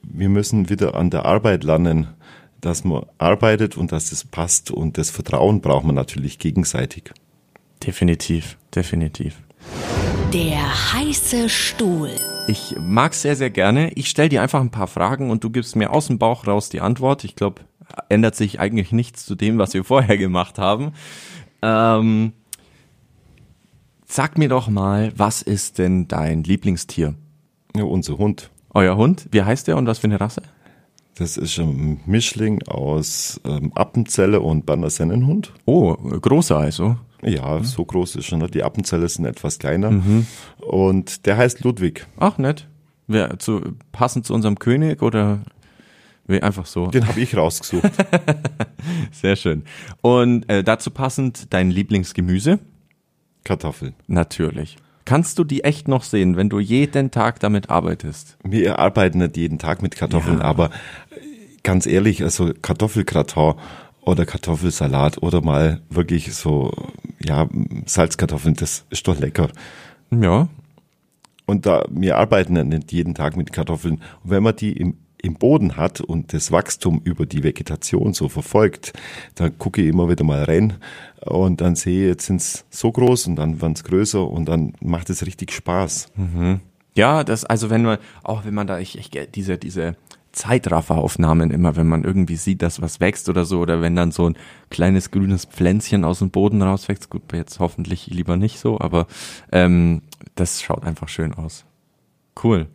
Wir 0.02 0.30
müssen 0.30 0.70
wieder 0.70 0.96
an 0.96 1.10
der 1.10 1.26
Arbeit 1.26 1.64
lernen 1.64 2.08
dass 2.62 2.84
man 2.84 3.06
arbeitet 3.18 3.78
und 3.78 3.92
dass 3.92 4.12
es 4.12 4.24
passt. 4.24 4.72
Und 4.72 4.98
das 4.98 5.10
Vertrauen 5.10 5.62
braucht 5.62 5.86
man 5.86 5.96
natürlich 5.96 6.40
gegenseitig. 6.40 7.12
Definitiv, 7.86 8.58
definitiv. 8.76 9.42
Der 10.34 10.94
heiße 10.94 11.50
Stuhl. 11.50 12.12
Ich 12.48 12.76
mag 12.80 13.14
sehr, 13.14 13.36
sehr 13.36 13.50
gerne. 13.50 13.92
Ich 13.94 14.10
stelle 14.10 14.30
dir 14.30 14.42
einfach 14.42 14.62
ein 14.62 14.72
paar 14.72 14.88
Fragen 14.88 15.30
und 15.30 15.44
du 15.44 15.50
gibst 15.50 15.76
mir 15.76 15.92
aus 15.92 16.08
dem 16.08 16.20
Bauch 16.20 16.48
raus 16.48 16.70
die 16.70 16.82
Antwort. 16.82 17.24
Ich 17.24 17.36
glaube, 17.36 17.62
ändert 18.10 18.36
sich 18.36 18.60
eigentlich 18.60 18.92
nichts 18.92 19.26
zu 19.26 19.36
dem, 19.36 19.58
was 19.58 19.74
wir 19.74 19.84
vorher 19.84 20.18
gemacht 20.18 20.58
haben. 20.58 20.94
Ähm, 21.62 22.34
sag 24.06 24.38
mir 24.38 24.50
doch 24.50 24.68
mal, 24.68 25.12
was 25.16 25.42
ist 25.42 25.78
denn 25.78 26.08
dein 26.08 26.44
Lieblingstier? 26.44 27.16
Ja, 27.76 27.84
unser 27.84 28.18
Hund. 28.18 28.50
Euer 28.74 28.98
Hund? 28.98 29.28
Wie 29.32 29.44
heißt 29.44 29.68
der 29.68 29.78
und 29.78 29.88
was 29.88 30.00
für 30.00 30.08
eine 30.08 30.20
Rasse? 30.20 30.44
Das 31.16 31.38
ist 31.38 31.58
ein 31.60 32.00
Mischling 32.06 32.64
aus 32.68 33.42
ähm, 33.46 33.74
Appenzelle 33.76 34.40
und 34.40 34.66
Berner 34.66 34.90
Sennenhund. 34.90 35.54
Oh, 35.66 35.94
großer 35.96 36.58
also. 36.58 36.98
Ja, 37.22 37.62
so 37.64 37.84
groß 37.84 38.16
ist 38.16 38.28
schon. 38.28 38.46
Die 38.52 38.64
Appenzelle 38.64 39.10
sind 39.10 39.26
etwas 39.26 39.60
kleiner. 39.60 39.92
Mhm. 39.92 40.26
Und 40.60 41.26
der 41.26 41.38
heißt 41.38 41.64
Ludwig. 41.64 42.08
Ach, 42.18 42.38
nett. 42.38 42.68
Wer 43.08 43.40
zu, 43.40 43.62
passend 43.92 44.26
zu 44.26 44.34
unserem 44.34 44.58
König 44.58 45.02
oder 45.02 45.42
wie 46.28 46.42
einfach 46.42 46.68
so? 46.68 46.88
Den 46.88 47.08
habe 47.08 47.20
ich 47.20 47.36
rausgesucht. 47.36 47.92
Sehr 49.12 49.36
schön. 49.36 49.64
Und 50.02 50.48
äh, 50.48 50.64
dazu 50.64 50.92
passend 50.92 51.52
dein 51.52 51.72
Lieblingsgemüse? 51.72 52.60
Kartoffeln. 53.44 53.96
Natürlich. 54.08 54.78
Kannst 55.10 55.40
du 55.40 55.44
die 55.44 55.64
echt 55.64 55.88
noch 55.88 56.04
sehen, 56.04 56.38
wenn 56.38 56.50
du 56.50 56.60
jeden 56.60 57.10
Tag 57.10 57.40
damit 57.40 57.72
arbeitest? 57.72 58.38
Wir 58.44 58.78
arbeiten 58.78 59.18
nicht 59.18 59.38
jeden 59.38 59.58
Tag 59.58 59.82
mit 59.82 59.96
Kartoffeln, 59.96 60.38
ja. 60.38 60.44
aber 60.44 60.70
ganz 61.64 61.88
ehrlich, 61.88 62.22
also 62.22 62.52
Kartoffelgratin 62.62 63.56
oder 64.02 64.28
Kartoffelsalat 64.28 65.24
oder 65.24 65.42
mal 65.42 65.82
wirklich 65.90 66.36
so, 66.36 66.72
ja, 67.26 67.50
Salzkartoffeln, 67.88 68.54
das 68.54 68.86
ist 68.92 69.08
doch 69.08 69.20
lecker. 69.20 69.50
Ja. 70.12 70.48
Und 71.48 71.66
da, 71.66 71.86
wir 71.90 72.18
arbeiten 72.20 72.56
ja 72.56 72.64
nicht 72.64 72.92
jeden 72.92 73.16
Tag 73.16 73.36
mit 73.36 73.52
Kartoffeln. 73.52 74.04
Und 74.24 74.30
wenn 74.30 74.44
man 74.44 74.58
die 74.58 74.74
im 74.74 74.94
im 75.22 75.36
Boden 75.36 75.78
hat 75.78 76.02
und 76.02 76.34
das 76.34 76.52
Wachstum 76.52 77.02
über 77.04 77.26
die 77.26 77.44
Vegetation 77.44 78.14
so 78.14 78.30
verfolgt, 78.30 78.94
dann 79.36 79.58
gucke 79.58 79.82
ich 79.82 79.88
immer 79.88 80.10
wieder 80.10 80.24
mal 80.24 80.44
rein 80.44 80.76
und 81.26 81.62
dann 81.62 81.76
sehe 81.76 82.04
ich, 82.04 82.08
jetzt 82.10 82.26
sind 82.26 82.42
es 82.42 82.66
so 82.70 82.92
groß 82.92 83.28
und 83.28 83.36
dann 83.36 83.62
werden 83.62 83.74
es 83.74 83.84
größer 83.84 84.26
und 84.26 84.46
dann 84.46 84.74
macht 84.82 85.10
es 85.10 85.26
richtig 85.26 85.52
Spaß. 85.52 86.12
Mhm. 86.16 86.62
Ja, 86.96 87.24
das, 87.24 87.46
also 87.46 87.70
wenn 87.70 87.84
man, 87.84 87.98
auch 88.24 88.46
wenn 88.46 88.54
man 88.54 88.68
da, 88.68 88.80
ich, 88.80 88.98
ich 88.98 89.12
diese, 89.34 89.58
diese 89.58 89.96
Zeitrafferaufnahmen 90.32 91.52
immer, 91.52 91.76
wenn 91.76 91.88
man 91.88 92.04
irgendwie 92.04 92.36
sieht, 92.36 92.62
dass 92.62 92.82
was 92.82 93.00
wächst 93.00 93.30
oder 93.30 93.46
so, 93.46 93.60
oder 93.60 93.82
wenn 93.82 93.96
dann 93.96 94.12
so 94.12 94.30
ein 94.30 94.38
kleines 94.70 95.12
grünes 95.12 95.46
Pflänzchen 95.46 96.04
aus 96.04 96.20
dem 96.20 96.30
Boden 96.30 96.62
rauswächst, 96.62 97.10
gut, 97.10 97.24
jetzt 97.34 97.60
hoffentlich 97.60 98.08
lieber 98.08 98.38
nicht 98.38 98.60
so, 98.60 98.80
aber 98.80 99.08
ähm, 99.52 100.02
das 100.36 100.62
schaut 100.62 100.84
einfach 100.84 101.10
schön 101.10 101.34
aus. 101.34 101.66
Cool. 102.42 102.68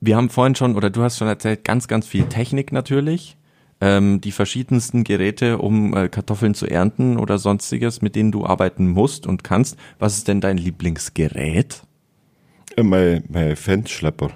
Wir 0.00 0.16
haben 0.16 0.30
vorhin 0.30 0.54
schon, 0.54 0.74
oder 0.74 0.90
du 0.90 1.02
hast 1.02 1.18
schon 1.18 1.28
erzählt, 1.28 1.64
ganz, 1.64 1.88
ganz 1.88 2.06
viel 2.06 2.24
Technik 2.26 2.72
natürlich. 2.72 3.36
Ähm, 3.84 4.22
die 4.22 4.32
verschiedensten 4.32 5.04
Geräte, 5.04 5.58
um 5.58 5.94
äh, 5.94 6.08
Kartoffeln 6.08 6.54
zu 6.54 6.66
ernten 6.66 7.18
oder 7.18 7.36
sonstiges, 7.36 8.00
mit 8.00 8.16
denen 8.16 8.32
du 8.32 8.46
arbeiten 8.46 8.88
musst 8.88 9.26
und 9.26 9.44
kannst. 9.44 9.76
Was 9.98 10.16
ist 10.16 10.26
denn 10.26 10.40
dein 10.40 10.56
Lieblingsgerät? 10.56 11.82
Äh, 12.78 12.82
mein, 12.82 13.24
mein 13.28 13.56
Fenschlepper. 13.56 14.30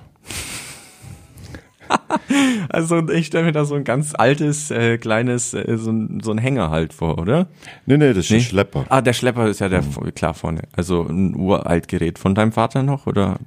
also 2.68 3.08
ich 3.08 3.28
stelle 3.28 3.46
mir 3.46 3.52
da 3.52 3.64
so 3.64 3.74
ein 3.74 3.84
ganz 3.84 4.12
altes, 4.14 4.70
äh, 4.70 4.98
kleines, 4.98 5.54
äh, 5.54 5.78
so, 5.78 5.92
ein, 5.92 6.20
so 6.22 6.30
ein 6.30 6.36
Hänger 6.36 6.68
halt 6.68 6.92
vor, 6.92 7.16
oder? 7.16 7.48
Nee, 7.86 7.96
nee, 7.96 8.12
das 8.12 8.26
ist 8.26 8.30
nee? 8.30 8.36
ein 8.36 8.42
Schlepper. 8.42 8.84
Ah, 8.90 9.00
der 9.00 9.14
Schlepper 9.14 9.46
ist 9.46 9.60
ja 9.60 9.70
der, 9.70 9.80
mhm. 9.80 10.14
klar 10.14 10.34
vorne. 10.34 10.64
Also 10.72 11.06
ein 11.08 11.34
uralt 11.34 11.88
Gerät 11.88 12.18
von 12.18 12.34
deinem 12.34 12.52
Vater 12.52 12.82
noch, 12.82 13.06
oder? 13.06 13.38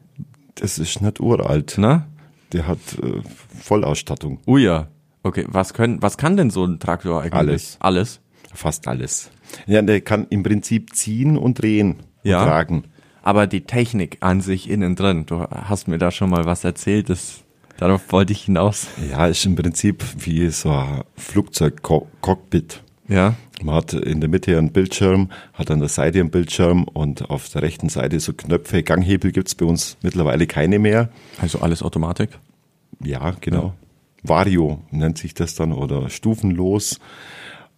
Das 0.55 0.79
ist 0.79 0.99
nicht 0.99 1.19
uralt. 1.19 1.75
Na? 1.77 2.07
Der 2.53 2.65
hat 2.65 2.79
äh, 3.03 3.21
Vollausstattung. 3.55 4.39
Oh 4.47 4.57
ja. 4.57 4.87
Okay, 5.23 5.45
was 5.47 5.73
können, 5.73 6.01
was 6.01 6.17
kann 6.17 6.37
denn 6.37 6.49
so 6.49 6.65
ein 6.65 6.79
Traktor 6.79 7.21
eigentlich? 7.21 7.33
Alles. 7.33 7.77
Alles? 7.79 8.19
Fast 8.53 8.87
alles. 8.87 9.29
Ja, 9.67 9.81
der 9.81 10.01
kann 10.01 10.27
im 10.29 10.43
Prinzip 10.43 10.95
ziehen 10.95 11.37
und 11.37 11.61
drehen 11.61 11.97
ja. 12.23 12.39
und 12.39 12.47
tragen. 12.47 12.83
Aber 13.23 13.45
die 13.47 13.61
Technik 13.61 14.17
an 14.21 14.41
sich 14.41 14.69
innen 14.69 14.95
drin, 14.95 15.25
du 15.25 15.41
hast 15.41 15.87
mir 15.87 15.99
da 15.99 16.11
schon 16.11 16.29
mal 16.29 16.45
was 16.45 16.63
erzählt, 16.63 17.09
das, 17.09 17.43
darauf 17.77 18.11
wollte 18.11 18.33
ich 18.33 18.43
hinaus. 18.45 18.87
Ja, 19.09 19.27
ist 19.27 19.45
im 19.45 19.55
Prinzip 19.55 20.03
wie 20.17 20.49
so 20.49 20.71
ein 20.71 21.03
Flugzeugcockpit. 21.15 22.81
Ja. 23.07 23.35
Man 23.61 23.75
hat 23.75 23.93
in 23.93 24.21
der 24.21 24.29
Mitte 24.29 24.57
einen 24.57 24.71
Bildschirm, 24.71 25.29
hat 25.53 25.69
an 25.69 25.79
der 25.79 25.89
Seite 25.89 26.19
einen 26.19 26.31
Bildschirm 26.31 26.85
und 26.85 27.29
auf 27.29 27.49
der 27.49 27.61
rechten 27.61 27.89
Seite 27.89 28.19
so 28.19 28.33
Knöpfe. 28.33 28.81
Ganghebel 28.81 29.31
gibt's 29.31 29.53
bei 29.53 29.65
uns 29.65 29.97
mittlerweile 30.01 30.47
keine 30.47 30.79
mehr. 30.79 31.09
Also 31.39 31.59
alles 31.59 31.83
Automatik? 31.83 32.39
Ja, 33.03 33.35
genau. 33.39 33.63
Ja. 33.63 33.73
Vario 34.23 34.81
nennt 34.91 35.17
sich 35.17 35.33
das 35.33 35.55
dann 35.55 35.73
oder 35.73 36.09
stufenlos. 36.09 36.99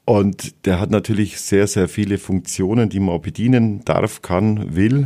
Und 0.05 0.65
der 0.65 0.79
hat 0.79 0.91
natürlich 0.91 1.39
sehr, 1.39 1.67
sehr 1.67 1.87
viele 1.87 2.17
Funktionen, 2.17 2.89
die 2.89 2.99
man 2.99 3.15
auch 3.15 3.21
bedienen 3.21 3.85
darf, 3.85 4.21
kann, 4.21 4.75
will. 4.75 5.05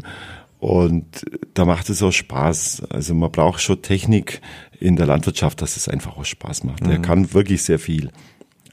Und 0.59 1.23
da 1.53 1.65
macht 1.65 1.89
es 1.89 2.01
auch 2.01 2.11
Spaß. 2.11 2.83
Also 2.89 3.13
man 3.13 3.31
braucht 3.31 3.61
schon 3.61 3.81
Technik 3.83 4.41
in 4.79 4.95
der 4.95 5.05
Landwirtschaft, 5.05 5.61
dass 5.61 5.77
es 5.77 5.88
einfach 5.88 6.17
auch 6.17 6.25
Spaß 6.25 6.63
macht. 6.63 6.83
Mhm. 6.83 6.91
Er 6.91 6.99
kann 6.99 7.33
wirklich 7.33 7.61
sehr 7.61 7.77
viel 7.77 8.09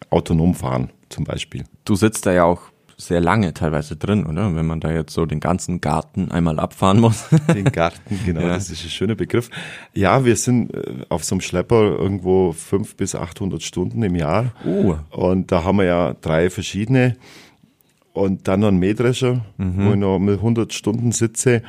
autonom 0.09 0.55
fahren 0.55 0.91
zum 1.11 1.25
Beispiel. 1.25 1.65
Du 1.85 1.95
sitzt 1.95 2.25
da 2.25 2.33
ja 2.33 2.45
auch 2.45 2.63
sehr 2.97 3.21
lange 3.21 3.55
teilweise 3.55 3.97
drin, 3.97 4.27
oder? 4.27 4.55
Wenn 4.55 4.67
man 4.67 4.81
da 4.81 4.93
jetzt 4.93 5.13
so 5.13 5.27
den 5.27 5.41
ganzen 5.41 5.81
Garten 5.81 6.31
einmal 6.31 6.59
abfahren 6.59 7.01
muss. 7.01 7.29
Den 7.55 7.65
Garten, 7.65 8.21
genau, 8.25 8.43
ja. 8.43 8.49
das 8.49 8.71
ist 8.71 8.85
ein 8.85 8.91
schöner 8.91 9.15
Begriff. 9.15 9.51
Ja, 9.93 10.25
wir 10.25 10.37
sind 10.37 10.73
äh, 10.75 11.05
auf 11.09 11.25
so 11.25 11.35
einem 11.35 11.41
Schlepper 11.41 11.99
irgendwo 11.99 12.53
fünf 12.53 12.97
bis 12.97 13.15
800 13.15 13.63
Stunden 13.63 14.03
im 14.03 14.15
Jahr. 14.15 14.53
Oh. 14.65 14.97
Und 15.11 15.53
da 15.53 15.65
haben 15.65 15.79
wir 15.79 15.85
ja 15.85 16.15
drei 16.21 16.51
verschiedene. 16.51 17.17
Und 18.13 18.47
dann 18.47 18.61
noch 18.61 18.69
ein 18.69 18.79
Mähdrescher, 18.79 19.45
mhm. 19.57 19.87
wo 19.87 19.91
ich 19.91 19.97
noch 19.97 20.19
mit 20.19 20.37
100 20.37 20.73
Stunden 20.73 21.13
sitze. 21.13 21.63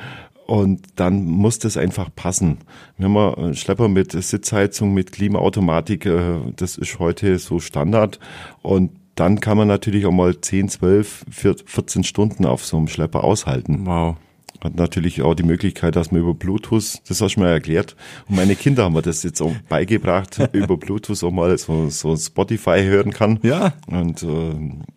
Und 0.46 0.82
dann 0.96 1.26
muss 1.26 1.58
das 1.58 1.76
einfach 1.76 2.10
passen. 2.16 2.60
Wir 2.98 3.08
haben 3.08 3.18
einen 3.18 3.56
Schlepper 3.56 3.88
mit 3.88 4.12
Sitzheizung, 4.12 4.94
mit 4.94 5.12
Klimaautomatik, 5.12 6.06
äh, 6.06 6.40
das 6.56 6.78
ist 6.78 7.00
heute 7.00 7.40
so 7.40 7.60
Standard. 7.60 8.20
Und 8.62 8.92
dann 9.16 9.40
kann 9.40 9.58
man 9.58 9.68
natürlich 9.68 10.06
auch 10.06 10.12
mal 10.12 10.40
10, 10.40 10.70
12, 10.70 11.26
14 11.66 12.04
Stunden 12.04 12.46
auf 12.46 12.66
so 12.66 12.78
einem 12.78 12.88
Schlepper 12.88 13.24
aushalten. 13.24 13.86
Wow. 13.86 14.18
Hat 14.62 14.76
natürlich 14.76 15.22
auch 15.22 15.36
die 15.36 15.44
Möglichkeit, 15.44 15.96
dass 15.96 16.12
man 16.12 16.22
über 16.22 16.34
Bluetooth, 16.34 17.02
das 17.08 17.22
hast 17.22 17.36
du 17.36 17.42
mir 17.42 17.50
erklärt, 17.50 17.96
und 18.28 18.36
meine 18.36 18.56
Kinder 18.56 18.86
haben 18.86 18.94
mir 18.94 19.02
das 19.02 19.22
jetzt 19.24 19.42
auch 19.42 19.54
beigebracht, 19.70 20.40
über 20.54 20.78
Bluetooth 20.78 21.24
auch 21.24 21.32
mal 21.32 21.58
so, 21.58 21.90
so 21.90 22.16
Spotify 22.16 22.82
hören 22.84 23.12
kann. 23.12 23.40
Ja. 23.44 23.74
Und 23.88 24.24
äh, 24.24 24.56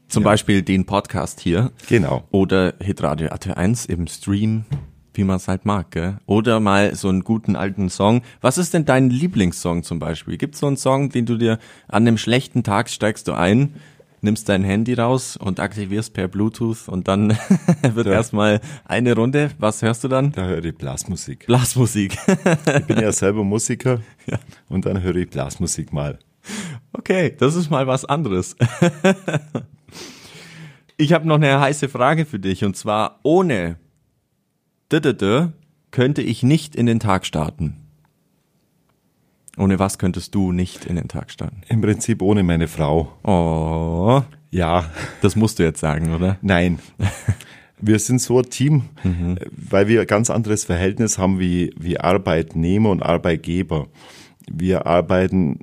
zum 0.08 0.22
ja. 0.22 0.30
Beispiel 0.30 0.62
den 0.62 0.86
Podcast 0.86 1.40
hier. 1.40 1.72
Genau. 1.88 2.24
Oder 2.30 2.74
Hitradio 2.80 3.28
AT1 3.28 3.88
im 3.88 4.06
Stream 4.06 4.64
wie 5.14 5.24
man 5.24 5.36
es 5.36 5.48
halt 5.48 5.64
mag, 5.64 5.90
gell? 5.90 6.18
Oder 6.26 6.60
mal 6.60 6.94
so 6.94 7.08
einen 7.08 7.24
guten 7.24 7.56
alten 7.56 7.90
Song. 7.90 8.22
Was 8.40 8.56
ist 8.56 8.72
denn 8.72 8.84
dein 8.84 9.10
Lieblingssong 9.10 9.82
zum 9.82 9.98
Beispiel? 9.98 10.38
Gibt 10.38 10.54
es 10.54 10.60
so 10.60 10.68
einen 10.68 10.76
Song, 10.76 11.10
den 11.10 11.26
du 11.26 11.36
dir 11.36 11.58
an 11.88 12.06
einem 12.06 12.18
schlechten 12.18 12.62
Tag 12.62 12.88
steigst 12.88 13.26
du 13.26 13.32
ein, 13.32 13.74
nimmst 14.20 14.48
dein 14.48 14.64
Handy 14.64 14.94
raus 14.94 15.36
und 15.36 15.60
aktivierst 15.60 16.12
per 16.14 16.28
Bluetooth 16.28 16.88
und 16.88 17.08
dann 17.08 17.30
wird 17.94 18.06
Ja. 18.06 18.12
erstmal 18.14 18.60
eine 18.84 19.14
Runde. 19.14 19.50
Was 19.58 19.82
hörst 19.82 20.04
du 20.04 20.08
dann? 20.08 20.32
Da 20.32 20.46
höre 20.46 20.64
ich 20.64 20.76
Blasmusik. 20.76 21.46
Blasmusik. 21.46 22.16
Ich 22.76 22.84
bin 22.86 22.98
ja 23.00 23.12
selber 23.12 23.44
Musiker 23.44 24.00
Ja. 24.26 24.38
und 24.68 24.86
dann 24.86 25.02
höre 25.02 25.16
ich 25.16 25.30
Blasmusik 25.30 25.92
mal. 25.92 26.18
Okay, 26.92 27.34
das 27.38 27.54
ist 27.54 27.70
mal 27.70 27.86
was 27.86 28.04
anderes. 28.04 28.56
ich 30.96 31.12
habe 31.12 31.26
noch 31.28 31.36
eine 31.36 31.60
heiße 31.60 31.88
Frage 31.88 32.24
für 32.26 32.38
dich 32.38 32.64
und 32.64 32.76
zwar 32.76 33.20
ohne 33.22 33.76
könnte 35.90 36.22
ich 36.22 36.42
nicht 36.42 36.76
in 36.76 36.86
den 36.86 37.00
Tag 37.00 37.26
starten. 37.26 37.76
Ohne 39.58 39.78
was 39.78 39.98
könntest 39.98 40.34
du 40.34 40.52
nicht 40.52 40.84
in 40.84 40.96
den 40.96 41.08
Tag 41.08 41.30
starten? 41.30 41.62
Im 41.68 41.80
Prinzip 41.80 42.22
ohne 42.22 42.42
meine 42.42 42.68
Frau. 42.68 43.12
Oh, 43.24 44.22
Ja, 44.50 44.86
das 45.20 45.36
musst 45.36 45.58
du 45.58 45.62
jetzt 45.64 45.80
sagen, 45.80 46.14
oder? 46.14 46.38
nein. 46.42 46.78
Wir 47.80 48.00
sind 48.00 48.20
so 48.20 48.38
ein 48.40 48.50
Team, 48.50 48.82
äh, 49.04 49.36
weil 49.52 49.86
wir 49.86 50.00
ein 50.00 50.06
ganz 50.08 50.30
anderes 50.30 50.64
Verhältnis 50.64 51.16
haben 51.16 51.38
wie, 51.38 51.72
wie 51.78 52.00
Arbeitnehmer 52.00 52.90
und 52.90 53.04
Arbeitgeber. 53.04 53.86
Wir 54.50 54.86
arbeiten 54.86 55.60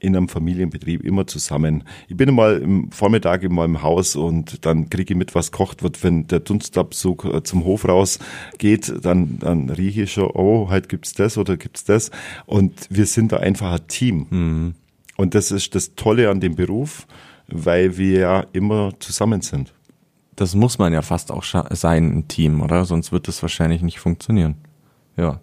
in 0.00 0.16
einem 0.16 0.28
Familienbetrieb 0.28 1.04
immer 1.04 1.26
zusammen. 1.26 1.84
Ich 2.08 2.16
bin 2.16 2.34
mal 2.34 2.58
im 2.58 2.90
Vormittag 2.92 3.42
in 3.42 3.54
meinem 3.54 3.82
Haus 3.82 4.16
und 4.16 4.64
dann 4.64 4.88
kriege 4.90 5.14
ich 5.14 5.18
mit, 5.18 5.34
was 5.34 5.50
kocht 5.50 5.82
wird. 5.82 6.02
Wenn 6.04 6.26
der 6.28 6.40
Dunstabzug 6.40 7.24
äh, 7.24 7.42
zum 7.42 7.64
Hof 7.64 7.86
raus 7.86 8.18
geht, 8.58 9.04
dann, 9.04 9.38
dann 9.38 9.70
rieche 9.70 10.02
ich 10.02 10.12
schon, 10.12 10.30
oh, 10.32 10.68
halt 10.70 10.88
gibt's 10.88 11.14
das 11.14 11.36
oder 11.36 11.56
gibt's 11.56 11.84
das. 11.84 12.10
Und 12.46 12.86
wir 12.90 13.06
sind 13.06 13.32
da 13.32 13.38
einfach 13.38 13.72
ein 13.72 13.86
Team. 13.88 14.74
Und 15.16 15.34
das 15.34 15.50
ist 15.50 15.74
das 15.74 15.94
Tolle 15.96 16.30
an 16.30 16.40
dem 16.40 16.54
Beruf, 16.54 17.06
weil 17.48 17.96
wir 17.98 18.20
ja 18.20 18.46
immer 18.52 18.92
zusammen 19.00 19.40
sind. 19.40 19.74
Das 20.36 20.54
muss 20.54 20.78
man 20.78 20.92
ja 20.92 21.02
fast 21.02 21.32
auch 21.32 21.42
sein, 21.42 22.18
ein 22.18 22.28
Team, 22.28 22.60
oder? 22.60 22.84
Sonst 22.84 23.10
wird 23.10 23.26
das 23.26 23.42
wahrscheinlich 23.42 23.82
nicht 23.82 23.98
funktionieren. 23.98 24.54
Ja. 25.16 25.40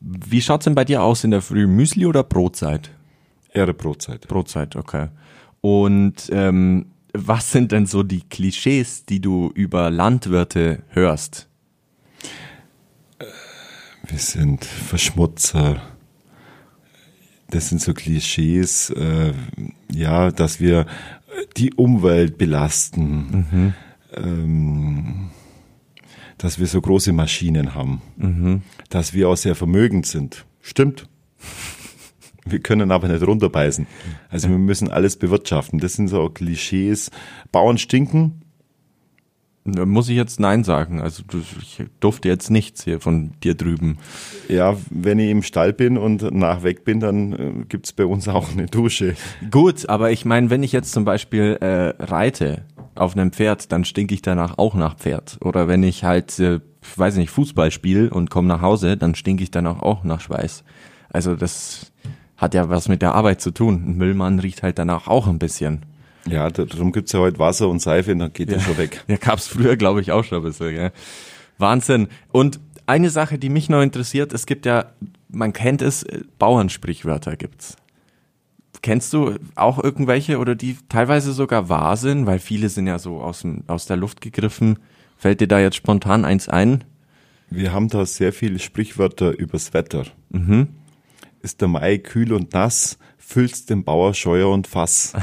Wie 0.00 0.42
schaut's 0.42 0.64
denn 0.64 0.74
bei 0.74 0.84
dir 0.84 1.02
aus 1.02 1.24
in 1.24 1.30
der 1.30 1.40
Früh? 1.40 1.66
Müsli 1.66 2.04
oder 2.04 2.22
Brotzeit? 2.22 2.90
Ehre 3.52 3.74
Brotzeit. 3.74 4.26
Brotzeit, 4.28 4.76
okay. 4.76 5.08
Und 5.60 6.28
ähm, 6.30 6.86
was 7.12 7.52
sind 7.52 7.72
denn 7.72 7.86
so 7.86 8.02
die 8.02 8.22
Klischees, 8.22 9.04
die 9.04 9.20
du 9.20 9.50
über 9.54 9.90
Landwirte 9.90 10.82
hörst? 10.88 11.48
Wir 14.06 14.18
sind 14.18 14.64
Verschmutzer. 14.64 15.82
Das 17.50 17.68
sind 17.68 17.80
so 17.80 17.92
Klischees, 17.92 18.90
äh, 18.90 19.32
ja, 19.92 20.30
dass 20.30 20.58
wir 20.58 20.86
die 21.56 21.74
Umwelt 21.74 22.38
belasten, 22.38 23.74
ähm, 24.14 25.30
dass 26.38 26.58
wir 26.58 26.66
so 26.66 26.80
große 26.80 27.12
Maschinen 27.12 27.74
haben, 27.74 28.00
dass 28.88 29.12
wir 29.12 29.28
auch 29.28 29.36
sehr 29.36 29.54
vermögend 29.54 30.06
sind. 30.06 30.44
Stimmt. 30.60 31.08
Wir 32.44 32.60
können 32.60 32.90
aber 32.90 33.08
nicht 33.08 33.26
runterbeißen. 33.26 33.86
Also 34.28 34.48
wir 34.48 34.58
müssen 34.58 34.90
alles 34.90 35.16
bewirtschaften. 35.16 35.78
Das 35.78 35.94
sind 35.94 36.08
so 36.08 36.28
Klischees. 36.28 37.10
Bauern 37.52 37.78
stinken, 37.78 38.42
Da 39.64 39.86
muss 39.86 40.08
ich 40.08 40.16
jetzt 40.16 40.40
Nein 40.40 40.64
sagen. 40.64 41.00
Also 41.00 41.22
ich 41.60 41.84
durfte 42.00 42.28
jetzt 42.28 42.50
nichts 42.50 42.82
hier 42.82 43.00
von 43.00 43.32
dir 43.44 43.54
drüben. 43.54 43.98
Ja, 44.48 44.76
wenn 44.90 45.20
ich 45.20 45.30
im 45.30 45.44
Stall 45.44 45.72
bin 45.72 45.96
und 45.96 46.22
nach 46.34 46.64
weg 46.64 46.84
bin, 46.84 46.98
dann 46.98 47.32
äh, 47.32 47.64
gibt's 47.68 47.92
bei 47.92 48.04
uns 48.04 48.26
auch 48.26 48.50
eine 48.50 48.66
Dusche. 48.66 49.14
Gut, 49.50 49.88
aber 49.88 50.10
ich 50.10 50.24
meine, 50.24 50.50
wenn 50.50 50.64
ich 50.64 50.72
jetzt 50.72 50.92
zum 50.92 51.04
Beispiel 51.04 51.58
äh, 51.60 51.94
reite 52.02 52.64
auf 52.96 53.16
einem 53.16 53.32
Pferd, 53.32 53.70
dann 53.70 53.84
stinke 53.84 54.14
ich 54.14 54.22
danach 54.22 54.58
auch 54.58 54.74
nach 54.74 54.96
Pferd. 54.96 55.38
Oder 55.42 55.68
wenn 55.68 55.84
ich 55.84 56.02
halt, 56.02 56.38
äh, 56.40 56.58
weiß 56.96 57.16
nicht, 57.16 57.30
Fußball 57.30 57.70
spiele 57.70 58.10
und 58.10 58.30
komme 58.30 58.48
nach 58.48 58.62
Hause, 58.62 58.96
dann 58.96 59.14
stinke 59.14 59.44
ich 59.44 59.52
danach 59.52 59.80
auch 59.80 60.02
nach 60.02 60.20
Schweiß. 60.20 60.64
Also 61.08 61.36
das 61.36 61.91
hat 62.42 62.54
ja 62.54 62.68
was 62.68 62.88
mit 62.88 63.00
der 63.00 63.14
Arbeit 63.14 63.40
zu 63.40 63.50
tun. 63.52 63.82
Ein 63.86 63.96
Müllmann 63.96 64.38
riecht 64.38 64.62
halt 64.62 64.78
danach 64.78 65.06
auch 65.08 65.26
ein 65.28 65.38
bisschen. 65.38 65.82
Ja, 66.28 66.50
da- 66.50 66.64
darum 66.66 66.92
gibt's 66.92 67.12
ja 67.12 67.20
heute 67.20 67.38
Wasser 67.38 67.68
und 67.68 67.80
Seife 67.80 68.12
und 68.12 68.18
dann 68.18 68.32
geht 68.32 68.52
das 68.52 68.62
schon 68.64 68.76
weg. 68.78 69.02
Ja, 69.08 69.16
gab's 69.16 69.46
früher, 69.48 69.76
glaube 69.76 70.00
ich, 70.02 70.12
auch 70.12 70.24
schon 70.24 70.38
ein 70.38 70.44
bisschen. 70.44 70.74
Gell? 70.74 70.92
Wahnsinn. 71.58 72.08
Und 72.30 72.60
eine 72.86 73.10
Sache, 73.10 73.38
die 73.38 73.48
mich 73.48 73.68
noch 73.68 73.80
interessiert, 73.82 74.32
es 74.32 74.44
gibt 74.46 74.66
ja, 74.66 74.86
man 75.28 75.52
kennt 75.52 75.82
es, 75.82 76.02
äh, 76.02 76.20
Bauernsprichwörter 76.38 77.36
gibt's. 77.36 77.76
Kennst 78.82 79.12
du 79.12 79.36
auch 79.54 79.82
irgendwelche 79.82 80.38
oder 80.38 80.56
die 80.56 80.76
teilweise 80.88 81.32
sogar 81.32 81.68
wahr 81.68 81.96
sind, 81.96 82.26
weil 82.26 82.40
viele 82.40 82.68
sind 82.68 82.88
ja 82.88 82.98
so 82.98 83.20
aus, 83.20 83.42
dem, 83.42 83.62
aus 83.68 83.86
der 83.86 83.96
Luft 83.96 84.20
gegriffen. 84.20 84.78
Fällt 85.16 85.40
dir 85.40 85.46
da 85.46 85.60
jetzt 85.60 85.76
spontan 85.76 86.24
eins 86.24 86.48
ein? 86.48 86.82
Wir 87.48 87.72
haben 87.72 87.88
da 87.88 88.04
sehr 88.06 88.32
viele 88.32 88.58
Sprichwörter 88.58 89.38
übers 89.38 89.72
Wetter. 89.74 90.06
Ist 91.42 91.60
der 91.60 91.68
Mai 91.68 91.98
kühl 91.98 92.32
und 92.32 92.52
nass, 92.54 92.98
füllst 93.18 93.70
den 93.70 93.84
Bauer 93.84 94.14
Scheuer 94.14 94.48
und 94.48 94.66
Fass. 94.66 95.12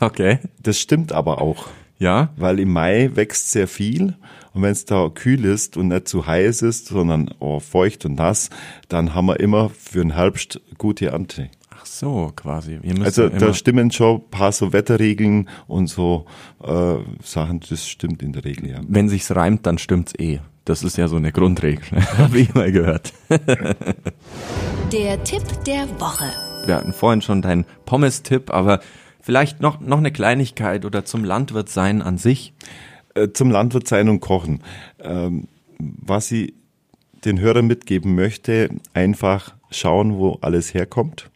Okay. 0.00 0.38
Das 0.60 0.78
stimmt 0.78 1.12
aber 1.12 1.40
auch, 1.40 1.68
Ja? 1.98 2.30
weil 2.36 2.58
im 2.58 2.72
Mai 2.72 3.10
wächst 3.14 3.52
sehr 3.52 3.68
viel 3.68 4.16
und 4.52 4.62
wenn 4.62 4.72
es 4.72 4.84
da 4.84 5.08
kühl 5.08 5.44
ist 5.44 5.76
und 5.76 5.88
nicht 5.88 6.08
zu 6.08 6.26
heiß 6.26 6.62
ist, 6.62 6.86
sondern 6.88 7.30
oh, 7.38 7.60
feucht 7.60 8.04
und 8.04 8.16
nass, 8.16 8.50
dann 8.88 9.14
haben 9.14 9.26
wir 9.26 9.40
immer 9.40 9.70
für 9.70 10.00
den 10.00 10.14
Herbst 10.14 10.60
gute 10.78 11.06
Ernte. 11.06 11.48
Ach 11.70 11.86
so, 11.86 12.32
quasi. 12.34 12.80
Also 13.02 13.28
da 13.28 13.54
stimmen 13.54 13.90
schon 13.92 14.16
ein 14.16 14.30
paar 14.30 14.52
so 14.52 14.72
Wetterregeln 14.72 15.48
und 15.68 15.86
so 15.86 16.26
äh, 16.62 16.96
Sachen, 17.22 17.60
das 17.68 17.86
stimmt 17.88 18.22
in 18.22 18.32
der 18.32 18.44
Regel, 18.44 18.70
ja. 18.70 18.80
wenn 18.86 19.08
sich's 19.08 19.34
reimt, 19.34 19.64
dann 19.64 19.78
stimmt's 19.78 20.12
eh. 20.18 20.40
Das 20.64 20.82
ist 20.82 20.96
ja 20.96 21.08
so 21.08 21.16
eine 21.16 21.32
Grundregel, 21.32 21.82
habe 22.18 22.38
ich 22.38 22.54
mal 22.54 22.72
gehört. 22.72 23.12
Der 24.92 25.22
Tipp 25.24 25.42
der 25.66 25.88
Woche. 26.00 26.30
Wir 26.66 26.76
hatten 26.76 26.92
vorhin 26.92 27.20
schon 27.20 27.42
deinen 27.42 27.66
Pommes-Tipp, 27.84 28.50
aber 28.50 28.80
vielleicht 29.20 29.60
noch, 29.60 29.80
noch 29.80 29.98
eine 29.98 30.12
Kleinigkeit 30.12 30.84
oder 30.84 31.04
zum 31.04 31.24
Landwirt 31.24 31.68
sein 31.68 32.00
an 32.00 32.16
sich. 32.16 32.54
Äh, 33.14 33.28
zum 33.32 33.50
Landwirt 33.50 33.86
sein 33.86 34.08
und 34.08 34.20
kochen. 34.20 34.60
Ähm, 35.00 35.48
was 35.78 36.32
ich 36.32 36.54
den 37.24 37.38
Hörern 37.40 37.66
mitgeben 37.66 38.14
möchte, 38.14 38.70
einfach 38.92 39.54
schauen, 39.70 40.16
wo 40.16 40.38
alles 40.40 40.74
herkommt 40.74 41.30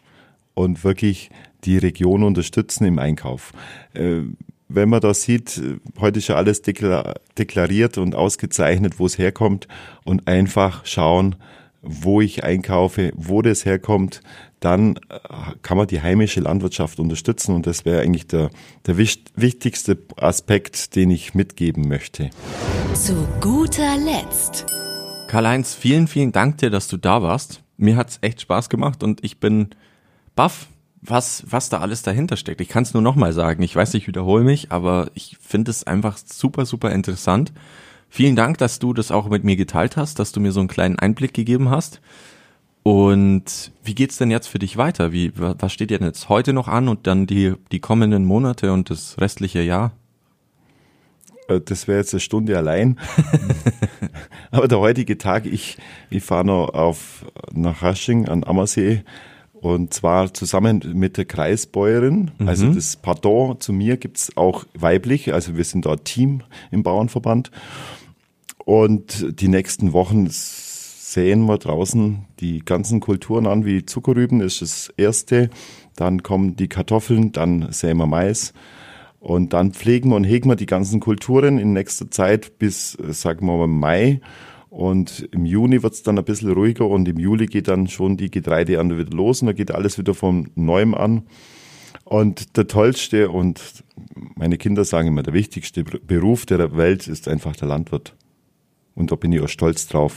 und 0.54 0.84
wirklich 0.84 1.30
die 1.64 1.78
Region 1.78 2.22
unterstützen 2.22 2.84
im 2.84 2.98
Einkauf. 2.98 3.52
Wenn 4.68 4.90
man 4.90 5.00
da 5.00 5.14
sieht, 5.14 5.60
heute 5.98 6.18
ist 6.18 6.28
ja 6.28 6.36
alles 6.36 6.60
dekla 6.62 7.14
deklariert 7.38 7.96
und 7.96 8.14
ausgezeichnet, 8.14 8.98
wo 8.98 9.06
es 9.06 9.16
herkommt 9.16 9.66
und 10.04 10.28
einfach 10.28 10.84
schauen, 10.84 11.36
wo 11.80 12.20
ich 12.20 12.44
einkaufe, 12.44 13.12
wo 13.16 13.40
das 13.40 13.64
herkommt, 13.64 14.20
dann 14.60 14.96
äh, 15.08 15.18
kann 15.62 15.78
man 15.78 15.86
die 15.86 16.02
heimische 16.02 16.40
Landwirtschaft 16.40 16.98
unterstützen 17.00 17.54
und 17.54 17.66
das 17.66 17.84
wäre 17.84 18.02
eigentlich 18.02 18.26
der, 18.26 18.50
der 18.86 18.98
wicht- 18.98 19.30
wichtigste 19.36 19.96
Aspekt, 20.16 20.96
den 20.96 21.10
ich 21.10 21.34
mitgeben 21.34 21.88
möchte. 21.88 22.30
Zu 22.94 23.26
guter 23.40 23.96
Letzt. 23.96 24.66
Karl-Heinz, 25.28 25.74
vielen, 25.74 26.08
vielen 26.08 26.32
Dank 26.32 26.58
dir, 26.58 26.70
dass 26.70 26.88
du 26.88 26.96
da 26.96 27.22
warst. 27.22 27.62
Mir 27.76 27.96
hat's 27.96 28.18
echt 28.22 28.40
Spaß 28.40 28.68
gemacht 28.68 29.02
und 29.02 29.24
ich 29.24 29.38
bin 29.38 29.68
baff, 30.34 30.66
was, 31.08 31.44
was 31.48 31.68
da 31.68 31.78
alles 31.78 32.02
dahinter 32.02 32.36
steckt. 32.36 32.60
Ich 32.60 32.68
kann 32.68 32.82
es 32.82 32.94
nur 32.94 33.02
nochmal 33.02 33.32
sagen. 33.32 33.62
Ich 33.62 33.74
weiß, 33.74 33.94
ich 33.94 34.06
wiederhole 34.06 34.44
mich, 34.44 34.70
aber 34.72 35.10
ich 35.14 35.36
finde 35.40 35.70
es 35.70 35.84
einfach 35.84 36.16
super, 36.18 36.66
super 36.66 36.90
interessant. 36.92 37.52
Vielen 38.10 38.36
Dank, 38.36 38.58
dass 38.58 38.78
du 38.78 38.92
das 38.94 39.10
auch 39.10 39.28
mit 39.28 39.44
mir 39.44 39.56
geteilt 39.56 39.96
hast, 39.96 40.18
dass 40.18 40.32
du 40.32 40.40
mir 40.40 40.52
so 40.52 40.60
einen 40.60 40.68
kleinen 40.68 40.98
Einblick 40.98 41.34
gegeben 41.34 41.70
hast. 41.70 42.00
Und 42.82 43.72
wie 43.84 43.94
geht's 43.94 44.16
denn 44.16 44.30
jetzt 44.30 44.46
für 44.46 44.58
dich 44.58 44.76
weiter? 44.78 45.12
Wie, 45.12 45.38
wa- 45.38 45.54
was 45.58 45.72
steht 45.72 45.90
dir 45.90 45.98
denn 45.98 46.06
jetzt 46.06 46.28
heute 46.30 46.52
noch 46.52 46.68
an 46.68 46.88
und 46.88 47.06
dann 47.06 47.26
die, 47.26 47.52
die 47.72 47.80
kommenden 47.80 48.24
Monate 48.24 48.72
und 48.72 48.88
das 48.88 49.20
restliche 49.20 49.60
Jahr? 49.60 49.92
Äh, 51.48 51.60
Das 51.60 51.86
wäre 51.86 51.98
jetzt 51.98 52.14
eine 52.14 52.20
Stunde 52.20 52.56
allein. 52.56 52.98
Aber 54.50 54.68
der 54.68 54.78
heutige 54.78 55.18
Tag, 55.18 55.44
ich, 55.44 55.76
ich 56.08 56.22
fahre 56.22 56.46
noch 56.46 56.68
auf, 56.70 57.26
nach 57.52 57.82
Hasching 57.82 58.26
an 58.28 58.44
Ammersee 58.44 59.02
und 59.60 59.92
zwar 59.94 60.32
zusammen 60.34 60.82
mit 60.94 61.16
der 61.16 61.24
Kreisbäuerin. 61.24 62.30
Also 62.46 62.72
das 62.72 62.96
Pardon 62.96 63.60
zu 63.60 63.72
mir 63.72 63.96
gibt's 63.96 64.36
auch 64.36 64.64
weiblich, 64.74 65.32
also 65.32 65.56
wir 65.56 65.64
sind 65.64 65.86
da 65.86 65.96
Team 65.96 66.42
im 66.70 66.82
Bauernverband. 66.82 67.50
Und 68.64 69.40
die 69.40 69.48
nächsten 69.48 69.92
Wochen 69.92 70.28
säen 70.30 71.46
wir 71.46 71.56
draußen 71.56 72.26
die 72.38 72.64
ganzen 72.64 73.00
Kulturen 73.00 73.46
an, 73.46 73.64
wie 73.64 73.86
Zuckerrüben 73.86 74.40
ist 74.42 74.60
das 74.60 74.92
erste. 74.96 75.48
Dann 75.96 76.22
kommen 76.22 76.54
die 76.56 76.68
Kartoffeln, 76.68 77.32
dann 77.32 77.72
säen 77.72 77.96
wir 77.96 78.06
Mais. 78.06 78.52
Und 79.20 79.52
dann 79.52 79.72
pflegen 79.72 80.12
und 80.12 80.24
hegen 80.24 80.48
wir 80.48 80.56
die 80.56 80.66
ganzen 80.66 81.00
Kulturen 81.00 81.58
in 81.58 81.72
nächster 81.72 82.10
Zeit 82.10 82.58
bis, 82.58 82.94
äh, 82.96 83.12
sagen 83.12 83.46
wir 83.46 83.56
mal, 83.56 83.66
Mai. 83.66 84.20
Und 84.78 85.28
im 85.32 85.44
Juni 85.44 85.82
wird's 85.82 86.04
dann 86.04 86.18
ein 86.18 86.24
bisschen 86.24 86.52
ruhiger 86.52 86.86
und 86.86 87.08
im 87.08 87.18
Juli 87.18 87.46
geht 87.46 87.66
dann 87.66 87.88
schon 87.88 88.16
die 88.16 88.30
Getreideernte 88.30 88.96
wieder 88.96 89.10
los 89.10 89.42
und 89.42 89.46
da 89.48 89.52
geht 89.52 89.72
alles 89.72 89.98
wieder 89.98 90.14
von 90.14 90.52
neuem 90.54 90.94
an. 90.94 91.24
Und 92.04 92.56
der 92.56 92.68
tollste 92.68 93.28
und 93.28 93.60
meine 94.36 94.56
Kinder 94.56 94.84
sagen 94.84 95.08
immer, 95.08 95.24
der 95.24 95.34
wichtigste 95.34 95.82
Beruf 95.82 96.46
der 96.46 96.76
Welt 96.76 97.08
ist 97.08 97.26
einfach 97.26 97.56
der 97.56 97.66
Landwirt. 97.66 98.14
Und 98.94 99.10
da 99.10 99.16
bin 99.16 99.32
ich 99.32 99.40
auch 99.40 99.48
stolz 99.48 99.88
drauf. 99.88 100.14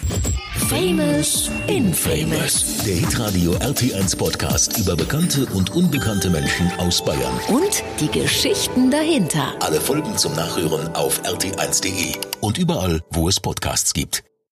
Famous 0.69 1.49
Infamous. 1.65 2.83
Der 2.85 2.97
Hitradio 2.97 3.53
RT1 3.53 4.15
Podcast 4.15 4.77
über 4.77 4.95
bekannte 4.95 5.47
und 5.55 5.71
unbekannte 5.71 6.29
Menschen 6.29 6.69
aus 6.77 7.03
Bayern. 7.03 7.33
Und 7.47 7.83
die 7.99 8.11
Geschichten 8.11 8.91
dahinter. 8.91 9.55
Alle 9.59 9.81
Folgen 9.81 10.15
zum 10.17 10.35
Nachhören 10.35 10.93
auf 10.93 11.19
rt1.de 11.23 12.13
und 12.41 12.59
überall, 12.59 13.01
wo 13.09 13.27
es 13.27 13.39
Podcasts 13.39 13.93
gibt. 13.93 14.23